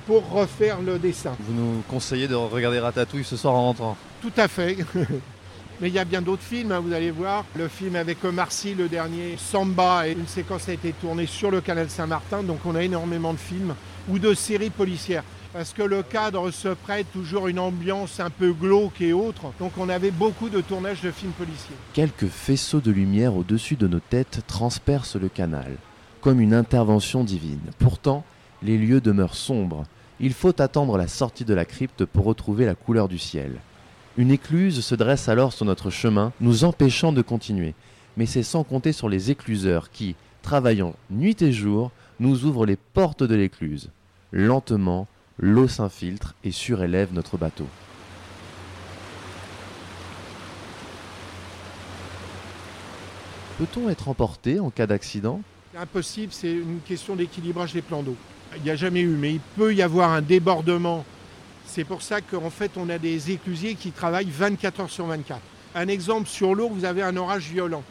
pour 0.07 0.29
refaire 0.29 0.83
le 0.83 0.99
dessin. 0.99 1.35
Vous 1.41 1.55
nous 1.55 1.83
conseillez 1.89 2.29
de 2.29 2.35
regarder 2.35 2.79
Ratatouille 2.79 3.25
ce 3.25 3.37
soir 3.37 3.55
en 3.55 3.63
rentrant? 3.63 3.97
Tout 4.21 4.33
à 4.37 4.49
fait. 4.49 4.77
Mais 5.81 5.89
il 5.89 5.95
y 5.95 5.99
a 5.99 6.05
bien 6.05 6.23
d'autres 6.23 6.43
films, 6.43 6.71
hein, 6.71 6.79
vous 6.79 6.93
allez 6.93 7.11
voir. 7.11 7.45
Le 7.57 7.67
film 7.67 7.97
avec 7.97 8.25
Omar 8.25 8.49
le 8.79 8.89
dernier, 8.89 9.35
Samba, 9.37 10.07
et 10.09 10.13
une 10.13 10.29
séquence 10.29 10.69
a 10.69 10.73
été 10.73 10.93
tournée 10.93 11.27
sur 11.27 11.51
le 11.51 11.61
canal 11.61 11.91
Saint-Martin, 11.91 12.45
donc 12.45 12.61
on 12.65 12.77
a 12.77 12.83
énormément 12.83 13.33
de 13.33 13.39
films 13.39 13.75
ou 14.09 14.21
de 14.21 14.35
séries 14.35 14.71
policières. 14.71 15.25
Parce 15.53 15.73
que 15.73 15.83
le 15.83 16.03
cadre 16.03 16.51
se 16.53 16.69
prête 16.69 17.11
toujours 17.13 17.49
une 17.49 17.59
ambiance 17.59 18.21
un 18.21 18.31
peu 18.31 18.53
glauque 18.53 19.01
et 19.01 19.13
autre, 19.13 19.53
donc 19.59 19.73
on 19.77 19.89
avait 19.89 20.13
beaucoup 20.13 20.49
de 20.49 20.61
tournages 20.61 21.01
de 21.01 21.11
films 21.11 21.33
policiers. 21.33 21.77
Quelques 21.93 22.29
faisceaux 22.29 22.81
de 22.81 22.93
lumière 22.93 23.37
au-dessus 23.37 23.77
de 23.77 23.89
nos 23.89 24.01
têtes 24.01 24.43
transpercent 24.47 25.17
le 25.17 25.29
canal, 25.29 25.77
comme 26.21 26.41
une 26.41 26.55
intervention 26.55 27.25
divine. 27.25 27.71
Pourtant, 27.79 28.25
les 28.63 28.79
lieux 28.79 29.01
demeurent 29.01 29.35
sombres, 29.35 29.85
il 30.21 30.33
faut 30.33 30.61
attendre 30.63 30.97
la 30.97 31.09
sortie 31.09 31.45
de 31.45 31.55
la 31.55 31.65
crypte 31.65 32.05
pour 32.05 32.25
retrouver 32.25 32.65
la 32.65 32.77
couleur 32.77 33.09
du 33.09 33.19
ciel. 33.19 33.59
Une 34.17 34.31
écluse 34.31 34.85
se 34.85 34.95
dresse 34.95 35.29
alors 35.29 35.53
sur 35.53 35.65
notre 35.65 35.91
chemin, 35.91 36.33
nous 36.41 36.63
empêchant 36.63 37.13
de 37.13 37.21
continuer. 37.21 37.75
Mais 38.17 38.27
c'est 38.27 38.45
sans 38.45 38.63
compter 38.63 38.93
sur 38.93 39.09
les 39.09 39.33
écluseurs 39.33 39.91
qui, 39.91 40.15
travaillant 40.41 40.95
nuit 41.11 41.43
et 41.43 41.53
jour, 41.53 41.91
nous 42.21 42.45
ouvrent 42.45 42.65
les 42.65 42.77
portes 42.77 43.25
de 43.25 43.35
l'écluse. 43.35 43.91
Lentement, 44.31 45.09
l'eau 45.37 45.67
s'infiltre 45.67 46.37
et 46.45 46.53
surélève 46.53 47.13
notre 47.13 47.37
bateau. 47.37 47.67
Peut-on 53.59 53.89
être 53.89 54.09
emporté 54.09 54.61
en 54.61 54.71
cas 54.71 54.87
d'accident? 54.87 55.41
Impossible, 55.77 56.33
c'est 56.33 56.53
une 56.53 56.79
question 56.87 57.17
d'équilibrage 57.17 57.73
des 57.73 57.83
plans 57.83 58.05
d'eau. 58.05 58.17
Il 58.57 58.63
n'y 58.63 58.71
a 58.71 58.77
jamais 58.77 59.01
eu, 59.01 59.17
mais 59.17 59.33
il 59.33 59.41
peut 59.41 59.75
y 59.75 59.83
avoir 59.83 60.13
un 60.13 60.23
débordement. 60.23 61.05
C'est 61.67 61.85
pour 61.85 62.03
ça 62.03 62.21
qu'en 62.21 62.51
fait, 62.51 62.73
on 62.77 62.89
a 62.89 62.99
des 62.99 63.33
éclusiers 63.33 63.75
qui 63.75 63.91
travaillent 63.91 64.31
24 64.31 64.81
heures 64.81 64.91
sur 64.91 65.07
24. 65.07 65.41
Un 65.75 65.89
exemple, 65.89 66.29
sur 66.29 66.55
l'eau, 66.55 66.69
vous 66.69 66.85
avez 66.85 67.03
un 67.03 67.17
orage 67.17 67.49
violent. 67.49 67.83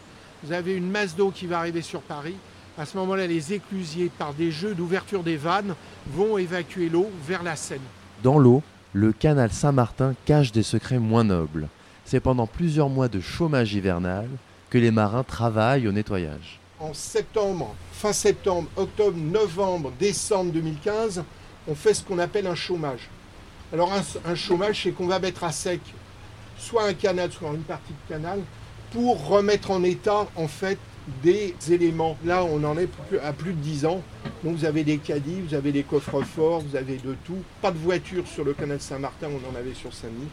Vous 0.43 0.53
avez 0.53 0.75
une 0.75 0.89
masse 0.89 1.15
d'eau 1.15 1.31
qui 1.31 1.47
va 1.47 1.59
arriver 1.59 1.81
sur 1.81 2.01
Paris. 2.01 2.35
À 2.77 2.85
ce 2.85 2.97
moment-là, 2.97 3.27
les 3.27 3.53
éclusiers, 3.53 4.09
par 4.17 4.33
des 4.33 4.51
jeux 4.51 4.73
d'ouverture 4.73 5.23
des 5.23 5.37
vannes, 5.37 5.75
vont 6.07 6.37
évacuer 6.37 6.89
l'eau 6.89 7.09
vers 7.27 7.43
la 7.43 7.55
Seine. 7.55 7.81
Dans 8.23 8.39
l'eau, 8.39 8.63
le 8.93 9.11
canal 9.11 9.51
Saint-Martin 9.51 10.15
cache 10.25 10.51
des 10.51 10.63
secrets 10.63 10.99
moins 10.99 11.23
nobles. 11.23 11.67
C'est 12.05 12.19
pendant 12.19 12.47
plusieurs 12.47 12.89
mois 12.89 13.07
de 13.07 13.19
chômage 13.19 13.73
hivernal 13.73 14.27
que 14.69 14.77
les 14.77 14.91
marins 14.91 15.23
travaillent 15.23 15.87
au 15.87 15.91
nettoyage. 15.91 16.59
En 16.79 16.93
septembre, 16.93 17.75
fin 17.91 18.11
septembre, 18.11 18.69
octobre, 18.75 19.17
novembre, 19.17 19.91
décembre 19.99 20.51
2015, 20.51 21.23
on 21.67 21.75
fait 21.75 21.93
ce 21.93 22.03
qu'on 22.03 22.19
appelle 22.19 22.47
un 22.47 22.55
chômage. 22.55 23.09
Alors 23.73 23.91
un, 24.25 24.35
chômage, 24.35 24.83
c'est 24.83 24.91
qu'on 24.91 25.07
va 25.07 25.17
mettre 25.17 25.43
à 25.43 25.51
sec 25.51 25.81
soit 26.59 26.85
un 26.85 26.93
canal, 26.93 27.31
soit 27.31 27.49
une 27.49 27.63
partie 27.63 27.91
de 27.91 28.13
canal, 28.13 28.39
pour 28.91 29.27
remettre 29.27 29.71
en 29.71 29.83
état 29.83 30.27
en 30.35 30.47
fait 30.47 30.77
des 31.23 31.55
éléments. 31.71 32.15
Là, 32.23 32.43
on 32.43 32.63
en 32.63 32.77
est 32.77 32.87
à 33.23 33.33
plus 33.33 33.53
de 33.53 33.57
10 33.57 33.85
ans. 33.87 34.03
Donc 34.43 34.57
vous 34.57 34.65
avez 34.65 34.83
des 34.83 34.99
caddies, 34.99 35.41
vous 35.41 35.55
avez 35.55 35.71
des 35.71 35.81
coffres 35.81 36.21
forts, 36.21 36.61
vous 36.61 36.75
avez 36.75 36.97
de 36.97 37.15
tout. 37.25 37.41
Pas 37.63 37.71
de 37.71 37.79
voiture 37.79 38.27
sur 38.27 38.45
le 38.45 38.53
canal 38.53 38.79
Saint-Martin, 38.79 39.27
on 39.31 39.51
en 39.51 39.59
avait 39.59 39.73
sur 39.73 39.91
Saint-Denis. 39.91 40.29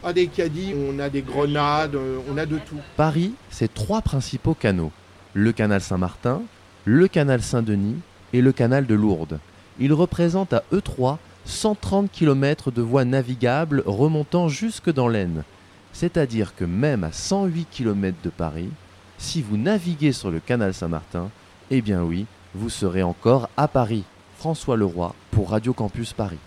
Pas 0.00 0.12
des 0.12 0.28
caddies, 0.28 0.72
on 0.76 1.00
a 1.00 1.10
des 1.10 1.22
grenades, 1.22 1.96
euh, 1.96 2.20
on 2.30 2.38
a 2.38 2.46
de 2.46 2.58
tout. 2.58 2.78
Paris, 2.96 3.34
c'est 3.50 3.74
trois 3.74 4.00
principaux 4.00 4.54
canaux. 4.54 4.92
Le 5.34 5.50
canal 5.50 5.80
Saint-Martin, 5.80 6.42
le 6.84 7.08
canal 7.08 7.42
Saint-Denis 7.42 7.96
et 8.32 8.40
le 8.40 8.52
canal 8.52 8.86
de 8.86 8.94
Lourdes. 8.94 9.40
Ils 9.80 9.92
représentent 9.92 10.52
à 10.52 10.62
eux 10.72 10.80
trois 10.80 11.18
130 11.46 12.10
km 12.10 12.70
de 12.70 12.82
voies 12.82 13.04
navigables 13.04 13.82
remontant 13.86 14.48
jusque 14.48 14.92
dans 14.92 15.08
l'Aisne. 15.08 15.44
C'est-à-dire 15.92 16.54
que 16.54 16.64
même 16.64 17.04
à 17.04 17.12
108 17.12 17.68
km 17.70 18.18
de 18.22 18.30
Paris, 18.30 18.70
si 19.16 19.42
vous 19.42 19.56
naviguez 19.56 20.12
sur 20.12 20.30
le 20.30 20.40
canal 20.40 20.74
Saint-Martin, 20.74 21.30
eh 21.70 21.80
bien 21.80 22.02
oui, 22.02 22.26
vous 22.54 22.68
serez 22.68 23.02
encore 23.02 23.48
à 23.56 23.68
Paris. 23.68 24.04
François 24.36 24.76
Leroy 24.76 25.14
pour 25.30 25.50
Radio 25.50 25.72
Campus 25.72 26.12
Paris. 26.12 26.38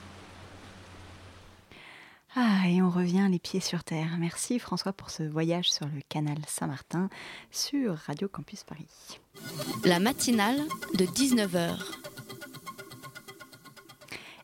Ah, 2.35 2.67
et 2.67 2.81
on 2.81 2.89
revient 2.89 3.27
les 3.31 3.39
pieds 3.39 3.59
sur 3.59 3.83
terre. 3.83 4.17
Merci 4.19 4.59
François 4.59 4.93
pour 4.93 5.09
ce 5.09 5.23
voyage 5.23 5.71
sur 5.71 5.87
le 5.87 6.01
canal 6.07 6.37
Saint-Martin 6.47 7.09
sur 7.51 7.95
Radio 7.95 8.27
Campus 8.27 8.63
Paris. 8.63 9.19
La 9.83 9.99
matinale 9.99 10.59
de 10.93 11.05
19h. 11.05 11.79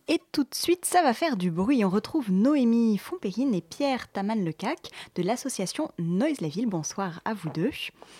Et 0.07 0.21
tout 0.31 0.43
de 0.43 0.53
suite, 0.53 0.85
ça 0.85 1.01
va 1.01 1.15
faire 1.15 1.35
du 1.35 1.49
bruit. 1.49 1.83
On 1.83 1.89
retrouve 1.89 2.31
Noémie 2.31 2.95
Fontpérine 2.99 3.55
et 3.55 3.61
Pierre 3.61 4.07
Taman-Lecac 4.11 4.91
de 5.15 5.23
l'association 5.23 5.89
Noise 5.97 6.41
la 6.41 6.47
Ville. 6.47 6.67
Bonsoir 6.67 7.21
à 7.25 7.33
vous 7.33 7.49
deux. 7.49 7.71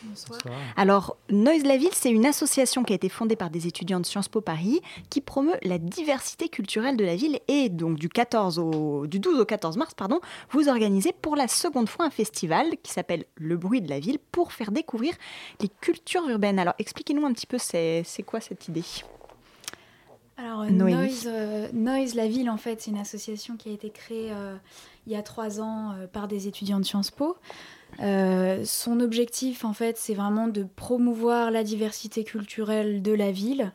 Bonsoir. 0.01 0.39
Alors, 0.77 1.15
Noise 1.29 1.63
la 1.63 1.77
Ville, 1.77 1.93
c'est 1.93 2.09
une 2.09 2.25
association 2.25 2.83
qui 2.83 2.93
a 2.93 2.95
été 2.95 3.07
fondée 3.07 3.35
par 3.35 3.51
des 3.51 3.67
étudiants 3.67 3.99
de 3.99 4.05
Sciences 4.07 4.29
Po 4.29 4.41
Paris 4.41 4.81
qui 5.11 5.21
promeut 5.21 5.57
la 5.61 5.77
diversité 5.77 6.49
culturelle 6.49 6.97
de 6.97 7.05
la 7.05 7.15
ville. 7.15 7.39
Et 7.47 7.69
donc, 7.69 7.99
du, 7.99 8.09
14 8.09 8.57
au, 8.57 9.05
du 9.05 9.19
12 9.19 9.41
au 9.41 9.45
14 9.45 9.77
mars, 9.77 9.93
pardon, 9.93 10.21
vous 10.49 10.69
organisez 10.69 11.13
pour 11.13 11.35
la 11.35 11.47
seconde 11.47 11.87
fois 11.87 12.05
un 12.05 12.09
festival 12.09 12.65
qui 12.81 12.93
s'appelle 12.93 13.25
Le 13.35 13.57
bruit 13.57 13.83
de 13.83 13.89
la 13.89 13.99
ville 13.99 14.17
pour 14.31 14.53
faire 14.53 14.71
découvrir 14.71 15.13
les 15.61 15.69
cultures 15.69 16.27
urbaines. 16.27 16.57
Alors, 16.57 16.73
expliquez-nous 16.79 17.27
un 17.27 17.33
petit 17.33 17.47
peu, 17.47 17.59
c'est 17.59 18.01
c'est 18.05 18.23
quoi 18.23 18.41
cette 18.41 18.67
idée? 18.69 18.83
Alors, 20.37 20.61
euh. 20.61 20.69
Noise, 20.69 21.27
euh, 21.27 21.67
Noise 21.73 22.15
la 22.15 22.27
ville, 22.27 22.49
en 22.49 22.57
fait, 22.57 22.81
c'est 22.81 22.91
une 22.91 22.97
association 22.97 23.55
qui 23.55 23.69
a 23.69 23.71
été 23.71 23.89
créée 23.89 24.31
euh, 24.31 24.55
il 25.07 25.13
y 25.13 25.15
a 25.15 25.21
trois 25.21 25.61
ans 25.61 25.91
euh, 25.91 26.07
par 26.07 26.27
des 26.27 26.47
étudiants 26.47 26.79
de 26.79 26.85
Sciences 26.85 27.11
Po. 27.11 27.37
Son 27.99 28.99
objectif, 28.99 29.63
en 29.63 29.73
fait, 29.73 29.97
c'est 29.97 30.13
vraiment 30.13 30.47
de 30.47 30.63
promouvoir 30.63 31.51
la 31.51 31.63
diversité 31.63 32.25
culturelle 32.25 33.01
de 33.01 33.13
la 33.13 33.31
ville, 33.31 33.71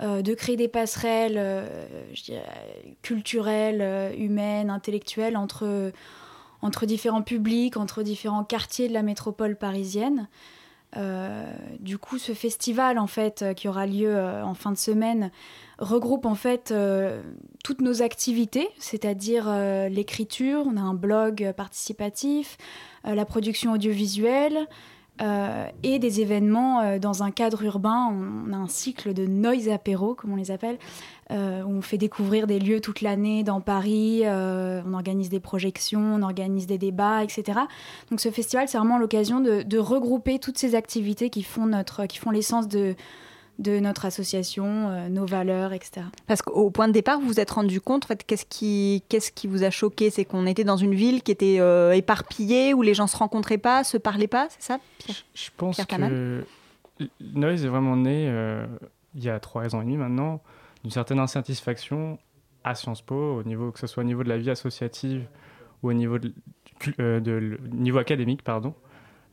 de 0.00 0.34
créer 0.34 0.56
des 0.56 0.66
passerelles 0.66 1.68
je 2.12 2.22
dirais, 2.24 2.96
culturelles, 3.02 4.12
humaines, 4.18 4.70
intellectuelles 4.70 5.36
entre, 5.36 5.92
entre 6.62 6.84
différents 6.84 7.22
publics, 7.22 7.76
entre 7.76 8.02
différents 8.02 8.42
quartiers 8.42 8.88
de 8.88 8.94
la 8.94 9.02
métropole 9.02 9.54
parisienne. 9.54 10.26
Euh, 10.96 11.52
du 11.78 11.98
coup, 11.98 12.18
ce 12.18 12.32
festival, 12.32 12.98
en 12.98 13.06
fait, 13.06 13.42
euh, 13.42 13.54
qui 13.54 13.68
aura 13.68 13.86
lieu 13.86 14.14
euh, 14.14 14.44
en 14.44 14.54
fin 14.54 14.72
de 14.72 14.78
semaine, 14.78 15.30
regroupe 15.78 16.26
en 16.26 16.34
fait 16.34 16.74
toutes 17.64 17.80
nos 17.80 18.02
activités, 18.02 18.68
c'est-à-dire 18.76 19.50
l'écriture, 19.88 20.64
on 20.66 20.76
a 20.76 20.80
un 20.82 20.92
blog 20.92 21.54
participatif, 21.56 22.58
la 23.04 23.24
production 23.24 23.72
audiovisuelle 23.72 24.68
euh, 25.20 25.66
et 25.82 25.98
des 25.98 26.22
événements 26.22 26.80
euh, 26.80 26.98
dans 26.98 27.22
un 27.22 27.30
cadre 27.30 27.62
urbain. 27.62 28.08
On, 28.10 28.52
a 28.52 28.56
un 28.56 28.68
cycle 28.68 29.12
de 29.12 29.26
noise 29.26 29.68
apéro, 29.68 30.14
comme 30.14 30.32
on 30.32 30.36
les 30.36 30.50
appelle, 30.50 30.78
euh, 31.30 31.62
où 31.62 31.72
on 31.72 31.82
fait 31.82 31.98
découvrir 31.98 32.46
des 32.46 32.58
lieux 32.58 32.80
toute 32.80 33.02
l'année 33.02 33.44
dans 33.44 33.60
Paris, 33.60 34.22
on 34.26 34.94
organise 34.94 35.28
des 35.28 35.40
projections, 35.40 36.00
on 36.00 36.22
organise 36.22 36.66
des 36.66 36.78
débats, 36.78 37.22
etc. 37.22 37.60
Donc 38.10 38.20
ce 38.20 38.30
festival, 38.30 38.66
c'est 38.68 38.78
vraiment 38.78 38.98
l'occasion 38.98 39.40
de, 39.40 39.62
de 39.62 39.78
regrouper 39.78 40.38
toutes 40.38 40.58
ces 40.58 40.74
activités 40.74 41.28
qui 41.28 41.42
font, 41.42 41.66
notre, 41.66 42.06
qui 42.06 42.18
font 42.18 42.30
l'essence 42.30 42.66
de, 42.66 42.94
de 43.58 43.78
notre 43.80 44.06
association, 44.06 44.88
euh, 44.88 45.08
nos 45.08 45.26
valeurs, 45.26 45.72
etc. 45.72 46.06
Parce 46.26 46.42
qu'au 46.42 46.70
point 46.70 46.88
de 46.88 46.92
départ, 46.92 47.20
vous 47.20 47.26
vous 47.26 47.40
êtes 47.40 47.50
rendu 47.50 47.80
compte, 47.80 48.04
en 48.04 48.08
fait, 48.08 48.24
qu'est-ce 48.24 48.46
qui, 48.46 49.02
qu'est-ce 49.08 49.32
qui 49.32 49.46
vous 49.46 49.64
a 49.64 49.70
choqué? 49.70 50.10
C'est 50.10 50.24
qu'on 50.24 50.46
était 50.46 50.64
dans 50.64 50.76
une 50.76 50.94
ville 50.94 51.22
qui 51.22 51.32
était 51.32 51.58
euh, 51.60 51.92
éparpillée, 51.92 52.72
où 52.74 52.82
les 52.82 52.94
gens 52.94 53.06
se 53.06 53.16
rencontraient 53.16 53.58
pas, 53.58 53.84
se 53.84 53.96
parlaient 53.96 54.26
pas, 54.26 54.48
c'est 54.50 54.62
ça 54.62 54.78
Pierre? 54.98 55.16
Je 55.34 55.50
pense 55.56 55.76
Pierre 55.76 55.86
que 55.86 56.44
Noise 57.20 57.64
est 57.64 57.68
vraiment 57.68 57.96
né 57.96 58.26
euh, 58.28 58.66
il 59.14 59.24
y 59.24 59.30
a 59.30 59.40
trois 59.40 59.74
ans 59.74 59.80
et 59.80 59.84
demi 59.84 59.96
maintenant 59.96 60.40
d'une 60.82 60.90
certaine 60.90 61.18
insatisfaction 61.18 62.18
à 62.64 62.74
Sciences 62.74 63.02
Po, 63.02 63.14
au 63.14 63.42
niveau, 63.42 63.70
que 63.70 63.78
ce 63.78 63.86
soit 63.86 64.02
au 64.02 64.06
niveau 64.06 64.24
de 64.24 64.28
la 64.28 64.38
vie 64.38 64.50
associative 64.50 65.26
ou 65.82 65.90
au 65.90 65.92
niveau, 65.92 66.18
de, 66.18 66.32
euh, 66.98 67.56
niveau 67.72 67.98
académique, 67.98 68.42
pardon, 68.42 68.74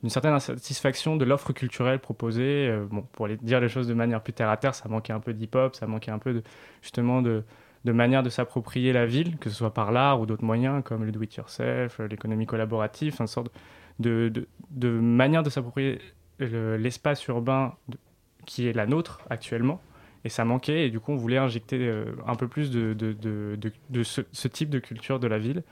d'une 0.01 0.09
certaine 0.09 0.33
insatisfaction 0.33 1.15
de 1.15 1.25
l'offre 1.25 1.53
culturelle 1.53 1.99
proposée. 1.99 2.67
Euh, 2.69 2.85
bon, 2.89 3.01
pour 3.13 3.27
les, 3.27 3.37
dire 3.37 3.59
les 3.59 3.69
choses 3.69 3.87
de 3.87 3.93
manière 3.93 4.21
plus 4.21 4.33
terre 4.33 4.49
à 4.49 4.57
terre, 4.57 4.75
ça 4.75 4.87
manquait 4.89 5.13
un 5.13 5.19
peu 5.19 5.33
d'hip-hop, 5.33 5.75
ça 5.75 5.87
manquait 5.87 6.11
un 6.11 6.19
peu 6.19 6.33
de, 6.33 6.43
justement 6.81 7.21
de, 7.21 7.43
manière 7.85 8.21
de 8.23 8.29
s'approprier 8.29 8.93
la 8.93 9.05
ville, 9.05 9.37
que 9.37 9.49
ce 9.49 9.55
soit 9.55 9.73
par 9.73 9.91
l'art 9.91 10.19
ou 10.19 10.25
d'autres 10.25 10.43
moyens 10.43 10.83
comme 10.83 11.05
le 11.05 11.11
do-it-yourself, 11.11 11.99
l'économie 11.99 12.45
collaborative, 12.45 13.15
une 13.19 13.27
sorte 13.27 13.51
de, 13.99 14.47
manière 14.81 15.41
de 15.43 15.49
s'approprier 15.49 15.99
le- 16.39 16.77
l'espace 16.77 17.25
urbain 17.27 17.75
qui 18.45 18.67
est 18.67 18.73
la 18.73 18.85
nôtre 18.85 19.21
actuellement. 19.29 19.81
Et 20.25 20.29
ça 20.29 20.43
manquait, 20.43 20.87
et 20.87 20.89
du 20.89 20.99
coup, 20.99 21.13
on 21.13 21.15
voulait 21.15 21.37
injecter 21.37 21.87
euh, 21.87 22.05
un 22.25 22.35
peu 22.35 22.47
plus 22.47 22.71
de, 22.71 22.95
ce 24.03 24.47
type 24.47 24.69
de 24.69 24.79
culture 24.79 25.19
de 25.19 25.27
la 25.27 25.37
ville. 25.37 25.63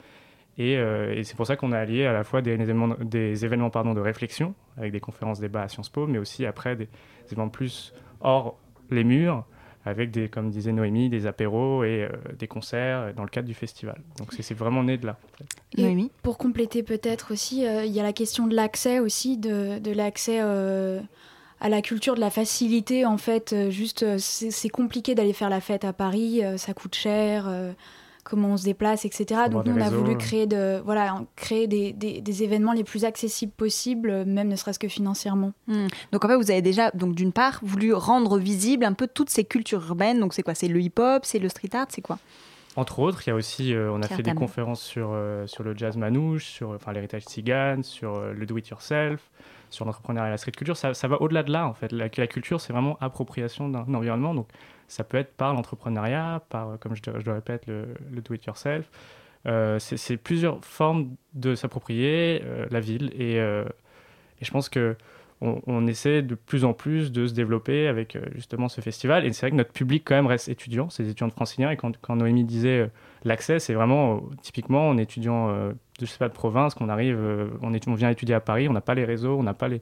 Et, 0.58 0.78
euh, 0.78 1.14
et 1.14 1.24
c'est 1.24 1.36
pour 1.36 1.46
ça 1.48 1.56
qu'on 1.56 1.72
a 1.72 1.80
allié 1.80 2.06
à 2.06 2.14
la 2.14 2.24
fois 2.24 2.42
des 2.42 2.52
événements, 2.52 2.96
des 3.02 3.44
événements 3.44 3.70
pardon, 3.70 3.94
de 3.94 4.00
réflexion, 4.00 4.56
avec 4.78 4.92
des 4.92 5.00
conférences 5.00 5.40
débats 5.40 5.64
à 5.64 5.68
Sciences 5.68 5.90
Po, 5.90 6.08
mais 6.08 6.18
aussi 6.18 6.46
après 6.46 6.76
des, 6.76 6.86
des 6.86 7.34
événements 7.34 7.50
plus 7.50 7.94
hors 8.22 8.58
les 8.90 9.04
murs, 9.04 9.46
avec 9.86 10.10
des, 10.12 10.30
comme 10.30 10.50
disait 10.50 10.72
Noémie, 10.72 11.10
des 11.10 11.28
apéros 11.28 11.84
et 11.84 12.04
euh, 12.04 12.10
des 12.38 12.48
concerts 12.48 13.14
dans 13.14 13.24
le 13.24 13.30
cadre 13.30 13.48
du 13.48 13.54
festival. 13.54 14.02
Donc 14.18 14.34
c'est 14.34 14.54
vraiment 14.56 14.84
né 14.84 14.98
de 14.98 15.06
là. 15.06 15.18
en 15.34 15.38
fait. 15.38 15.82
Et 15.82 16.10
pour 16.24 16.38
compléter 16.38 16.82
peut-être 16.82 17.32
aussi, 17.32 17.66
euh, 17.66 17.86
il 17.86 17.92
y 17.92 18.00
a 18.00 18.04
la 18.04 18.14
question 18.14 18.48
de 18.48 18.56
l'accès 18.56 19.00
aussi, 19.00 19.38
de, 19.38 19.78
de 19.78 19.92
l'accès 19.92 20.40
euh, 20.42 21.02
à 21.60 21.70
la 21.70 21.84
culture, 21.84 22.16
de 22.16 22.20
la 22.20 22.32
facilité 22.32 23.06
en 23.06 23.18
fait. 23.18 23.56
juste, 23.70 24.18
c'est 24.18 24.70
compliqué 24.70 25.14
d'aller 25.14 25.34
faire 25.34 25.50
la 25.50 25.62
fête 25.62 25.86
à 25.86 25.94
Paris, 25.94 26.42
ça 26.58 26.74
coûte 26.74 26.96
cher. 26.96 27.48
Comment 28.26 28.50
on 28.50 28.58
se 28.58 28.66
déplace, 28.66 29.06
etc. 29.06 29.44
Donc 29.50 29.66
nous, 29.66 29.74
on 29.78 29.80
a 29.80 29.86
réseaux, 29.86 30.00
voulu 30.00 30.12
ouais. 30.12 30.18
créer, 30.18 30.48
de, 30.48 30.82
voilà, 30.84 31.22
créer 31.38 31.68
des, 31.68 31.94
des- 31.94 32.20
des 32.20 32.44
événements 32.44 32.74
les 32.74 32.84
plus 32.84 33.06
accessibles 33.06 33.54
possibles, 33.54 34.26
même 34.26 34.50
ne 34.50 34.56
serait-ce 34.58 34.80
que 34.80 34.90
financièrement. 34.90 35.54
Hmm. 35.68 35.88
Donc 36.12 36.26
en 36.26 36.28
fait, 36.28 36.36
vous 36.36 36.52
avez 36.52 36.62
déjà, 36.62 36.92
donc 36.92 37.16
d'une 37.16 37.32
part, 37.32 37.60
voulu 37.64 37.94
rendre 37.94 38.38
visible 38.38 38.84
un 38.84 38.94
peu 38.94 39.08
toutes 39.08 39.30
ces 39.30 39.46
cultures 39.46 39.86
urbaines. 39.88 40.20
Donc 40.20 40.34
c'est 40.34 40.44
quoi? 40.44 40.56
C'est 40.56 40.68
le 40.68 40.82
hip-hop, 40.82 41.24
c'est 41.24 41.40
le 41.40 41.48
street 41.48 41.70
art, 41.74 41.86
c'est 41.90 42.02
quoi? 42.02 42.18
Entre 42.78 43.00
autres, 43.00 43.22
il 43.26 43.30
y 43.30 43.32
a 43.32 43.36
aussi, 43.36 43.74
euh, 43.74 43.90
on 43.94 44.02
a 44.02 44.08
fait 44.08 44.22
des 44.22 44.34
conférences 44.34 44.82
sur, 44.82 45.12
euh, 45.14 45.48
sur 45.48 45.64
le 45.64 45.78
jazz 45.78 45.96
manouche, 45.96 46.44
sur 46.46 46.72
enfin, 46.72 46.92
l'héritage 46.92 47.24
tzigane, 47.24 47.84
sur 47.84 48.16
euh, 48.16 48.34
le 48.34 48.46
do-it-yourself, 48.46 49.22
sur 49.70 49.86
l'entrepreneuriat 49.86 50.28
et 50.28 50.32
la 50.32 50.38
street 50.38 50.52
culture. 50.52 50.76
Ça, 50.76 50.94
ça 50.94 51.08
va 51.08 51.22
au-delà 51.22 51.44
de 51.44 51.54
là, 51.54 51.68
en 51.68 51.74
fait. 51.74 51.94
La, 51.94 52.08
la 52.18 52.28
culture, 52.28 52.60
c'est 52.60 52.74
vraiment 52.74 52.98
appropriation 53.00 53.70
d'un 53.70 53.86
environnement. 53.94 54.34
Donc, 54.34 54.50
ça 54.88 55.04
peut 55.04 55.18
être 55.18 55.34
par 55.34 55.54
l'entrepreneuriat, 55.54 56.44
par, 56.50 56.70
euh, 56.70 56.78
comme 56.78 56.96
je, 56.96 57.02
je 57.04 57.26
le 57.26 57.34
répète, 57.34 57.68
le, 57.68 57.88
do-it-yourself. 58.22 58.90
Euh, 59.48 59.78
c'est 59.80 60.18
plusieurs 60.18 60.64
formes 60.66 61.16
de 61.34 61.54
s'approprier 61.54 62.42
euh, 62.44 62.66
la 62.72 62.80
ville. 62.80 63.12
Et, 63.20 63.40
je 64.42 64.52
pense 64.52 64.70
que 64.70 64.96
on, 65.42 65.86
essaie 65.86 66.22
de 66.22 66.34
plus 66.34 66.66
en 66.66 66.74
plus 66.74 67.12
de 67.12 67.28
se 67.28 67.34
développer 67.34 67.88
avec 67.88 68.18
justement 68.34 68.70
ce 68.70 68.82
festival. 68.82 69.26
Et 69.26 69.34
c'est 69.34 69.42
vrai 69.42 69.52
que 69.52 69.56
notre 69.56 69.72
public 69.74 70.04
quand 70.06 70.16
même 70.16 70.28
reste 70.28 70.50
étudiant, 70.50 70.90
c'est 70.90 71.04
des 71.04 71.10
étudiants 71.10 71.28
de 71.28 71.34
franciliens. 71.34 71.70
Et 71.72 71.78
quand, 71.78 71.96
quand 72.02 72.16
Noémie 72.16 72.44
disait 72.46 72.90
l'accès, 73.24 73.60
c'est 73.60 73.74
vraiment 73.74 74.24
typiquement 74.42 74.90
en 74.90 74.98
étudiant 74.98 75.50
de, 75.50 75.76
je 76.00 76.06
sais 76.06 76.18
pas, 76.18 76.30
de 76.30 76.34
province 76.34 76.74
qu'on 76.74 76.90
arrive, 76.90 77.20
on, 77.62 77.74
est- 77.74 77.88
on 77.88 77.94
vient 77.94 78.10
étudier 78.10 78.34
à 78.34 78.40
Paris, 78.40 78.68
on 78.70 78.74
n'a 78.74 78.82
pas 78.82 78.96
les 78.96 79.06
réseaux, 79.06 79.38
on 79.38 79.44
n'a 79.44 79.54
pas 79.54 79.68
les, 79.68 79.82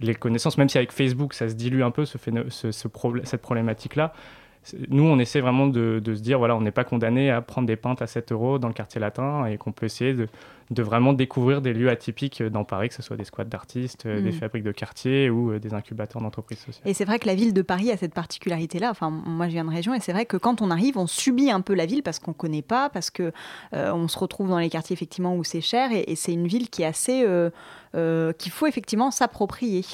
les 0.00 0.14
connaissances, 0.14 0.58
même 0.58 0.68
si 0.68 0.78
avec 0.78 0.92
Facebook 0.92 1.34
ça 1.34 1.48
se 1.48 1.54
dilue 1.54 1.82
un 1.82 1.90
peu 1.90 2.04
ce, 2.04 2.18
ce, 2.48 2.70
ce 2.72 2.88
problè- 2.88 3.24
cette 3.24 3.42
problématique-là. 3.42 4.12
C'est- 4.14 4.41
Nous, 4.88 5.02
on 5.02 5.18
essaie 5.18 5.40
vraiment 5.40 5.66
de, 5.66 6.00
de 6.02 6.14
se 6.14 6.20
dire, 6.20 6.38
voilà, 6.38 6.54
on 6.56 6.60
n'est 6.60 6.70
pas 6.70 6.84
condamné 6.84 7.30
à 7.30 7.40
prendre 7.42 7.66
des 7.66 7.76
pintes 7.76 8.00
à 8.00 8.06
7 8.06 8.30
euros 8.32 8.58
dans 8.58 8.68
le 8.68 8.74
quartier 8.74 9.00
latin 9.00 9.46
et 9.46 9.56
qu'on 9.56 9.72
peut 9.72 9.86
essayer 9.86 10.14
de, 10.14 10.28
de 10.70 10.82
vraiment 10.82 11.12
découvrir 11.12 11.60
des 11.62 11.72
lieux 11.72 11.90
atypiques 11.90 12.42
dans 12.42 12.64
Paris, 12.64 12.88
que 12.88 12.94
ce 12.94 13.02
soit 13.02 13.16
des 13.16 13.24
squats 13.24 13.44
d'artistes, 13.44 14.06
euh, 14.06 14.20
des 14.20 14.30
Mm. 14.30 14.32
fabriques 14.32 14.62
de 14.62 14.72
quartier 14.72 15.30
ou 15.30 15.50
euh, 15.50 15.58
des 15.58 15.74
incubateurs 15.74 16.22
d'entreprises 16.22 16.60
sociales. 16.60 16.88
Et 16.88 16.94
c'est 16.94 17.04
vrai 17.04 17.18
que 17.18 17.26
la 17.26 17.34
ville 17.34 17.52
de 17.52 17.62
Paris 17.62 17.90
a 17.90 17.96
cette 17.96 18.14
particularité-là. 18.14 18.90
Enfin, 18.90 19.10
moi, 19.10 19.48
je 19.48 19.52
viens 19.52 19.64
de 19.64 19.70
région, 19.70 19.94
et 19.94 20.00
c'est 20.00 20.12
vrai 20.12 20.26
que 20.26 20.36
quand 20.36 20.62
on 20.62 20.70
arrive, 20.70 20.96
on 20.96 21.06
subit 21.08 21.50
un 21.50 21.60
peu 21.60 21.74
la 21.74 21.86
ville 21.86 22.02
parce 22.04 22.18
qu'on 22.20 22.32
connaît 22.32 22.62
pas, 22.62 22.88
parce 22.88 23.10
que 23.10 23.32
euh, 23.74 23.92
on 23.92 24.06
se 24.08 24.18
retrouve 24.18 24.48
dans 24.48 24.58
les 24.58 24.70
quartiers 24.70 24.94
effectivement 24.94 25.36
où 25.36 25.44
c'est 25.44 25.60
cher, 25.60 25.90
et, 25.92 26.04
et 26.06 26.16
c'est 26.16 26.32
une 26.32 26.46
ville 26.46 26.70
qui 26.70 26.82
est 26.82 26.86
assez, 26.86 27.24
euh, 27.26 27.50
euh, 27.96 28.32
qu'il 28.32 28.52
faut 28.52 28.66
effectivement 28.66 29.10
s'approprier. 29.10 29.84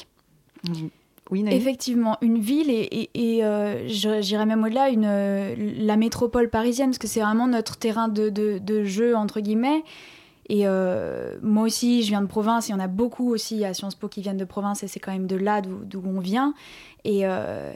Effectivement, 1.31 2.17
une 2.23 2.39
ville 2.39 2.71
et, 2.71 3.11
et, 3.15 3.45
euh, 3.45 3.87
j'irais 3.87 4.47
même 4.47 4.65
au-delà, 4.65 4.89
la 4.91 5.97
métropole 5.97 6.49
parisienne, 6.49 6.91
parce 6.91 6.99
que 6.99 7.07
c'est 7.07 7.21
vraiment 7.21 7.47
notre 7.47 7.77
terrain 7.77 8.09
de, 8.09 8.85
jeu, 8.85 9.15
entre 9.15 9.41
guillemets. 9.41 9.85
Et 10.51 10.63
euh, 10.65 11.37
moi 11.43 11.65
aussi, 11.65 12.03
je 12.03 12.09
viens 12.09 12.23
de 12.23 12.27
province, 12.27 12.69
il 12.69 12.73
y 12.73 12.75
en 12.75 12.81
a 12.81 12.87
beaucoup 12.87 13.31
aussi 13.31 13.67
à 13.67 13.75
Sciences 13.75 13.95
Po 13.95 14.09
qui 14.09 14.23
viennent 14.23 14.39
de 14.39 14.47
province, 14.47 14.83
et 14.83 14.89
c'est 14.89 15.01
quand 15.01 15.13
même 15.13 15.27
de 15.27 15.37
là 15.37 15.61
d'où 15.61 16.03
on 16.07 16.21
vient. 16.21 16.55
Et, 17.05 17.27
euh, 17.27 17.73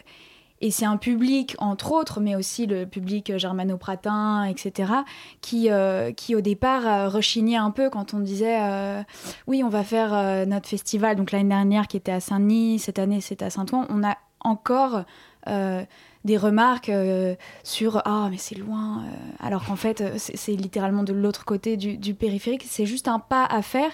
et 0.63 0.71
c'est 0.71 0.87
un 0.87 0.97
public, 0.97 1.57
entre 1.59 1.91
autres, 1.91 2.21
mais 2.21 2.37
aussi 2.37 2.67
le 2.67 2.87
public 2.87 3.37
germano-pratin, 3.37 4.45
etc., 4.45 4.93
qui, 5.41 5.71
euh, 5.71 6.13
qui 6.13 6.37
au 6.37 6.41
départ 6.41 6.87
euh, 6.87 7.09
rechignait 7.09 7.57
un 7.57 7.73
peu 7.73 7.91
quand 7.91 8.15
on 8.15 8.21
disait 8.21 8.63
euh, 8.63 9.03
oui, 9.49 9.65
on 9.65 9.69
va 9.69 9.83
faire 9.83 10.15
euh, 10.15 10.47
notre 10.47 10.69
festival. 10.69 11.17
Donc 11.17 11.33
l'année 11.33 11.49
dernière 11.49 11.89
qui 11.89 11.97
était 11.97 12.13
à 12.13 12.21
Saint-Denis, 12.21 12.79
cette 12.79 13.01
année 13.01 13.21
c'était 13.21 13.45
à 13.45 13.51
Saint-Ouen. 13.51 13.87
On 13.91 14.05
a 14.05 14.17
encore 14.39 15.03
euh, 15.49 15.85
des 16.25 16.37
remarques 16.37 16.89
euh, 16.89 17.35
sur 17.65 18.03
ah 18.05 18.29
mais 18.31 18.37
c'est 18.37 18.55
loin, 18.55 19.05
euh, 19.05 19.17
alors 19.41 19.65
qu'en 19.65 19.77
fait 19.77 20.01
euh, 20.01 20.15
c'est 20.17 20.53
littéralement 20.53 21.03
de 21.03 21.13
l'autre 21.13 21.45
côté 21.45 21.77
du, 21.77 22.15
périphérique. 22.15 22.65
C'est 22.69 22.87
juste 22.87 23.09
un 23.09 23.19
pas 23.19 23.45
à 23.45 23.63
faire. 23.63 23.91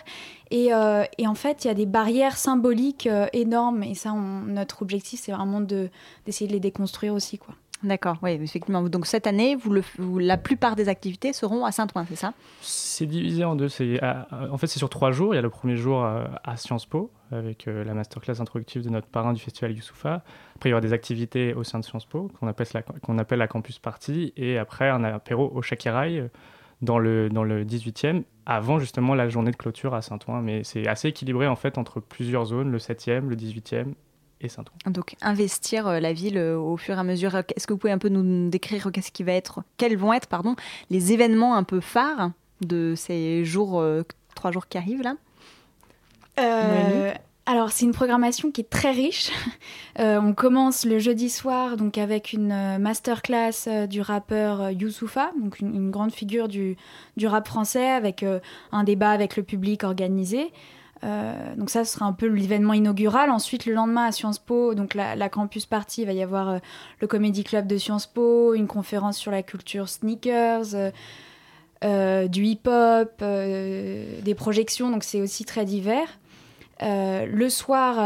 Et, 0.50 0.70
et 1.18 1.26
en 1.26 1.34
fait, 1.34 1.64
il 1.64 1.68
y 1.68 1.70
a 1.70 1.74
des 1.74 1.84
barrières 1.84 2.38
symboliques 2.38 3.08
énormes. 3.34 3.82
Et 3.82 3.94
ça, 3.94 4.12
notre 4.12 4.80
objectif, 4.80 5.20
c'est 5.22 5.32
vraiment 5.32 5.60
de- 5.60 5.90
d'essayer 6.24 6.48
de 6.48 6.52
les 6.54 6.60
déconstruire 6.60 7.12
aussi. 7.12 7.36
Quoi. 7.38 7.54
D'accord, 7.84 8.16
oui, 8.22 8.32
effectivement. 8.32 8.82
Donc 8.82 9.06
cette 9.06 9.28
année, 9.28 9.56
la 10.18 10.36
plupart 10.36 10.74
des 10.74 10.88
activités 10.88 11.32
seront 11.32 11.64
à 11.64 11.70
Saint-Ouen, 11.70 12.06
c'est 12.08 12.16
ça? 12.16 12.32
C'est 12.60 13.06
divisé 13.06 13.44
en 13.44 13.54
deux. 13.54 13.68
À- 14.02 14.26
en 14.50 14.58
fait, 14.58 14.66
c'est 14.66 14.80
sur 14.80 14.90
trois 14.90 15.12
jours. 15.12 15.32
Il 15.32 15.36
y 15.36 15.38
a 15.38 15.42
le 15.42 15.50
premier 15.50 15.76
jour 15.76 16.04
euh, 16.04 16.24
à 16.42 16.56
Sciences 16.56 16.86
Po, 16.86 17.12
avec 17.30 17.68
euh, 17.68 17.84
la 17.84 17.94
masterclass 17.94 18.40
introductive 18.40 18.82
de 18.82 18.90
notre 18.90 19.06
parrain 19.06 19.32
du 19.32 19.40
festival 19.40 19.72
Youssoufa. 19.72 20.24
Après, 20.56 20.68
il 20.68 20.70
y 20.70 20.72
aura 20.72 20.80
des 20.80 20.92
activités 20.92 21.54
au 21.54 21.62
sein 21.62 21.78
de 21.78 21.84
Sciences 21.84 22.06
Po, 22.06 22.30
qu'on 22.40 22.48
appelle 22.48 23.38
la, 23.38 23.46
campus 23.46 23.78
party. 23.78 24.32
Et 24.36 24.58
après, 24.58 24.88
un 24.88 25.04
apéro 25.04 25.48
au 25.54 25.62
Shakiraï, 25.62 26.18
euh, 26.18 26.28
dans 26.82 26.98
le, 26.98 27.28
dans 27.28 27.44
le 27.44 27.64
18e, 27.64 28.22
avant 28.46 28.78
justement 28.78 29.14
la 29.14 29.28
journée 29.28 29.50
de 29.52 29.56
clôture 29.56 29.94
à 29.94 30.02
Saint-Ouen. 30.02 30.42
Mais 30.42 30.64
c'est 30.64 30.88
assez 30.88 31.08
équilibré, 31.08 31.46
en 31.46 31.56
fait, 31.56 31.78
entre 31.78 32.00
plusieurs 32.00 32.46
zones, 32.46 32.72
le 32.72 32.78
7e, 32.78 33.28
le 33.28 33.36
18e 33.36 33.94
et 34.40 34.48
Saint-Ouen. 34.48 34.90
Donc 34.90 35.16
investir 35.20 35.86
euh, 35.86 36.00
la 36.00 36.12
ville 36.12 36.38
euh, 36.38 36.58
au 36.58 36.76
fur 36.76 36.96
et 36.96 36.98
à 36.98 37.02
mesure. 37.02 37.34
Est-ce 37.34 37.66
que 37.66 37.72
vous 37.72 37.78
pouvez 37.78 37.92
un 37.92 37.98
peu 37.98 38.08
nous 38.08 38.48
décrire 38.48 38.90
qu'est-ce 38.92 39.12
qui 39.12 39.22
va 39.22 39.32
être, 39.32 39.62
quels 39.76 39.96
vont 39.96 40.12
être, 40.12 40.28
pardon, 40.28 40.56
les 40.90 41.12
événements 41.12 41.56
un 41.56 41.64
peu 41.64 41.80
phares 41.80 42.30
de 42.60 42.94
ces 42.96 43.44
jours, 43.44 43.80
euh, 43.80 44.02
trois 44.34 44.50
jours 44.50 44.68
qui 44.68 44.78
arrivent 44.78 45.02
là? 45.02 45.14
Euh, 46.38 47.12
alors, 47.48 47.72
c'est 47.72 47.86
une 47.86 47.92
programmation 47.92 48.50
qui 48.50 48.60
est 48.60 48.70
très 48.70 48.92
riche. 48.92 49.30
Euh, 49.98 50.20
on 50.20 50.32
commence 50.32 50.84
le 50.84 51.00
jeudi 51.00 51.28
soir 51.28 51.76
donc 51.76 51.98
avec 51.98 52.32
une 52.32 52.52
euh, 52.52 52.78
masterclass 52.78 53.66
euh, 53.66 53.88
du 53.88 54.00
rappeur 54.00 54.60
euh, 54.60 54.70
Youssoupha, 54.70 55.32
donc 55.36 55.58
une, 55.58 55.74
une 55.74 55.90
grande 55.90 56.12
figure 56.12 56.46
du, 56.46 56.76
du 57.16 57.26
rap 57.26 57.48
français, 57.48 57.88
avec 57.88 58.22
euh, 58.22 58.38
un 58.70 58.84
débat 58.84 59.10
avec 59.10 59.36
le 59.36 59.42
public 59.42 59.82
organisé. 59.82 60.52
Euh, 61.04 61.54
donc 61.56 61.70
ça, 61.70 61.84
sera 61.84 62.06
un 62.06 62.12
peu 62.12 62.26
l'événement 62.26 62.74
inaugural. 62.74 63.30
Ensuite, 63.30 63.66
le 63.66 63.74
lendemain 63.74 64.06
à 64.06 64.12
Sciences 64.12 64.38
Po, 64.38 64.74
donc 64.74 64.94
la, 64.94 65.28
campus 65.28 65.66
party, 65.66 66.02
il 66.02 66.06
va 66.06 66.12
y 66.12 66.22
avoir 66.22 66.48
euh, 66.48 66.58
le 67.00 67.06
Comedy 67.06 67.44
Club 67.44 67.66
de 67.66 67.76
Sciences 67.76 68.06
Po, 68.06 68.54
une 68.54 68.66
conférence 68.66 69.16
sur 69.16 69.30
la 69.30 69.42
culture 69.42 69.88
sneakers, 69.88 70.92
euh, 71.84 72.28
du 72.28 72.44
hip-hop, 72.44 73.20
des 73.20 74.34
projections. 74.36 74.90
Donc 74.90 75.04
c'est 75.04 75.20
aussi 75.20 75.44
très 75.44 75.64
divers. 75.64 76.18
Le 76.80 77.48
soir, 77.48 77.96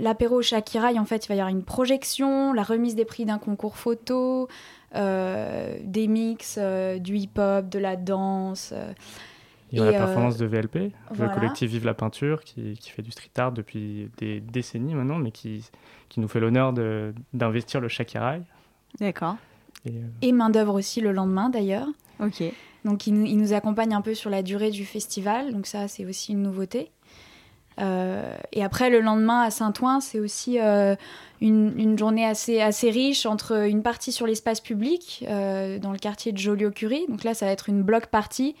l'apéro 0.00 0.42
Shakiraï, 0.42 0.98
en 0.98 1.04
fait, 1.04 1.26
il 1.26 1.28
va 1.28 1.34
y 1.36 1.40
avoir 1.40 1.54
une 1.54 1.62
projection, 1.62 2.52
la 2.52 2.64
remise 2.64 2.96
des 2.96 3.04
prix 3.04 3.24
d'un 3.24 3.38
concours 3.38 3.76
photo, 3.76 4.48
des 4.94 6.06
mix, 6.08 6.58
du 6.98 7.16
hip-hop, 7.16 7.68
de 7.68 7.78
la 7.78 7.96
danse. 7.96 8.74
Il 9.72 9.78
y 9.78 9.82
et, 9.82 9.84
la 9.84 9.90
euh, 9.90 9.98
performance 10.04 10.36
de 10.36 10.46
VLP, 10.46 10.92
voilà. 11.12 11.32
le 11.32 11.38
collectif 11.40 11.70
Vive 11.70 11.84
la 11.86 11.94
peinture, 11.94 12.42
qui, 12.44 12.74
qui 12.78 12.90
fait 12.90 13.02
du 13.02 13.10
street 13.10 13.30
art 13.38 13.52
depuis 13.52 14.10
des 14.18 14.40
décennies 14.40 14.94
maintenant, 14.94 15.18
mais 15.18 15.30
qui, 15.30 15.64
qui 16.08 16.20
nous 16.20 16.28
fait 16.28 16.40
l'honneur 16.40 16.72
de- 16.72 17.14
d'investir 17.32 17.80
le 17.80 17.88
Shakiraï. 17.88 18.42
D'accord. 18.98 19.36
Et, 19.86 19.90
euh, 19.90 20.02
et 20.22 20.32
main-d'œuvre 20.32 20.74
aussi 20.74 21.00
le 21.00 21.12
lendemain 21.12 21.48
d'ailleurs. 21.50 21.86
Ok. 22.20 22.42
Donc 22.84 23.06
il 23.06 23.14
nous, 23.14 23.26
il 23.26 23.36
nous 23.36 23.52
accompagne 23.52 23.94
un 23.94 24.00
peu 24.00 24.14
sur 24.14 24.30
la 24.30 24.42
durée 24.42 24.70
du 24.70 24.84
festival, 24.84 25.52
donc 25.52 25.66
ça 25.66 25.86
c'est 25.86 26.04
aussi 26.04 26.32
une 26.32 26.42
nouveauté. 26.42 26.90
Euh, 27.78 28.36
et 28.52 28.62
après 28.62 28.90
le 28.90 29.00
lendemain 29.00 29.40
à 29.42 29.50
Saint-Ouen, 29.50 30.00
c'est 30.00 30.20
aussi 30.20 30.58
euh, 30.60 30.96
une, 31.40 31.72
une 31.78 31.96
journée 31.98 32.26
assez, 32.26 32.60
assez 32.60 32.90
riche 32.90 33.24
entre 33.26 33.66
une 33.68 33.82
partie 33.82 34.12
sur 34.12 34.26
l'espace 34.26 34.60
public 34.60 35.24
euh, 35.28 35.78
dans 35.78 35.92
le 35.92 35.98
quartier 35.98 36.32
de 36.32 36.38
Joliot-Curie. 36.38 37.06
Donc 37.08 37.24
là 37.24 37.32
ça 37.32 37.46
va 37.46 37.52
être 37.52 37.68
une 37.68 37.82
block 37.82 38.06
party. 38.06 38.54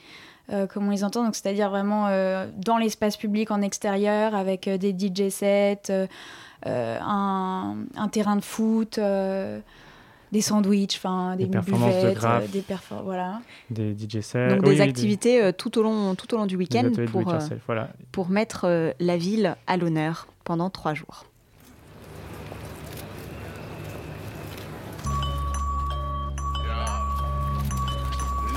Euh, 0.52 0.66
comme 0.66 0.86
on 0.88 0.90
les 0.90 1.04
entend, 1.04 1.24
donc 1.24 1.34
c'est-à-dire 1.34 1.70
vraiment 1.70 2.06
euh, 2.08 2.46
dans 2.56 2.76
l'espace 2.78 3.16
public 3.16 3.50
en 3.50 3.60
extérieur 3.62 4.34
avec 4.34 4.66
euh, 4.68 4.78
des 4.78 4.90
DJ 4.96 5.28
sets, 5.30 5.82
euh, 5.90 6.06
euh, 6.66 6.98
un, 7.00 7.76
un 7.96 8.08
terrain 8.08 8.36
de 8.36 8.42
foot, 8.44 8.98
euh, 8.98 9.60
des 10.32 10.40
sandwichs, 10.42 10.96
enfin 10.96 11.34
des, 11.36 11.44
Des 11.44 11.50
performances 11.50 12.04
de 12.04 12.10
graphes. 12.12 12.44
euh, 12.44 12.52
des 12.52 12.60
perfor- 12.62 13.02
voilà. 13.04 13.40
des 13.70 13.94
DJ 13.96 14.20
sets. 14.20 14.48
Donc 14.48 14.60
oui, 14.66 14.74
des 14.76 14.80
activités 14.80 15.52
tout, 15.56 15.76
au 15.78 15.82
long, 15.82 16.14
tout 16.14 16.32
au 16.34 16.36
long 16.38 16.46
du 16.46 16.56
week-end 16.56 16.82
pour, 17.10 17.20
do 17.20 17.20
it 17.22 17.28
euh, 17.28 17.32
yourself, 17.32 17.62
voilà. 17.66 17.88
pour 18.12 18.28
mettre 18.28 18.66
euh, 18.66 18.92
la 19.00 19.16
ville 19.16 19.56
à 19.66 19.76
l'honneur 19.76 20.26
pendant 20.44 20.70
trois 20.70 20.94
jours. 20.94 21.24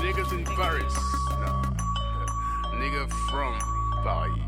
Niggas 0.01 0.31
in 0.33 0.43
Paris. 0.55 1.12
from 3.07 3.59
value. 4.03 4.42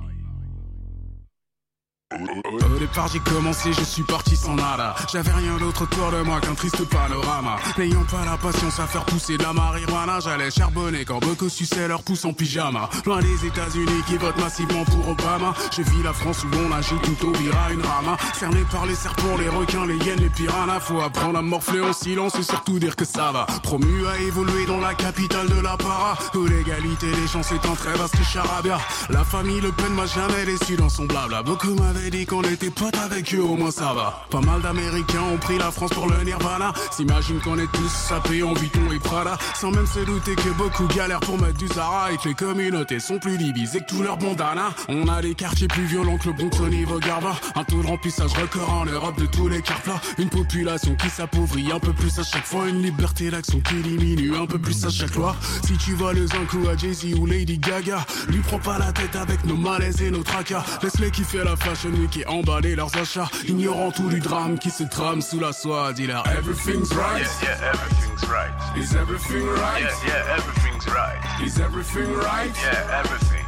Au 2.16 2.80
départ 2.80 3.09
j'ai 3.11 3.20
commencé, 3.20 3.74
je 3.74 3.84
suis 3.84 4.03
parti 4.03 4.36
sans 4.36 4.55
nada. 4.55 4.95
J'avais 5.11 5.32
rien 5.32 5.57
d'autre 5.57 5.84
autour 5.84 6.11
de 6.11 6.22
moi 6.22 6.39
qu'un 6.39 6.53
triste 6.53 6.84
panorama. 6.86 7.57
N'ayant 7.78 8.03
pas 8.03 8.24
la 8.26 8.38
patience 8.38 8.80
à 8.80 8.88
faire 8.88 9.05
pousser 9.05 9.38
de 9.38 9.43
la 9.43 9.53
marijuana. 9.53 10.20
J'allais 10.22 10.51
charbonner 10.51 11.03
quand 11.03 11.20
beaucoup 11.20 11.49
suçaient 11.49 11.88
leur 11.88 12.03
pouce 12.03 12.24
en 12.26 12.34
pyjama. 12.34 12.89
Loin 13.05 13.20
des 13.22 13.45
états 13.45 13.68
unis 13.76 14.01
qui 14.07 14.18
votent 14.18 14.39
massivement 14.39 14.86
pour 14.86 15.09
Obama. 15.09 15.53
Je 15.76 15.82
vis 15.82 16.03
la 16.03 16.13
France 16.13 16.43
où 16.43 16.47
on 16.55 16.72
agit 16.72 16.95
tout 17.03 17.28
au 17.28 17.32
vira 17.34 17.72
une 17.72 17.86
rama. 17.86 18.18
Cerné 18.34 18.63
par 18.72 18.86
les 18.86 18.95
serpents, 18.95 19.38
les 19.38 19.49
requins, 19.49 19.86
les 19.86 19.97
hyènes, 19.97 20.22
les 20.22 20.30
piranhas. 20.30 20.80
Faut 20.80 21.01
apprendre 21.01 21.39
à 21.39 21.41
morfler 21.41 21.82
en 21.82 21.93
silence 21.93 22.36
et 22.36 22.43
surtout 22.43 22.80
dire 22.80 22.95
que 22.95 23.05
ça 23.05 23.32
va. 23.32 23.45
Promu 23.63 24.07
à 24.07 24.18
évoluer 24.20 24.66
dans 24.66 24.80
la 24.80 24.93
capitale 24.93 25.49
de 25.49 25.59
la 25.59 25.76
para. 25.76 26.18
Où 26.36 26.45
l'égalité 26.45 27.07
des 27.11 27.28
chances 27.28 27.51
est 27.51 27.66
un 27.66 27.76
très 27.76 27.93
vaste 27.97 28.24
charabia. 28.24 28.78
La 29.09 29.24
famille 29.24 29.59
Le 29.59 29.72
Pen 29.72 29.93
m'a 29.93 30.05
jamais 30.05 30.45
déçu 30.45 30.76
dans 30.78 30.89
son 30.89 31.05
blabla. 31.05 31.43
Beaucoup 31.43 31.74
m'avaient 31.76 32.04
avait 32.05 32.17
dit 32.17 32.25
qu'on 32.25 32.43
était 32.43 32.69
potes 32.69 32.97
avec 32.97 33.33
eux, 33.33 33.41
au 33.41 33.55
moins 33.55 33.71
ça 33.71 33.93
va. 33.93 34.25
Pas 34.29 34.41
mal 34.41 34.61
d'Américains 34.61 35.23
ont 35.33 35.37
pris 35.37 35.57
la 35.57 35.71
France 35.71 35.91
pour 35.91 36.07
le 36.07 36.23
Nirvana. 36.23 36.73
S'imagine 36.91 37.39
qu'on 37.39 37.57
est 37.57 37.71
tous 37.71 37.89
sapés 37.89 38.43
en 38.43 38.53
Vuitton 38.53 38.91
et 38.93 38.99
Prada. 38.99 39.37
Sans 39.55 39.71
même 39.71 39.87
se 39.87 39.99
douter 39.99 40.35
que 40.35 40.49
beaucoup 40.49 40.87
galèrent 40.87 41.19
pour 41.19 41.39
mettre 41.39 41.57
du 41.57 41.67
Zara 41.67 42.11
et 42.11 42.17
que 42.17 42.29
les 42.29 42.35
communautés 42.35 42.99
sont 42.99 43.17
plus 43.17 43.37
divisées 43.37 43.79
que 43.79 43.85
tous 43.85 44.03
leurs 44.03 44.17
bandanas. 44.17 44.73
On 44.87 45.07
a 45.07 45.21
des 45.21 45.33
quartiers 45.33 45.67
plus 45.67 45.85
violents 45.85 46.17
que 46.17 46.27
le 46.27 46.33
Bronx 46.33 46.59
au 46.59 46.67
niveau 46.67 46.99
Garba. 46.99 47.35
Un 47.55 47.63
taux 47.63 47.81
de 47.81 47.87
remplissage 47.87 48.33
record 48.33 48.71
en 48.71 48.85
Europe 48.85 49.19
de 49.19 49.25
tous 49.25 49.47
les 49.47 49.61
plats. 49.61 50.01
Une 50.17 50.29
population 50.29 50.95
qui 50.95 51.09
s'appauvrit 51.09 51.71
un 51.71 51.79
peu 51.79 51.93
plus 51.93 52.19
à 52.19 52.23
chaque 52.23 52.45
fois. 52.45 52.67
Une 52.67 52.83
liberté 52.83 53.31
d'action 53.31 53.59
qui 53.61 53.75
diminue 53.75 54.35
un 54.35 54.45
peu 54.45 54.59
plus 54.59 54.85
à 54.85 54.89
chaque 54.89 55.15
loi. 55.15 55.35
Si 55.65 55.77
tu 55.77 55.93
vois 55.93 56.13
le 56.13 56.25
coup 56.49 56.67
à 56.67 56.77
Jay-Z 56.77 57.15
ou 57.17 57.25
Lady 57.25 57.57
Gaga, 57.57 58.05
lui 58.27 58.39
prends 58.39 58.59
pas 58.59 58.77
la 58.77 58.91
tête 58.91 59.15
avec 59.15 59.43
nos 59.45 59.57
malaises 59.57 60.01
et 60.01 60.11
nos 60.11 60.23
tracas. 60.23 60.63
Laisse-les 60.83 61.09
kiffer 61.09 61.43
la 61.43 61.55
fashion 61.55 61.84
et 62.17 62.27
emballer 62.27 62.75
leurs 62.75 62.95
achats. 62.95 63.29
Ignorant 63.47 63.91
tout 63.91 64.09
du 64.09 64.19
drame 64.19 64.57
qui 64.57 64.69
se 64.69 64.83
trame 64.83 65.21
sous 65.21 65.39
la 65.39 65.53
soie. 65.53 65.93
Dis-leur 65.93 66.23
everything's 66.27 66.91
right. 66.93 67.21
Yeah, 67.21 67.47
yeah, 67.47 67.71
everything's 67.71 68.23
right. 68.29 68.77
Is 68.77 68.95
everything 68.95 69.45
right? 69.45 69.81
Yeah, 69.81 70.07
yeah, 70.07 70.36
everything's 70.38 70.88
right. 70.88 71.45
Is 71.45 71.59
everything 71.59 72.13
right? 72.13 72.51
Yeah, 72.63 72.99
everything. 72.99 73.45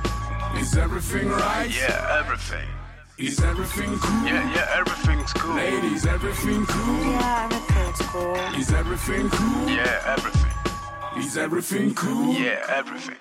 Is 0.59 0.77
everything 0.77 1.29
right? 1.29 1.69
Yeah, 1.69 2.19
everything. 2.19 2.67
Is 3.17 3.39
everything 3.41 3.97
cool? 3.99 4.25
Yeah, 4.25 4.53
yeah, 4.53 4.79
everything's 4.79 5.33
cool. 5.33 5.55
Ladies, 5.55 6.05
everything 6.05 6.65
cool? 6.67 7.11
Yeah, 7.11 7.45
everything's 7.45 8.01
cool. 8.09 8.35
Is 8.59 8.71
everything 8.71 9.29
cool? 9.29 9.69
Yeah, 9.69 10.13
everything. 10.15 11.23
Is 11.23 11.37
everything 11.37 11.95
cool? 11.95 12.33
Yeah, 12.33 12.63
everything. 12.69 13.15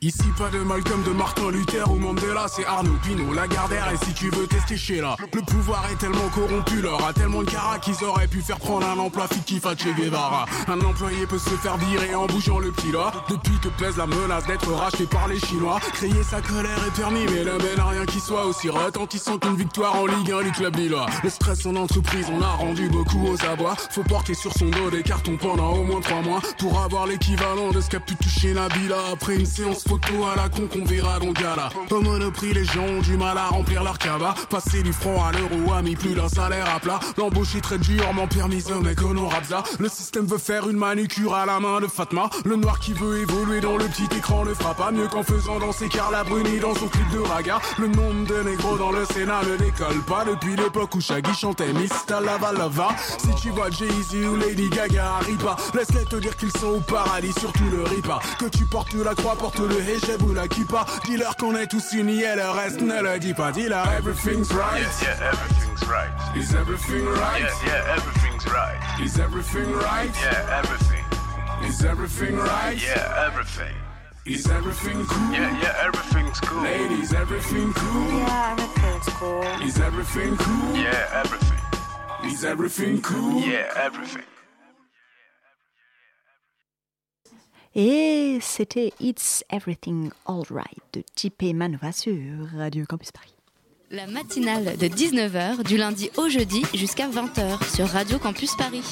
Ici 0.00 0.24
pas 0.38 0.48
de 0.48 0.58
Malcolm, 0.60 1.02
de 1.02 1.10
Martin 1.10 1.50
Luther 1.50 1.90
ou 1.90 1.96
Mandela, 1.96 2.46
c'est 2.48 2.64
Arnaud 2.64 2.96
Pinot, 3.02 3.34
Lagardère 3.34 3.90
et 3.92 4.02
si 4.02 4.14
tu 4.14 4.30
veux 4.30 4.46
tester 4.46 4.78
chez 4.78 5.02
là. 5.02 5.14
Le 5.34 5.42
pouvoir 5.42 5.84
est 5.92 5.96
tellement 5.96 6.28
corrompu, 6.34 6.80
leur 6.80 7.04
a 7.06 7.12
tellement 7.12 7.42
de 7.42 7.50
cara 7.50 7.78
qu'ils 7.78 8.02
auraient 8.02 8.28
pu 8.28 8.40
faire 8.40 8.58
prendre 8.58 8.86
un 8.88 8.98
emploi 8.98 9.28
fictif 9.28 9.66
à 9.66 9.76
Che 9.76 9.94
Guevara. 9.94 10.46
Un 10.68 10.80
employé 10.80 11.26
peut 11.26 11.38
se 11.38 11.50
faire 11.50 11.76
virer 11.76 12.14
en 12.14 12.26
bougeant 12.26 12.60
le 12.60 12.70
petit 12.72 12.92
là. 12.92 13.12
Depuis 13.28 13.58
que 13.60 13.68
pèse 13.68 13.98
la 13.98 14.06
menace 14.06 14.46
d'être 14.46 14.72
racheté 14.72 15.04
par 15.04 15.28
les 15.28 15.38
Chinois, 15.38 15.80
crier 15.92 16.22
sa 16.22 16.40
colère 16.40 16.78
est 16.86 16.96
permis, 16.96 17.26
mais 17.26 17.44
le 17.44 17.58
n'a 17.76 17.84
rien 17.84 18.06
qui 18.06 18.20
soit 18.20 18.46
aussi 18.46 18.70
retentissant 18.70 19.38
qu'une 19.38 19.56
victoire 19.56 19.96
en 19.96 20.06
Ligue 20.06 20.32
1 20.32 20.44
du 20.44 20.52
club 20.52 20.76
Lillois. 20.76 21.06
Le 21.22 21.28
stress 21.28 21.66
en 21.66 21.76
entreprise, 21.76 22.26
on 22.32 22.40
a 22.40 22.52
rendu 22.52 22.88
beaucoup 22.88 23.26
aux 23.26 23.44
abois. 23.44 23.76
Faut 23.90 24.02
porter 24.02 24.32
sur 24.32 24.54
son 24.54 24.66
dos 24.66 24.88
des 24.90 25.02
cartons 25.02 25.36
pendant 25.36 25.72
au 25.72 25.84
moins 25.84 26.00
3 26.00 26.22
mois 26.22 26.40
pour 26.58 26.80
avoir 26.80 27.06
l'équivalent 27.06 27.70
de 27.70 27.82
ce 27.82 27.90
qu'a 27.90 28.00
pu 28.00 28.16
toucher 28.16 28.54
Nabila 28.54 28.96
après 29.12 29.36
une 29.36 29.46
séance 29.58 29.82
photo 29.82 30.24
à 30.24 30.36
la 30.36 30.48
con 30.48 30.68
qu'on 30.68 30.84
verra 30.84 31.18
le 31.18 31.32
gala. 31.32 31.68
Au 31.90 32.00
Monoprix, 32.00 32.52
les 32.54 32.64
gens 32.64 32.84
ont 32.84 33.00
du 33.00 33.16
mal 33.16 33.36
à 33.36 33.48
remplir 33.48 33.82
leur 33.82 33.98
cava. 33.98 34.34
Passer 34.48 34.82
du 34.84 34.92
franc 34.92 35.24
à 35.24 35.32
l'euro 35.32 35.72
a 35.72 35.82
mis 35.82 35.96
plus 35.96 36.14
d'un 36.14 36.28
salaire 36.28 36.72
à 36.72 36.78
plat. 36.78 37.00
L'embauche 37.16 37.56
est 37.56 37.60
très 37.60 37.78
durement 37.78 38.28
permise, 38.28 38.70
mec 38.70 39.02
honorable 39.02 39.46
ça. 39.46 39.64
Le 39.80 39.88
système 39.88 40.26
veut 40.26 40.38
faire 40.38 40.68
une 40.68 40.76
manucure 40.76 41.34
à 41.34 41.44
la 41.44 41.58
main 41.58 41.80
de 41.80 41.88
Fatma. 41.88 42.30
Le 42.44 42.54
noir 42.54 42.78
qui 42.78 42.92
veut 42.92 43.18
évoluer 43.18 43.60
dans 43.60 43.76
le 43.76 43.86
petit 43.86 44.08
écran 44.16 44.44
ne 44.44 44.54
fera 44.54 44.74
pas 44.74 44.92
mieux 44.92 45.08
qu'en 45.08 45.24
faisant 45.24 45.58
danser 45.58 45.88
Carla 45.88 46.22
Bruni 46.22 46.60
dans 46.60 46.74
son 46.74 46.86
clip 46.86 47.10
de 47.10 47.18
raga. 47.18 47.60
Le 47.78 47.88
nombre 47.88 48.26
de 48.28 48.48
négros 48.48 48.78
dans 48.78 48.92
le 48.92 49.04
Sénat 49.06 49.40
ne 49.42 49.56
décolle 49.56 50.02
pas 50.06 50.24
depuis 50.24 50.54
l'époque 50.54 50.94
où 50.94 51.00
Shaggy 51.00 51.34
chantait 51.34 51.72
Mista 51.72 52.20
Lava. 52.20 52.90
Si 53.18 53.42
tu 53.42 53.50
vois 53.50 53.70
Jay-Z 53.70 54.14
ou 54.24 54.36
Lady 54.36 54.68
Gaga, 54.68 55.14
arrive 55.20 55.38
pas. 55.38 55.56
Laisse-les 55.74 56.04
te 56.04 56.16
dire 56.16 56.36
qu'ils 56.36 56.56
sont 56.56 56.76
au 56.76 56.80
paradis, 56.80 57.32
surtout 57.40 57.68
le 57.72 57.82
ripa. 57.82 58.20
Que 58.38 58.46
tu 58.46 58.64
portes 58.64 58.94
la 58.94 59.14
croix, 59.14 59.34
porte 59.50 59.68
le 59.68 59.80
hijab 59.80 60.22
ou 60.22 60.34
la 60.34 60.46
kippa. 60.48 60.84
Dis-leur 61.04 61.36
qu'on 61.36 61.54
est 61.56 61.66
tous 61.66 61.92
unis 61.92 62.22
et 62.22 62.36
le 62.36 62.50
reste 62.50 62.80
ne 62.80 63.02
le 63.02 63.18
dis 63.18 63.34
pas. 63.34 63.52
Dis-leur 63.52 63.86
everything's 63.96 64.52
right. 64.52 64.80
Yeah, 64.80 65.08
yeah, 65.08 65.30
everything's 65.32 65.88
right. 65.88 66.36
Is 66.36 66.54
everything 66.54 67.04
right? 67.06 67.40
Yeah, 67.40 67.66
yeah, 67.66 67.96
everything's 67.96 68.46
right. 68.46 68.78
Is 69.02 69.18
everything 69.18 69.72
right? 69.72 70.10
Yeah, 70.22 70.58
everything. 70.58 71.04
Is 71.66 71.84
everything 71.84 72.36
right? 72.36 72.76
Yeah, 72.80 73.26
everything. 73.26 73.74
Is 74.26 74.46
everything 74.50 75.06
cool? 75.06 75.32
Yeah, 75.32 75.62
yeah, 75.62 75.86
everything's 75.86 76.40
cool. 76.40 76.62
Ladies, 76.62 77.14
everything 77.14 77.72
cool? 77.72 78.18
Yeah, 78.18 78.56
everything's 78.58 79.08
cool. 79.16 79.42
Is 79.66 79.80
everything 79.80 80.36
cool? 80.36 80.76
Yeah, 80.76 81.22
everything. 81.24 82.30
Is 82.30 82.44
everything 82.44 83.00
cool? 83.00 83.40
Yeah, 83.40 83.72
everything. 83.76 84.24
Et 87.80 88.38
c'était 88.40 88.92
It's 88.98 89.44
Everything 89.50 90.10
Alright 90.26 90.82
de 90.94 91.04
JP 91.16 91.54
Manova 91.54 91.92
sur 91.92 92.12
Radio 92.56 92.84
Campus 92.84 93.12
Paris. 93.12 93.32
La 93.92 94.08
matinale 94.08 94.76
de 94.76 94.86
19h 94.88 95.62
du 95.62 95.76
lundi 95.76 96.10
au 96.16 96.28
jeudi 96.28 96.64
jusqu'à 96.74 97.08
20h 97.08 97.76
sur 97.76 97.86
Radio 97.86 98.18
Campus 98.18 98.56
Paris. 98.56 98.82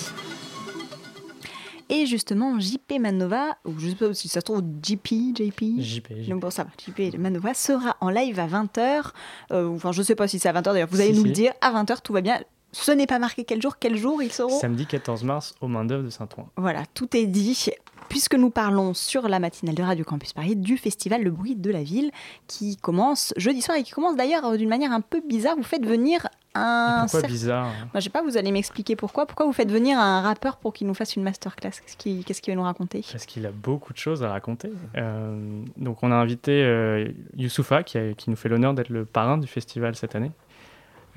Et 1.89 2.07
justement, 2.07 2.61
JP 2.61 3.01
Manova, 3.01 3.59
ou 3.65 3.73
je 3.77 3.89
sais 3.89 3.97
pas 3.97 4.15
si 4.15 4.29
ça 4.29 4.39
se 4.39 4.45
trouve 4.45 4.63
JP, 4.81 5.37
JP. 5.37 5.81
JP. 5.81 6.29
Donc 6.29 6.43
bon, 6.43 6.51
ça 6.51 6.63
va, 6.63 6.71
JP 6.79 7.19
Manova 7.19 7.55
sera 7.55 7.97
en 8.01 8.11
live 8.11 8.39
à 8.39 8.47
20h. 8.47 9.11
Euh, 9.51 9.67
enfin, 9.69 9.91
je 9.91 10.03
sais 10.03 10.15
pas 10.15 10.29
si 10.29 10.39
c'est 10.39 10.49
à 10.49 10.53
20h 10.53 10.63
d'ailleurs, 10.63 10.89
vous 10.93 11.01
allez 11.01 11.13
Si, 11.13 11.17
nous 11.19 11.23
si. 11.23 11.29
le 11.31 11.35
dire. 11.35 11.53
À 11.61 11.73
20h, 11.73 12.03
tout 12.05 12.13
va 12.13 12.21
bien. 12.21 12.41
Ce 12.83 12.93
n'est 12.93 13.07
pas 13.07 13.19
marqué 13.19 13.45
quel 13.45 13.61
jour, 13.63 13.79
quel 13.79 13.97
jour 13.97 14.23
ils 14.23 14.33
seront. 14.33 14.59
Samedi 14.61 14.87
14 14.87 15.25
mars 15.25 15.55
au 15.61 15.69
Main 15.69 15.85
d'œuvre 15.85 16.05
de 16.05 16.11
Saint-Ouen. 16.11 16.49
Voilà, 16.57 16.83
tout 16.95 17.17
est 17.17 17.27
dit. 17.27 17.71
Puisque 18.09 18.37
nous 18.37 18.51
parlons 18.51 18.95
sur 18.95 19.29
la 19.29 19.41
matinale 19.41 19.75
de 19.75 19.83
Radio 19.83 20.05
Campus 20.05 20.33
Paris 20.33 20.55
du 20.55 20.77
festival 20.77 21.25
Le 21.25 21.31
Bruit 21.33 21.57
de 21.57 21.73
la 21.73 21.83
Ville 21.83 22.13
qui 22.47 22.77
commence 22.77 23.35
jeudi 23.37 23.61
soir 23.61 23.77
et 23.77 23.83
qui 23.83 23.91
commence 23.91 24.15
d'ailleurs 24.17 24.45
euh, 24.45 24.57
d'une 24.57 24.69
manière 24.69 24.93
un 24.93 25.01
peu 25.01 25.21
bizarre. 25.29 25.57
Vous 25.57 25.65
faites 25.65 25.85
venir 25.85 26.29
un. 26.55 27.01
Pourquoi 27.11 27.23
cer- 27.23 27.27
bizarre 27.27 27.65
Moi, 27.67 27.91
je 27.97 28.01
sais 28.03 28.11
pas, 28.11 28.23
vous 28.23 28.37
allez 28.37 28.53
m'expliquer 28.53 28.95
pourquoi. 28.95 29.27
Pourquoi 29.27 29.45
vous 29.47 29.53
faites 29.53 29.73
venir 29.73 29.99
un 29.99 30.21
rappeur 30.21 30.59
pour 30.59 30.73
qu'il 30.73 30.87
nous 30.87 30.95
fasse 30.95 31.17
une 31.17 31.25
masterclass? 31.25 31.71
Qu'est-ce 31.71 31.97
qu'il 31.97 32.25
qu'il 32.25 32.53
va 32.55 32.57
nous 32.57 32.63
raconter? 32.63 33.05
Parce 33.11 33.27
qu'il 33.27 33.45
a 33.45 33.51
beaucoup 33.51 33.93
de 33.93 33.99
choses 33.99 34.23
à 34.23 34.31
raconter. 34.31 34.71
Euh, 34.97 35.63
donc 35.77 35.99
on 36.05 36.13
a 36.13 36.15
invité 36.15 36.63
euh, 36.63 37.09
Youssoufa 37.37 37.83
qui, 37.83 37.99
a- 37.99 38.13
qui 38.15 38.31
nous 38.31 38.37
fait 38.37 38.49
l'honneur 38.49 38.73
d'être 38.75 38.91
le 38.91 39.05
parrain 39.05 39.37
du 39.37 39.49
festival 39.49 39.97
cette 39.97 40.15
année. 40.15 40.31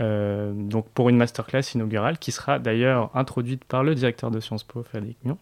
Euh, 0.02 0.52
donc 0.54 0.88
pour 0.90 1.10
une 1.10 1.18
masterclass 1.18 1.74
inaugurale 1.76 2.18
qui 2.18 2.32
sera 2.32 2.60
d'ailleurs 2.60 3.10
introduite 3.16 3.66
par 3.66 3.84
le 3.84 3.96
directeur 3.96 4.32
de 4.32 4.40
Sciences 4.40 4.64
Po, 4.64 4.84
Frédéric 4.84 5.18
Mion. 5.26 5.38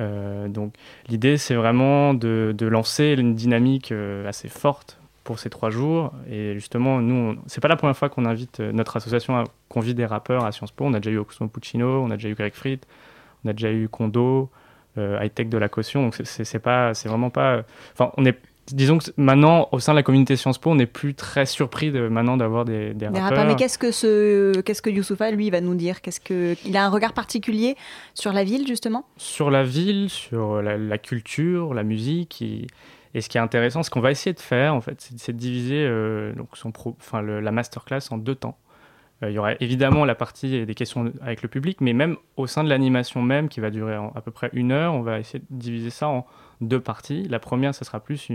Euh, 0.00 0.48
donc 0.48 0.74
l'idée 1.08 1.36
c'est 1.36 1.54
vraiment 1.54 2.14
de, 2.14 2.54
lancer 2.60 3.16
une 3.18 3.34
dynamique 3.34 3.90
euh, 3.90 4.28
assez 4.28 4.48
forte 4.48 4.98
pour 5.24 5.38
ces 5.38 5.50
trois 5.50 5.70
jours. 5.70 6.12
Et 6.30 6.54
justement, 6.54 7.00
nous, 7.00 7.36
c'est 7.46 7.60
pas 7.60 7.68
la 7.68 7.76
première 7.76 7.96
fois 7.96 8.08
qu'on 8.08 8.24
invite 8.24 8.60
notre 8.60 8.96
association 8.96 9.36
à 9.36 9.44
convie 9.68 9.94
des 9.94 10.06
rappeurs 10.06 10.44
à 10.44 10.52
Sciences 10.52 10.72
Po. 10.72 10.84
On 10.86 10.94
a 10.94 11.00
déjà 11.00 11.10
eu 11.10 11.18
Oxmo 11.18 11.48
Puccino, 11.48 12.02
on 12.02 12.10
a 12.10 12.16
déjà 12.16 12.30
eu 12.30 12.34
Greg 12.34 12.54
Fried, 12.54 12.80
on 13.44 13.50
a 13.50 13.52
déjà 13.52 13.70
eu 13.70 13.88
Kondo, 13.88 14.50
High 14.96 15.32
Tech 15.32 15.48
de 15.48 15.58
la 15.58 15.68
caution. 15.68 16.02
Donc 16.02 16.14
c'est 16.24 16.58
pas, 16.58 16.94
c'est 16.94 17.08
vraiment 17.08 17.30
pas. 17.30 17.62
Enfin, 17.92 18.10
on 18.16 18.24
est. 18.24 18.38
Disons 18.72 18.98
que 18.98 19.04
maintenant, 19.16 19.68
au 19.72 19.78
sein 19.78 19.92
de 19.92 19.96
la 19.96 20.02
communauté 20.02 20.36
Sciences 20.36 20.58
Po, 20.58 20.70
on 20.70 20.74
n'est 20.74 20.86
plus 20.86 21.14
très 21.14 21.46
surpris 21.46 21.90
de, 21.90 22.08
maintenant 22.08 22.36
d'avoir 22.36 22.64
des, 22.64 22.94
des 22.94 23.08
Des 23.08 23.18
rappeurs. 23.20 23.46
Mais 23.46 23.56
qu'est-ce 23.56 23.78
que 23.78 23.90
ce, 23.92 24.60
qu'est-ce 24.60 24.82
que 24.82 24.90
Youssoufa 24.90 25.30
lui 25.30 25.50
va 25.50 25.60
nous 25.60 25.74
dire? 25.74 26.00
Qu'est-ce 26.00 26.20
que 26.20 26.54
il 26.66 26.76
a 26.76 26.84
un 26.84 26.90
regard 26.90 27.12
particulier 27.14 27.76
sur 28.14 28.32
la 28.32 28.44
ville 28.44 28.66
justement? 28.66 29.06
Sur 29.16 29.50
la 29.50 29.62
ville, 29.64 30.10
sur 30.10 30.60
la, 30.62 30.76
la 30.76 30.98
culture, 30.98 31.72
la 31.74 31.82
musique. 31.84 32.42
Et, 32.42 32.66
et 33.14 33.20
ce 33.22 33.28
qui 33.28 33.38
est 33.38 33.40
intéressant, 33.40 33.82
ce 33.82 33.90
qu'on 33.90 34.00
va 34.00 34.10
essayer 34.10 34.34
de 34.34 34.40
faire, 34.40 34.74
en 34.74 34.80
fait, 34.82 35.10
c'est 35.16 35.32
de 35.32 35.38
diviser 35.38 35.82
euh, 35.86 36.34
donc 36.34 36.48
son 36.54 36.70
pro, 36.72 36.94
enfin, 37.00 37.22
le- 37.22 37.40
la 37.40 37.50
masterclass 37.52 38.00
en 38.10 38.18
deux 38.18 38.34
temps. 38.34 38.58
Euh, 39.22 39.30
il 39.30 39.34
y 39.34 39.38
aura 39.38 39.54
évidemment 39.60 40.04
la 40.04 40.14
partie 40.14 40.64
des 40.66 40.74
questions 40.74 41.10
avec 41.22 41.42
le 41.42 41.48
public, 41.48 41.80
mais 41.80 41.92
même 41.94 42.16
au 42.36 42.46
sein 42.46 42.62
de 42.62 42.68
l'animation 42.68 43.22
même, 43.22 43.48
qui 43.48 43.60
va 43.60 43.70
durer 43.70 43.96
en- 43.96 44.12
à 44.14 44.20
peu 44.20 44.30
près 44.30 44.50
une 44.52 44.70
heure, 44.72 44.92
on 44.94 45.00
va 45.02 45.18
essayer 45.18 45.40
de 45.40 45.46
diviser 45.58 45.90
ça 45.90 46.06
en 46.08 46.26
deux 46.60 46.80
parties. 46.80 47.24
La 47.28 47.38
première, 47.38 47.74
ce 47.74 47.84
sera 47.84 48.00
plus 48.00 48.28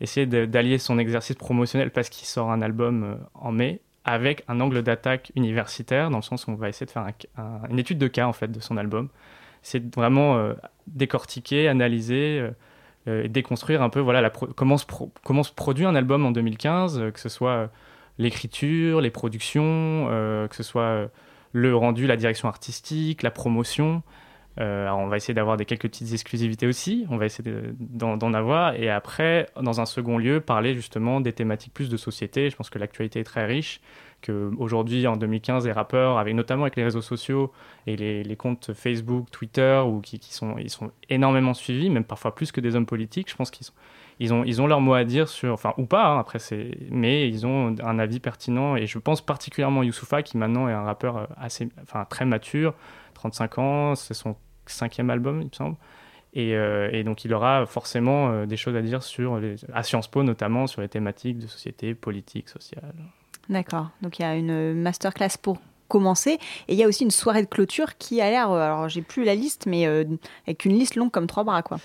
essayer 0.00 0.26
d'allier 0.26 0.78
son 0.78 0.98
exercice 0.98 1.36
promotionnel 1.36 1.90
parce 1.90 2.08
qu'il 2.10 2.26
sort 2.26 2.50
un 2.50 2.60
album 2.62 3.02
euh, 3.04 3.14
en 3.34 3.52
mai 3.52 3.80
avec 4.04 4.44
un 4.46 4.60
angle 4.60 4.82
d'attaque 4.82 5.32
universitaire, 5.34 6.10
dans 6.10 6.18
le 6.18 6.22
sens 6.22 6.46
où 6.46 6.50
on 6.50 6.54
va 6.54 6.68
essayer 6.68 6.86
de 6.86 6.90
faire 6.92 7.02
un- 7.02 7.42
un- 7.42 7.68
une 7.70 7.78
étude 7.78 7.98
de 7.98 8.06
cas 8.06 8.26
en 8.26 8.32
fait 8.32 8.48
de 8.52 8.60
son 8.60 8.76
album. 8.76 9.08
C'est 9.62 9.94
vraiment 9.96 10.36
euh, 10.36 10.54
décortiquer, 10.86 11.66
analyser 11.68 12.40
euh, 13.08 13.24
et 13.24 13.28
déconstruire 13.28 13.82
un 13.82 13.88
peu 13.88 14.00
voilà, 14.00 14.20
la 14.20 14.30
comment, 14.30 14.78
se 14.78 14.84
comment 15.24 15.42
se 15.42 15.52
produit 15.52 15.84
un 15.86 15.94
album 15.96 16.24
en 16.26 16.30
2015, 16.30 16.98
euh, 17.00 17.10
que 17.10 17.18
ce 17.20 17.28
soit 17.28 17.68
l'écriture, 18.18 19.00
les 19.00 19.10
productions, 19.10 20.06
que 20.48 20.56
ce 20.56 20.62
soit 20.62 21.08
le 21.52 21.76
rendu, 21.76 22.06
la 22.06 22.16
direction 22.16 22.48
artistique, 22.48 23.22
la 23.22 23.30
promotion. 23.30 24.02
Euh, 24.58 24.88
on 24.90 25.06
va 25.06 25.16
essayer 25.18 25.34
d'avoir 25.34 25.56
des 25.56 25.66
quelques 25.66 25.82
petites 25.82 26.12
exclusivités 26.12 26.66
aussi, 26.66 27.06
on 27.10 27.18
va 27.18 27.26
essayer 27.26 27.50
de- 27.50 27.74
d'en 27.78 28.32
avoir, 28.32 28.74
et 28.74 28.88
après, 28.88 29.48
dans 29.60 29.80
un 29.80 29.86
second 29.86 30.16
lieu, 30.16 30.40
parler 30.40 30.74
justement 30.74 31.20
des 31.20 31.32
thématiques 31.34 31.74
plus 31.74 31.90
de 31.90 31.96
société. 31.98 32.48
Je 32.48 32.56
pense 32.56 32.70
que 32.70 32.78
l'actualité 32.78 33.20
est 33.20 33.24
très 33.24 33.44
riche, 33.44 33.80
que 34.22 34.50
aujourd'hui 34.58 35.06
en 35.06 35.16
2015 35.16 35.66
les 35.66 35.72
rappeurs 35.72 36.16
avec 36.18 36.34
notamment 36.34 36.62
avec 36.62 36.76
les 36.76 36.84
réseaux 36.84 37.02
sociaux 37.02 37.52
et 37.86 37.96
les, 37.96 38.22
les 38.24 38.36
comptes 38.36 38.72
Facebook 38.72 39.30
Twitter 39.30 39.82
ou 39.86 40.00
qui, 40.00 40.18
qui, 40.18 40.32
sont 40.32 40.56
ils 40.56 40.70
sont 40.70 40.90
énormément 41.10 41.52
suivis 41.52 41.90
même 41.90 42.02
parfois 42.04 42.34
plus 42.34 42.50
que 42.50 42.62
des 42.62 42.76
hommes 42.76 42.86
politiques 42.86 43.30
je 43.30 43.36
pense 43.36 43.50
qu'ils 43.50 43.66
ils 44.18 44.32
ont, 44.32 44.44
ils 44.44 44.62
ont 44.62 44.66
leur 44.66 44.80
mot 44.80 44.94
à 44.94 45.04
dire 45.04 45.28
sur, 45.28 45.52
enfin, 45.52 45.74
ou 45.76 45.84
pas, 45.84 46.06
hein, 46.06 46.18
après, 46.18 46.38
c'est, 46.38 46.70
mais 46.90 47.28
ils 47.28 47.46
ont 47.46 47.74
un 47.82 47.98
avis 47.98 48.18
pertinent. 48.18 48.74
Et 48.76 48.86
je 48.86 48.98
pense 48.98 49.20
particulièrement 49.20 49.82
Youssoufa, 49.82 50.22
qui 50.22 50.38
maintenant 50.38 50.68
est 50.68 50.72
un 50.72 50.84
rappeur 50.84 51.28
assez, 51.36 51.68
enfin, 51.82 52.06
très 52.06 52.24
mature, 52.24 52.72
35 53.14 53.58
ans, 53.58 53.94
c'est 53.94 54.14
son 54.14 54.34
cinquième 54.70 55.10
album, 55.10 55.40
il 55.40 55.46
me 55.46 55.52
semble. 55.52 55.76
Et, 56.34 56.54
euh, 56.54 56.90
et, 56.92 57.02
donc 57.02 57.24
il 57.24 57.32
aura 57.32 57.64
forcément 57.64 58.28
euh, 58.28 58.46
des 58.46 58.58
choses 58.58 58.76
à 58.76 58.82
dire 58.82 59.02
sur 59.02 59.38
les, 59.38 59.56
à 59.72 59.82
Sciences 59.82 60.08
Po 60.08 60.22
notamment 60.22 60.66
sur 60.66 60.82
les 60.82 60.88
thématiques 60.88 61.38
de 61.38 61.46
société, 61.46 61.94
politique, 61.94 62.48
sociale. 62.50 62.94
D'accord. 63.48 63.88
Donc 64.02 64.18
il 64.18 64.22
y 64.22 64.24
a 64.26 64.34
une 64.34 64.74
masterclass 64.74 65.38
pour 65.40 65.58
commencer 65.88 66.38
et 66.68 66.74
il 66.74 66.76
y 66.76 66.82
a 66.82 66.88
aussi 66.88 67.04
une 67.04 67.10
soirée 67.10 67.42
de 67.42 67.48
clôture 67.48 67.96
qui 67.96 68.20
a 68.20 68.28
l'air, 68.28 68.50
alors 68.50 68.88
j'ai 68.88 69.02
plus 69.02 69.24
la 69.24 69.34
liste, 69.34 69.66
mais 69.66 69.86
euh, 69.86 70.04
avec 70.46 70.64
une 70.64 70.72
liste 70.78 70.96
longue 70.96 71.10
comme 71.10 71.26
trois 71.26 71.44
bras 71.44 71.62
quoi. 71.62 71.78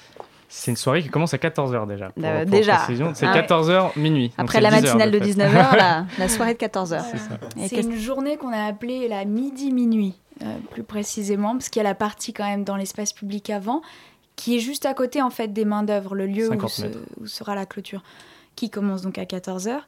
C'est 0.54 0.70
une 0.70 0.76
soirée 0.78 1.02
qui 1.02 1.08
commence 1.08 1.34
à 1.34 1.38
14h 1.38 1.88
déjà. 1.88 2.10
Pour, 2.10 2.26
Euh, 2.26 2.42
pour 2.42 2.52
déjà. 2.52 2.80
C'est 3.14 3.26
Ah 3.26 3.32
ouais. 3.32 3.42
14h 3.42 3.98
minuit. 3.98 4.34
Après 4.38 4.60
la 4.60 4.70
10 4.70 4.76
heures 4.76 4.82
matinale 4.98 5.12
de 5.12 5.20
fait. 5.20 5.32
19h, 5.32 5.78
la, 5.78 6.06
la 6.20 6.28
soirée 6.28 6.56
de 6.56 6.60
14h. 6.60 7.02
Et 7.58 7.70
C'est 7.70 7.80
une 7.80 7.96
journée 7.96 8.36
qu'on 8.36 8.52
a 8.52 8.66
appelée 8.66 9.08
la 9.08 9.24
midi-minuit, 9.24 10.20
euh, 10.44 10.58
plus 10.72 10.84
précisément, 10.84 11.52
parce 11.54 11.70
qu'il 11.70 11.82
y 11.82 11.86
a 11.86 11.90
la 11.90 11.96
partie 11.96 12.34
quand 12.34 12.46
même 12.46 12.64
dans 12.64 12.76
l'espace 12.76 13.14
public 13.14 13.50
avant, 13.50 13.82
qui 14.36 14.56
est 14.56 14.60
juste 14.60 14.86
à 14.86 14.94
côté 14.94 15.22
en 15.22 15.30
fait 15.30 15.50
des 15.54 15.66
mains 15.66 15.84
d'œuvre, 15.84 16.16
le 16.16 16.26
lieu 16.26 16.48
où, 16.48 16.52
50 16.52 16.70
se- 16.70 16.82
mètres. 16.84 16.98
où 17.20 17.28
sera 17.28 17.56
la 17.56 17.66
clôture, 17.66 18.04
qui 18.56 18.70
commence 18.70 19.02
donc 19.02 19.18
à 19.18 19.26
14h. 19.26 19.80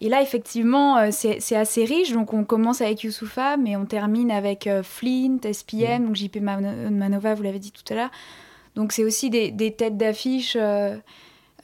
Et 0.00 0.08
là, 0.08 0.20
effectivement, 0.20 0.96
euh, 0.98 1.10
c'est 1.12 1.54
assez 1.54 1.84
riche. 1.84 2.10
Donc, 2.12 2.32
on 2.32 2.42
commence 2.42 2.80
avec 2.80 3.04
Youssoufa, 3.04 3.56
mais 3.56 3.76
on 3.76 3.84
termine 3.84 4.32
avec 4.32 4.66
euh, 4.66 4.82
Flint, 4.82 5.38
SPM, 5.52 6.06
donc 6.06 6.16
JP 6.16 6.38
Mano- 6.40 6.90
Manova, 6.90 7.34
vous 7.34 7.44
l'avez 7.44 7.60
dit 7.60 7.70
tout 7.70 7.84
à 7.92 7.94
l'heure. 7.94 8.10
Donc, 8.74 8.90
c'est 8.90 9.04
aussi 9.04 9.30
des, 9.30 9.52
des 9.52 9.72
têtes 9.72 9.96
d'affiche. 9.96 10.56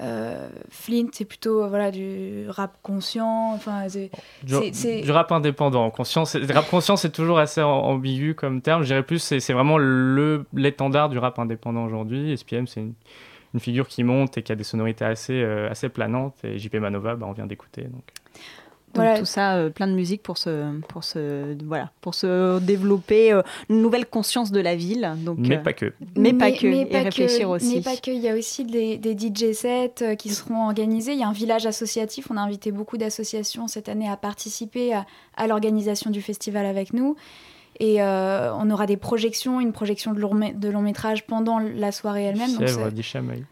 Euh, 0.01 0.49
Flint, 0.71 1.09
c'est 1.13 1.25
plutôt 1.25 1.63
euh, 1.63 1.69
voilà, 1.69 1.91
du 1.91 2.45
rap 2.49 2.77
conscient. 2.83 3.53
Enfin, 3.55 3.89
c'est- 3.89 4.11
Du, 4.43 4.55
du 5.03 5.11
rap 5.11 5.33
indépendant. 5.33 5.91
Conscience, 5.91 6.33
c'est- 6.33 6.53
rap 6.53 6.69
conscient, 6.71 6.97
c'est 6.97 7.11
toujours 7.11 7.39
assez 7.39 7.61
am- 7.61 7.69
ambigu 7.69 8.35
comme 8.35 8.61
terme. 8.63 8.83
Je 8.83 8.87
dirais 8.89 9.03
plus, 9.03 9.19
c'est 9.19 9.41
c'est 9.41 9.53
vraiment 9.53 9.79
le- 9.79 10.45
l'étendard 10.55 11.09
du 11.09 11.19
rap 11.19 11.39
indépendant 11.39 11.85
aujourd'hui. 11.85 12.33
SPM, 12.37 12.67
c'est 12.67 12.81
une, 12.81 12.95
une 13.55 13.61
figure 13.61 13.89
qui 13.89 14.05
monte 14.05 14.39
et 14.39 14.43
qui 14.43 14.53
a 14.53 14.55
des 14.57 14.65
sonorités 14.65 15.05
assez, 15.05 15.33
euh, 15.43 15.71
assez 15.71 15.89
planantes. 15.89 16.35
Et 16.45 16.59
JP 16.59 16.77
Manova, 16.77 17.17
bah, 17.17 17.27
on 17.29 17.33
vient 17.33 17.47
d'écouter. 17.47 17.83
Donc. 17.83 18.05
Donc 18.99 19.07
Voilà. 19.07 19.19
tout 19.21 19.25
ça, 19.27 19.55
euh, 19.57 19.71
plein 19.71 19.87
de 19.87 19.93
musique 19.93 20.23
pour 20.23 20.39
se, 20.39 20.79
pour 20.89 21.05
se, 21.05 21.57
voilà, 21.65 21.91
pour 22.01 22.15
se 22.15 22.59
développer 22.61 23.33
euh, 23.33 23.43
une 23.69 23.81
nouvelle 23.81 24.07
conscience 24.07 24.51
de 24.53 24.61
la 24.61 24.75
ville. 24.77 25.11
Donc, 25.19 25.39
Mais 25.39 25.57
euh, 25.57 25.63
pas 25.63 25.73
que. 25.73 25.93
Mais 26.17 26.33
pas 26.33 26.51
que, 26.53 26.67
mais 26.67 26.81
et 26.83 26.87
pas 26.87 27.03
réfléchir 27.03 27.49
que- 27.49 27.53
aussi. 27.55 27.77
Mais 27.77 27.81
pas 27.83 27.97
que, 27.97 28.11
il 28.11 28.19
y 28.21 28.29
a 28.29 28.35
aussi 28.35 28.65
des, 28.65 28.99
des 28.99 29.17
DJ 29.17 29.53
sets 29.53 30.17
qui 30.19 30.31
seront 30.31 30.67
organisés. 30.67 31.13
Il 31.13 31.19
y 31.19 31.23
a 31.23 31.29
un 31.29 31.33
village 31.33 31.67
associatif. 31.67 32.29
On 32.31 32.37
a 32.37 32.41
invité 32.41 32.73
beaucoup 32.73 32.99
d'associations 32.99 33.69
cette 33.69 33.89
année 33.89 34.09
à 34.09 34.17
participer 34.17 34.93
à, 34.95 35.07
à 35.37 35.47
l'organisation 35.47 36.11
du 36.11 36.21
festival 36.23 36.67
avec 36.67 36.93
nous. 36.93 37.17
Et 37.81 38.03
euh, 38.03 38.53
on 38.55 38.69
aura 38.71 38.87
des 38.87 38.97
projections, 38.97 39.61
une 39.61 39.71
projection 39.73 40.13
de 40.13 40.19
long, 40.21 40.35
mé- 40.35 40.59
de 40.59 40.69
long 40.69 40.83
métrage 40.83 41.25
pendant 41.27 41.59
la 41.61 41.93
soirée 41.93 42.25
elle-même. 42.25 42.51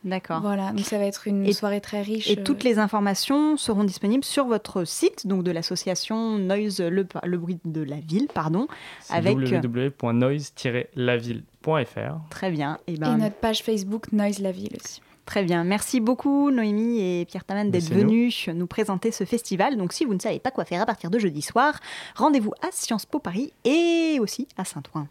D'accord. 0.05 0.41
Voilà, 0.41 0.71
donc 0.73 0.81
ça 0.85 0.99
va 0.99 1.05
être 1.05 1.29
une 1.29 1.47
Et- 1.47 1.53
soirée 1.53 1.81
très 1.81 2.03
riche. 2.03 2.29
Et 2.31 2.39
euh, 2.39 2.43
toutes 2.43 2.65
les 2.65 2.79
informations 2.81 3.57
seront 3.57 3.85
disponibles 3.85 4.25
sur 4.25 4.47
votre 4.47 4.83
site, 4.85 5.27
donc 5.29 5.45
de 5.45 5.51
l'association 5.53 6.39
Noise 6.39 6.81
le, 6.81 7.07
le 7.25 7.39
bruit 7.39 7.59
de 7.65 7.83
la 7.83 7.97
ville, 8.01 8.27
pardon, 8.35 8.67
avec 9.11 9.37
www.noise-laville.fr. 9.37 12.17
très 12.31 12.51
bien. 12.51 12.79
Et 12.87 12.95
Et 12.95 12.99
ben 12.99 13.17
notre 13.19 13.37
page 13.37 13.63
Facebook 13.63 14.13
Noise 14.13 14.39
la 14.41 14.53
ville 14.53 14.77
aussi. 14.83 15.01
Très 15.27 15.43
bien. 15.43 15.65
Merci 15.65 16.01
beaucoup 16.01 16.51
Noémie 16.51 17.01
et 17.01 17.25
Pierre 17.27 17.45
Taman 17.45 17.71
d'être 17.71 17.91
nous. 17.91 17.99
venus 17.99 18.49
nous 18.49 18.67
présenter 18.67 19.11
ce 19.11 19.25
festival. 19.25 19.77
Donc 19.77 19.93
si 19.93 20.05
vous 20.05 20.15
ne 20.15 20.21
savez 20.21 20.39
pas 20.39 20.51
quoi 20.51 20.65
faire 20.65 20.81
à 20.81 20.87
partir 20.87 21.11
de 21.11 21.19
jeudi 21.19 21.43
soir, 21.43 21.79
rendez-vous 22.15 22.53
à 22.63 22.69
Sciences 22.73 23.05
Po 23.05 23.19
Paris 23.19 23.53
et 23.65 24.19
aussi 24.21 24.49
à 24.57 24.65
Saint-Ouen. 24.65 25.09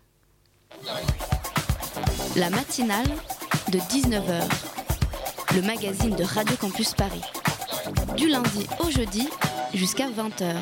La 2.36 2.50
matinale 2.50 3.08
de 3.72 3.78
19h, 3.78 4.44
le 5.56 5.62
magazine 5.62 6.16
de 6.16 6.24
Radio 6.24 6.56
Campus 6.58 6.94
Paris. 6.94 7.22
Du 8.18 8.28
lundi 8.28 8.66
au 8.80 8.90
jeudi 8.90 9.30
jusqu'à 9.74 10.08
20h. 10.10 10.56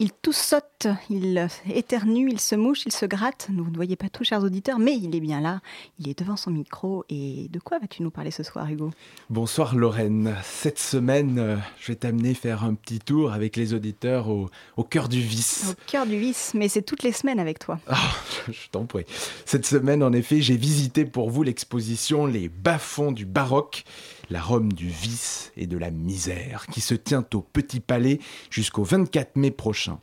Il 0.00 0.12
tout 0.12 0.32
saute, 0.32 0.86
il 1.10 1.48
éternue, 1.68 2.30
il 2.30 2.38
se 2.38 2.54
mouche, 2.54 2.86
il 2.86 2.92
se 2.92 3.04
gratte. 3.04 3.48
Vous 3.52 3.68
ne 3.68 3.74
voyez 3.74 3.96
pas 3.96 4.08
tout, 4.08 4.22
chers 4.22 4.44
auditeurs, 4.44 4.78
mais 4.78 4.96
il 4.96 5.16
est 5.16 5.20
bien 5.20 5.40
là. 5.40 5.60
Il 5.98 6.08
est 6.08 6.16
devant 6.16 6.36
son 6.36 6.52
micro. 6.52 7.04
Et 7.08 7.48
de 7.50 7.58
quoi 7.58 7.80
vas-tu 7.80 8.04
nous 8.04 8.10
parler 8.12 8.30
ce 8.30 8.44
soir, 8.44 8.70
Hugo? 8.70 8.92
Bonsoir 9.28 9.74
Lorraine. 9.74 10.36
Cette 10.44 10.78
semaine, 10.78 11.40
euh, 11.40 11.56
je 11.80 11.88
vais 11.88 11.96
t'amener 11.96 12.34
faire 12.34 12.62
un 12.62 12.74
petit 12.74 13.00
tour 13.00 13.32
avec 13.32 13.56
les 13.56 13.74
auditeurs 13.74 14.28
au, 14.28 14.48
au 14.76 14.84
cœur 14.84 15.08
du 15.08 15.20
vice. 15.20 15.72
Au 15.72 15.90
cœur 15.90 16.06
du 16.06 16.16
vice, 16.16 16.52
mais 16.54 16.68
c'est 16.68 16.82
toutes 16.82 17.02
les 17.02 17.10
semaines 17.10 17.40
avec 17.40 17.58
toi. 17.58 17.80
Ah, 17.88 17.98
je 18.46 18.68
t'en 18.70 18.86
prie. 18.86 19.04
Cette 19.46 19.66
semaine, 19.66 20.04
en 20.04 20.12
effet, 20.12 20.40
j'ai 20.40 20.56
visité 20.56 21.06
pour 21.06 21.28
vous 21.28 21.42
l'exposition 21.42 22.24
Les 22.24 22.48
bas-fonds 22.48 23.10
du 23.10 23.26
baroque, 23.26 23.82
la 24.30 24.42
Rome 24.42 24.72
du 24.72 24.88
vice 24.88 25.52
et 25.56 25.66
de 25.66 25.78
la 25.78 25.90
misère, 25.90 26.66
qui 26.66 26.80
se 26.80 26.94
tient 26.94 27.24
au 27.34 27.40
Petit 27.40 27.80
Palais 27.80 28.20
jusqu'au 28.50 28.84
24 28.84 29.36
mai 29.36 29.50
prochain. 29.50 29.98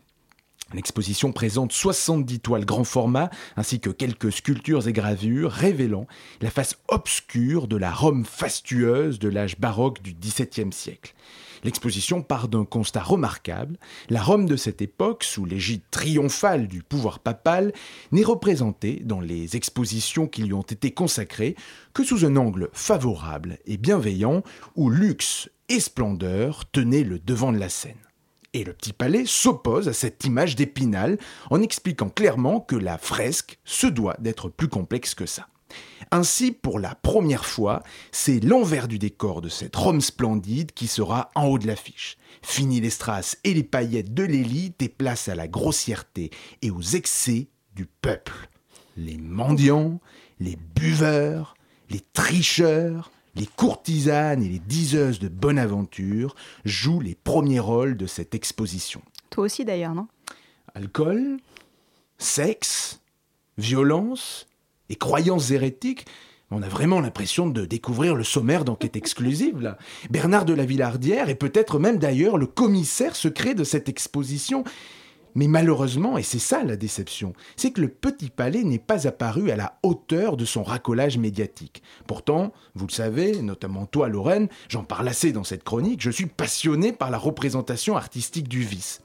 L'exposition 0.74 1.32
présente 1.32 1.72
70 1.72 2.40
toiles 2.40 2.66
grand 2.66 2.84
format 2.84 3.30
ainsi 3.56 3.80
que 3.80 3.92
quelques 3.92 4.32
sculptures 4.32 4.88
et 4.88 4.94
gravures 4.94 5.52
révélant 5.52 6.08
la 6.42 6.50
face 6.50 6.78
obscure 6.88 7.68
de 7.68 7.78
la 7.78 7.92
Rome 7.92 8.26
fastueuse 8.26 9.20
de 9.20 9.30
l'âge 9.30 9.60
baroque 9.60 10.02
du 10.02 10.14
XVIIe 10.14 10.74
siècle. 10.74 11.14
L'exposition 11.66 12.22
part 12.22 12.48
d'un 12.48 12.64
constat 12.64 13.02
remarquable. 13.02 13.80
La 14.10 14.22
Rome 14.22 14.46
de 14.46 14.56
cette 14.56 14.84
époque, 14.84 15.24
sous 15.24 15.46
l'égide 15.46 15.82
triomphale 15.90 16.68
du 16.68 16.84
pouvoir 16.84 17.18
papal, 17.18 17.74
n'est 18.12 18.24
représentée 18.24 19.02
dans 19.04 19.20
les 19.20 19.56
expositions 19.56 20.28
qui 20.28 20.44
lui 20.44 20.54
ont 20.54 20.62
été 20.62 20.92
consacrées 20.92 21.56
que 21.96 22.04
sous 22.04 22.24
un 22.24 22.36
angle 22.36 22.70
favorable 22.72 23.58
et 23.66 23.78
bienveillant 23.78 24.44
où 24.76 24.92
luxe 24.92 25.50
et 25.68 25.80
splendeur 25.80 26.70
tenaient 26.70 27.04
le 27.04 27.18
devant 27.18 27.52
de 27.52 27.58
la 27.58 27.70
scène. 27.70 27.98
Et 28.54 28.64
le 28.64 28.74
petit 28.74 28.94
palais 28.94 29.26
s'oppose 29.26 29.88
à 29.88 29.94
cette 29.94 30.24
image 30.24 30.56
d'épinal 30.56 31.18
en 31.50 31.64
expliquant 31.64 32.10
clairement 32.10 32.60
que 32.60 32.76
la 32.76 33.00
fresque 33.00 33.58
se 33.66 33.88
doit 33.88 34.18
d'être 34.20 34.50
plus 34.50 34.68
complexe 34.68 35.16
que 35.16 35.26
ça. 35.26 35.48
Ainsi, 36.12 36.52
pour 36.52 36.80
la 36.80 36.96
première 36.96 37.46
fois, 37.46 37.84
c'est 38.12 38.40
l'envers 38.40 38.88
du 38.88 39.00
décor 39.00 39.42
de 39.42 39.50
cette 39.50 39.76
Rome 39.76 40.02
splendide 40.02 40.72
qui 40.72 40.88
sera 40.88 41.32
en 41.36 41.46
haut 41.46 41.60
de 41.60 41.68
l'affiche. 41.68 42.18
Fini 42.42 42.80
les 42.80 42.90
strass 42.90 43.38
et 43.44 43.54
les 43.54 43.64
paillettes 43.64 44.14
de 44.14 44.24
l'élite 44.24 44.82
et 44.82 44.90
place 44.90 45.28
à 45.30 45.36
la 45.36 45.48
grossièreté 45.48 46.30
et 46.62 46.70
aux 46.70 46.82
excès 46.82 47.48
du 47.76 47.86
peuple. 47.86 48.50
Les 48.98 49.18
mendiants, 49.18 50.00
les 50.40 50.58
buveurs, 50.76 51.56
les 51.90 52.02
tricheurs, 52.14 53.12
les 53.36 53.48
courtisanes 53.48 54.44
et 54.44 54.50
les 54.50 54.60
diseuses 54.60 55.20
de 55.20 55.28
bonne 55.28 55.60
aventure 55.60 56.36
jouent 56.64 57.02
les 57.02 57.16
premiers 57.16 57.60
rôles 57.60 57.98
de 57.98 58.06
cette 58.06 58.36
exposition. 58.36 59.02
Toi 59.30 59.46
aussi 59.46 59.66
d'ailleurs, 59.66 59.96
non? 59.96 60.08
Alcool, 60.74 61.38
sexe, 62.18 63.02
violence 63.58 64.48
et 64.90 64.96
croyances 64.96 65.52
hérétiques. 65.52 66.06
On 66.52 66.62
a 66.62 66.70
vraiment 66.70 67.00
l'impression 67.00 67.48
de 67.48 67.66
découvrir 67.66 68.16
le 68.16 68.24
sommaire 68.24 68.66
d'enquête 68.66 68.96
exclusive, 68.96 69.62
là. 69.62 69.78
Bernard 70.12 70.46
de 70.46 70.54
la 70.54 70.66
Villardière 70.66 71.30
est 71.30 71.36
peut-être 71.36 71.80
même 71.80 71.98
d'ailleurs 71.98 72.38
le 72.38 72.46
commissaire 72.46 73.16
secret 73.16 73.56
de 73.56 73.64
cette 73.64 73.90
exposition. 73.90 74.64
Mais 75.36 75.48
malheureusement, 75.48 76.18
et 76.18 76.24
c'est 76.24 76.40
ça 76.40 76.64
la 76.64 76.78
déception, 76.78 77.34
c'est 77.58 77.72
que 77.72 77.82
le 77.82 77.90
Petit 77.90 78.30
Palais 78.30 78.64
n'est 78.64 78.80
pas 78.80 79.06
apparu 79.06 79.52
à 79.52 79.58
la 79.58 79.78
hauteur 79.84 80.38
de 80.38 80.46
son 80.46 80.64
racolage 80.64 81.18
médiatique. 81.18 81.84
Pourtant, 82.08 82.54
vous 82.74 82.88
le 82.88 82.92
savez, 82.92 83.42
notamment 83.42 83.86
toi 83.86 84.08
Lorraine, 84.08 84.48
j'en 84.70 84.86
parle 84.86 85.10
assez 85.10 85.34
dans 85.34 85.44
cette 85.44 85.66
chronique, 85.66 86.02
je 86.02 86.10
suis 86.10 86.26
passionné 86.26 86.94
par 86.94 87.12
la 87.12 87.18
représentation 87.18 87.98
artistique 87.98 88.48
du 88.48 88.62
vice. 88.62 89.02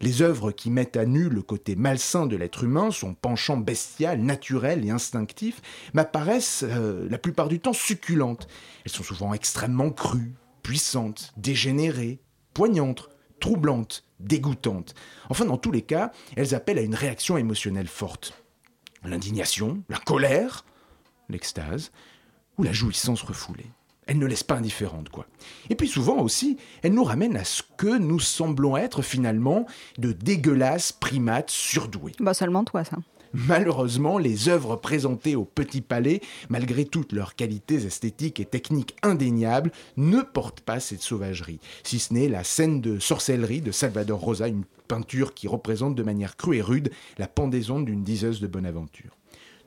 Les 0.00 0.22
œuvres 0.22 0.52
qui 0.52 0.70
mettent 0.70 0.96
à 0.96 1.04
nu 1.04 1.28
le 1.28 1.42
côté 1.42 1.74
malsain 1.74 2.26
de 2.26 2.36
l'être 2.36 2.64
humain, 2.64 2.90
son 2.90 3.14
penchant 3.14 3.56
bestial, 3.56 4.20
naturel 4.20 4.84
et 4.84 4.90
instinctif, 4.90 5.60
m'apparaissent 5.94 6.64
euh, 6.66 7.08
la 7.10 7.18
plupart 7.18 7.48
du 7.48 7.60
temps 7.60 7.72
succulentes. 7.72 8.46
Elles 8.84 8.92
sont 8.92 9.02
souvent 9.02 9.34
extrêmement 9.34 9.90
crues, 9.90 10.34
puissantes, 10.62 11.32
dégénérées, 11.36 12.20
poignantes, 12.54 13.10
troublantes, 13.40 14.04
dégoûtantes. 14.22 14.94
Enfin, 15.28 15.44
dans 15.44 15.58
tous 15.58 15.72
les 15.72 15.82
cas, 15.82 16.12
elles 16.36 16.54
appellent 16.54 16.78
à 16.78 16.82
une 16.82 16.94
réaction 16.94 17.36
émotionnelle 17.36 17.88
forte. 17.88 18.34
L'indignation, 19.04 19.82
la 19.88 19.98
colère, 19.98 20.64
l'extase 21.28 21.90
ou 22.58 22.62
la 22.62 22.72
jouissance 22.72 23.22
refoulée. 23.22 23.66
Elle 24.06 24.18
ne 24.18 24.26
laisse 24.26 24.42
pas 24.42 24.56
indifférente, 24.56 25.10
quoi. 25.10 25.26
Et 25.70 25.76
puis 25.76 25.86
souvent 25.86 26.18
aussi, 26.18 26.56
elle 26.82 26.92
nous 26.92 27.04
ramène 27.04 27.36
à 27.36 27.44
ce 27.44 27.62
que 27.76 27.98
nous 27.98 28.18
semblons 28.18 28.76
être 28.76 29.00
finalement 29.00 29.66
de 29.98 30.12
dégueulasses 30.12 30.92
primates 30.92 31.50
surdoués. 31.50 32.12
Bah 32.18 32.34
seulement 32.34 32.64
toi, 32.64 32.84
ça. 32.84 32.98
Malheureusement, 33.34 34.18
les 34.18 34.48
œuvres 34.48 34.76
présentées 34.76 35.36
au 35.36 35.44
Petit 35.44 35.80
Palais, 35.80 36.20
malgré 36.50 36.84
toutes 36.84 37.12
leurs 37.12 37.34
qualités 37.34 37.86
esthétiques 37.86 38.40
et 38.40 38.44
techniques 38.44 38.96
indéniables, 39.02 39.72
ne 39.96 40.20
portent 40.20 40.60
pas 40.60 40.80
cette 40.80 41.02
sauvagerie, 41.02 41.60
si 41.82 41.98
ce 41.98 42.12
n'est 42.12 42.28
la 42.28 42.44
scène 42.44 42.80
de 42.80 42.98
sorcellerie 42.98 43.62
de 43.62 43.72
Salvador 43.72 44.20
Rosa, 44.20 44.48
une 44.48 44.64
peinture 44.86 45.32
qui 45.32 45.48
représente 45.48 45.94
de 45.94 46.02
manière 46.02 46.36
crue 46.36 46.58
et 46.58 46.62
rude 46.62 46.90
la 47.18 47.28
pendaison 47.28 47.80
d'une 47.80 48.04
diseuse 48.04 48.40
de 48.40 48.46
Bonaventure. 48.46 49.16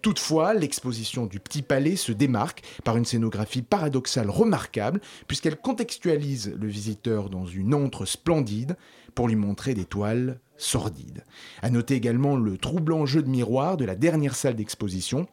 Toutefois, 0.06 0.54
l'exposition 0.54 1.26
du 1.26 1.40
Petit 1.40 1.64
Palais 1.64 1.96
se 1.96 2.12
démarque 2.12 2.62
par 2.84 2.96
une 2.96 3.06
scénographie 3.06 3.64
paradoxale 3.64 4.30
remarquable, 4.30 5.02
puisqu'elle 5.28 5.56
contextualise 5.58 6.54
le 6.62 6.68
visiteur 6.68 7.32
dans 7.32 7.48
une 7.48 7.74
antre 7.74 8.06
splendide 8.06 8.78
pour 9.16 9.28
lui 9.28 9.36
montrer 9.36 9.74
des 9.74 9.86
toiles 9.86 10.40
sordides. 10.58 11.24
À 11.64 11.72
noter 11.72 11.96
également 11.96 12.36
le 12.36 12.56
troublant 12.60 13.08
jeu 13.08 13.24
de 13.24 13.30
miroir 13.30 13.78
de 13.78 13.86
la 13.86 13.96
dernière 13.96 14.36
salle 14.36 14.56
d'exposition 14.56 15.26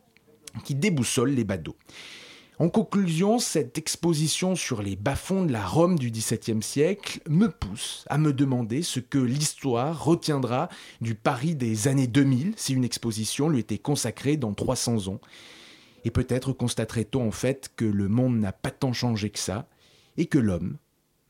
qui 0.65 0.75
déboussole 0.75 1.33
les 1.33 1.45
badauds. 1.45 1.77
En 2.59 2.69
conclusion, 2.69 3.39
cette 3.39 3.79
exposition 3.79 4.55
sur 4.55 4.83
les 4.83 4.95
bas-fonds 4.95 5.45
de 5.45 5.53
la 5.53 5.67
Rome 5.67 5.99
du 5.99 6.11
XVIIe 6.11 6.63
siècle 6.63 7.21
me 7.29 7.49
pousse 7.49 8.05
à 8.11 8.19
me 8.19 8.33
demander 8.33 8.83
ce 8.83 9.01
que 9.01 9.19
l'histoire 9.19 10.05
retiendra 10.05 10.69
du 11.01 11.15
Paris 11.15 11.55
des 11.55 11.89
années 11.89 12.07
2000 12.07 12.53
si 12.57 12.75
une 12.75 12.85
exposition 12.85 13.49
lui 13.49 13.61
était 13.61 13.79
consacrée 13.79 14.37
dans 14.37 14.53
300 14.53 15.09
ans. 15.09 15.21
Et 16.05 16.11
peut-être 16.11 16.53
constaterait-on 16.53 17.27
en 17.27 17.31
fait 17.31 17.71
que 17.75 17.87
le 17.87 18.09
monde 18.09 18.39
n'a 18.39 18.53
pas 18.53 18.71
tant 18.71 18.93
changé 18.93 19.31
que 19.31 19.39
ça, 19.39 19.67
et 20.19 20.27
que 20.27 20.39
l'homme, 20.39 20.77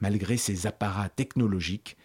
malgré 0.01 0.37
ses 0.37 0.67
apparats 0.67 1.09
technologiques, 1.09 1.97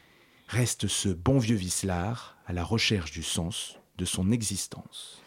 reste 0.47 0.87
ce 0.87 1.09
bon 1.09 1.39
vieux 1.39 1.55
vicelard 1.55 2.37
à 2.45 2.53
la 2.53 2.63
recherche 2.63 3.11
du 3.11 3.23
sens 3.23 3.79
de 3.97 4.05
son 4.05 4.31
existence. 4.31 5.23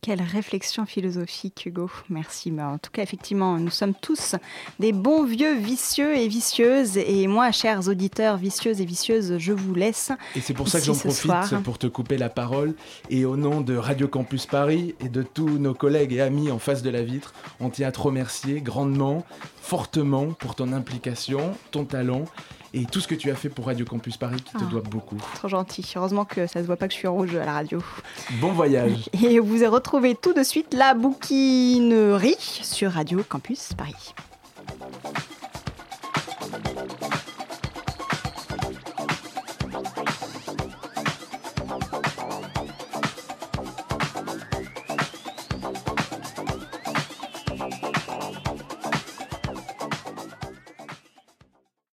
Quelle 0.00 0.22
réflexion 0.22 0.86
philosophique, 0.86 1.64
Hugo. 1.66 1.90
Merci. 2.08 2.52
Mais 2.52 2.62
en 2.62 2.78
tout 2.78 2.90
cas, 2.92 3.02
effectivement, 3.02 3.58
nous 3.58 3.70
sommes 3.70 3.94
tous 3.94 4.36
des 4.78 4.92
bons 4.92 5.24
vieux 5.24 5.56
vicieux 5.56 6.16
et 6.16 6.28
vicieuses. 6.28 6.96
Et 6.96 7.26
moi, 7.26 7.50
chers 7.50 7.88
auditeurs 7.88 8.36
vicieuses 8.36 8.80
et 8.80 8.84
vicieuses, 8.84 9.38
je 9.38 9.52
vous 9.52 9.74
laisse. 9.74 10.12
Et 10.36 10.40
c'est 10.40 10.54
pour 10.54 10.68
ça 10.68 10.78
que 10.78 10.86
j'en 10.86 10.94
profite 10.94 11.22
soir. 11.22 11.62
pour 11.64 11.78
te 11.78 11.88
couper 11.88 12.16
la 12.16 12.28
parole. 12.28 12.74
Et 13.10 13.24
au 13.24 13.36
nom 13.36 13.60
de 13.60 13.76
Radio 13.76 14.06
Campus 14.06 14.46
Paris 14.46 14.94
et 15.00 15.08
de 15.08 15.22
tous 15.22 15.58
nos 15.58 15.74
collègues 15.74 16.12
et 16.12 16.20
amis 16.20 16.52
en 16.52 16.60
face 16.60 16.82
de 16.82 16.90
la 16.90 17.02
vitre, 17.02 17.34
on 17.58 17.68
tient 17.68 17.88
à 17.88 17.92
te 17.92 18.00
remercier 18.00 18.60
grandement, 18.60 19.24
fortement 19.60 20.26
pour 20.26 20.54
ton 20.54 20.72
implication, 20.72 21.54
ton 21.72 21.84
talent 21.84 22.24
et 22.74 22.84
tout 22.84 23.00
ce 23.00 23.08
que 23.08 23.14
tu 23.14 23.30
as 23.30 23.34
fait 23.34 23.48
pour 23.48 23.66
Radio 23.66 23.84
Campus 23.86 24.16
Paris 24.16 24.42
qui 24.42 24.52
te 24.52 24.58
Ah. 24.62 24.68
doit 24.70 24.82
beaucoup. 24.82 25.16
Trop 25.34 25.48
gentil. 25.48 25.90
Heureusement 25.96 26.24
que 26.24 26.46
ça 26.46 26.60
se 26.60 26.66
voit 26.66 26.76
pas 26.76 26.86
que 26.88 26.92
je 26.94 26.98
suis 26.98 27.08
rouge 27.08 27.34
à 27.36 27.44
la 27.44 27.52
radio. 27.52 27.82
Bon 28.40 28.52
voyage. 28.52 29.08
Et 29.22 29.38
vous 29.40 29.68
retrouvez 29.70 30.14
tout 30.14 30.32
de 30.34 30.42
suite 30.42 30.74
la 30.74 30.94
bouquinerie 30.94 32.36
sur 32.38 32.92
Radio 32.92 33.22
Campus 33.28 33.70
Paris. 33.76 34.14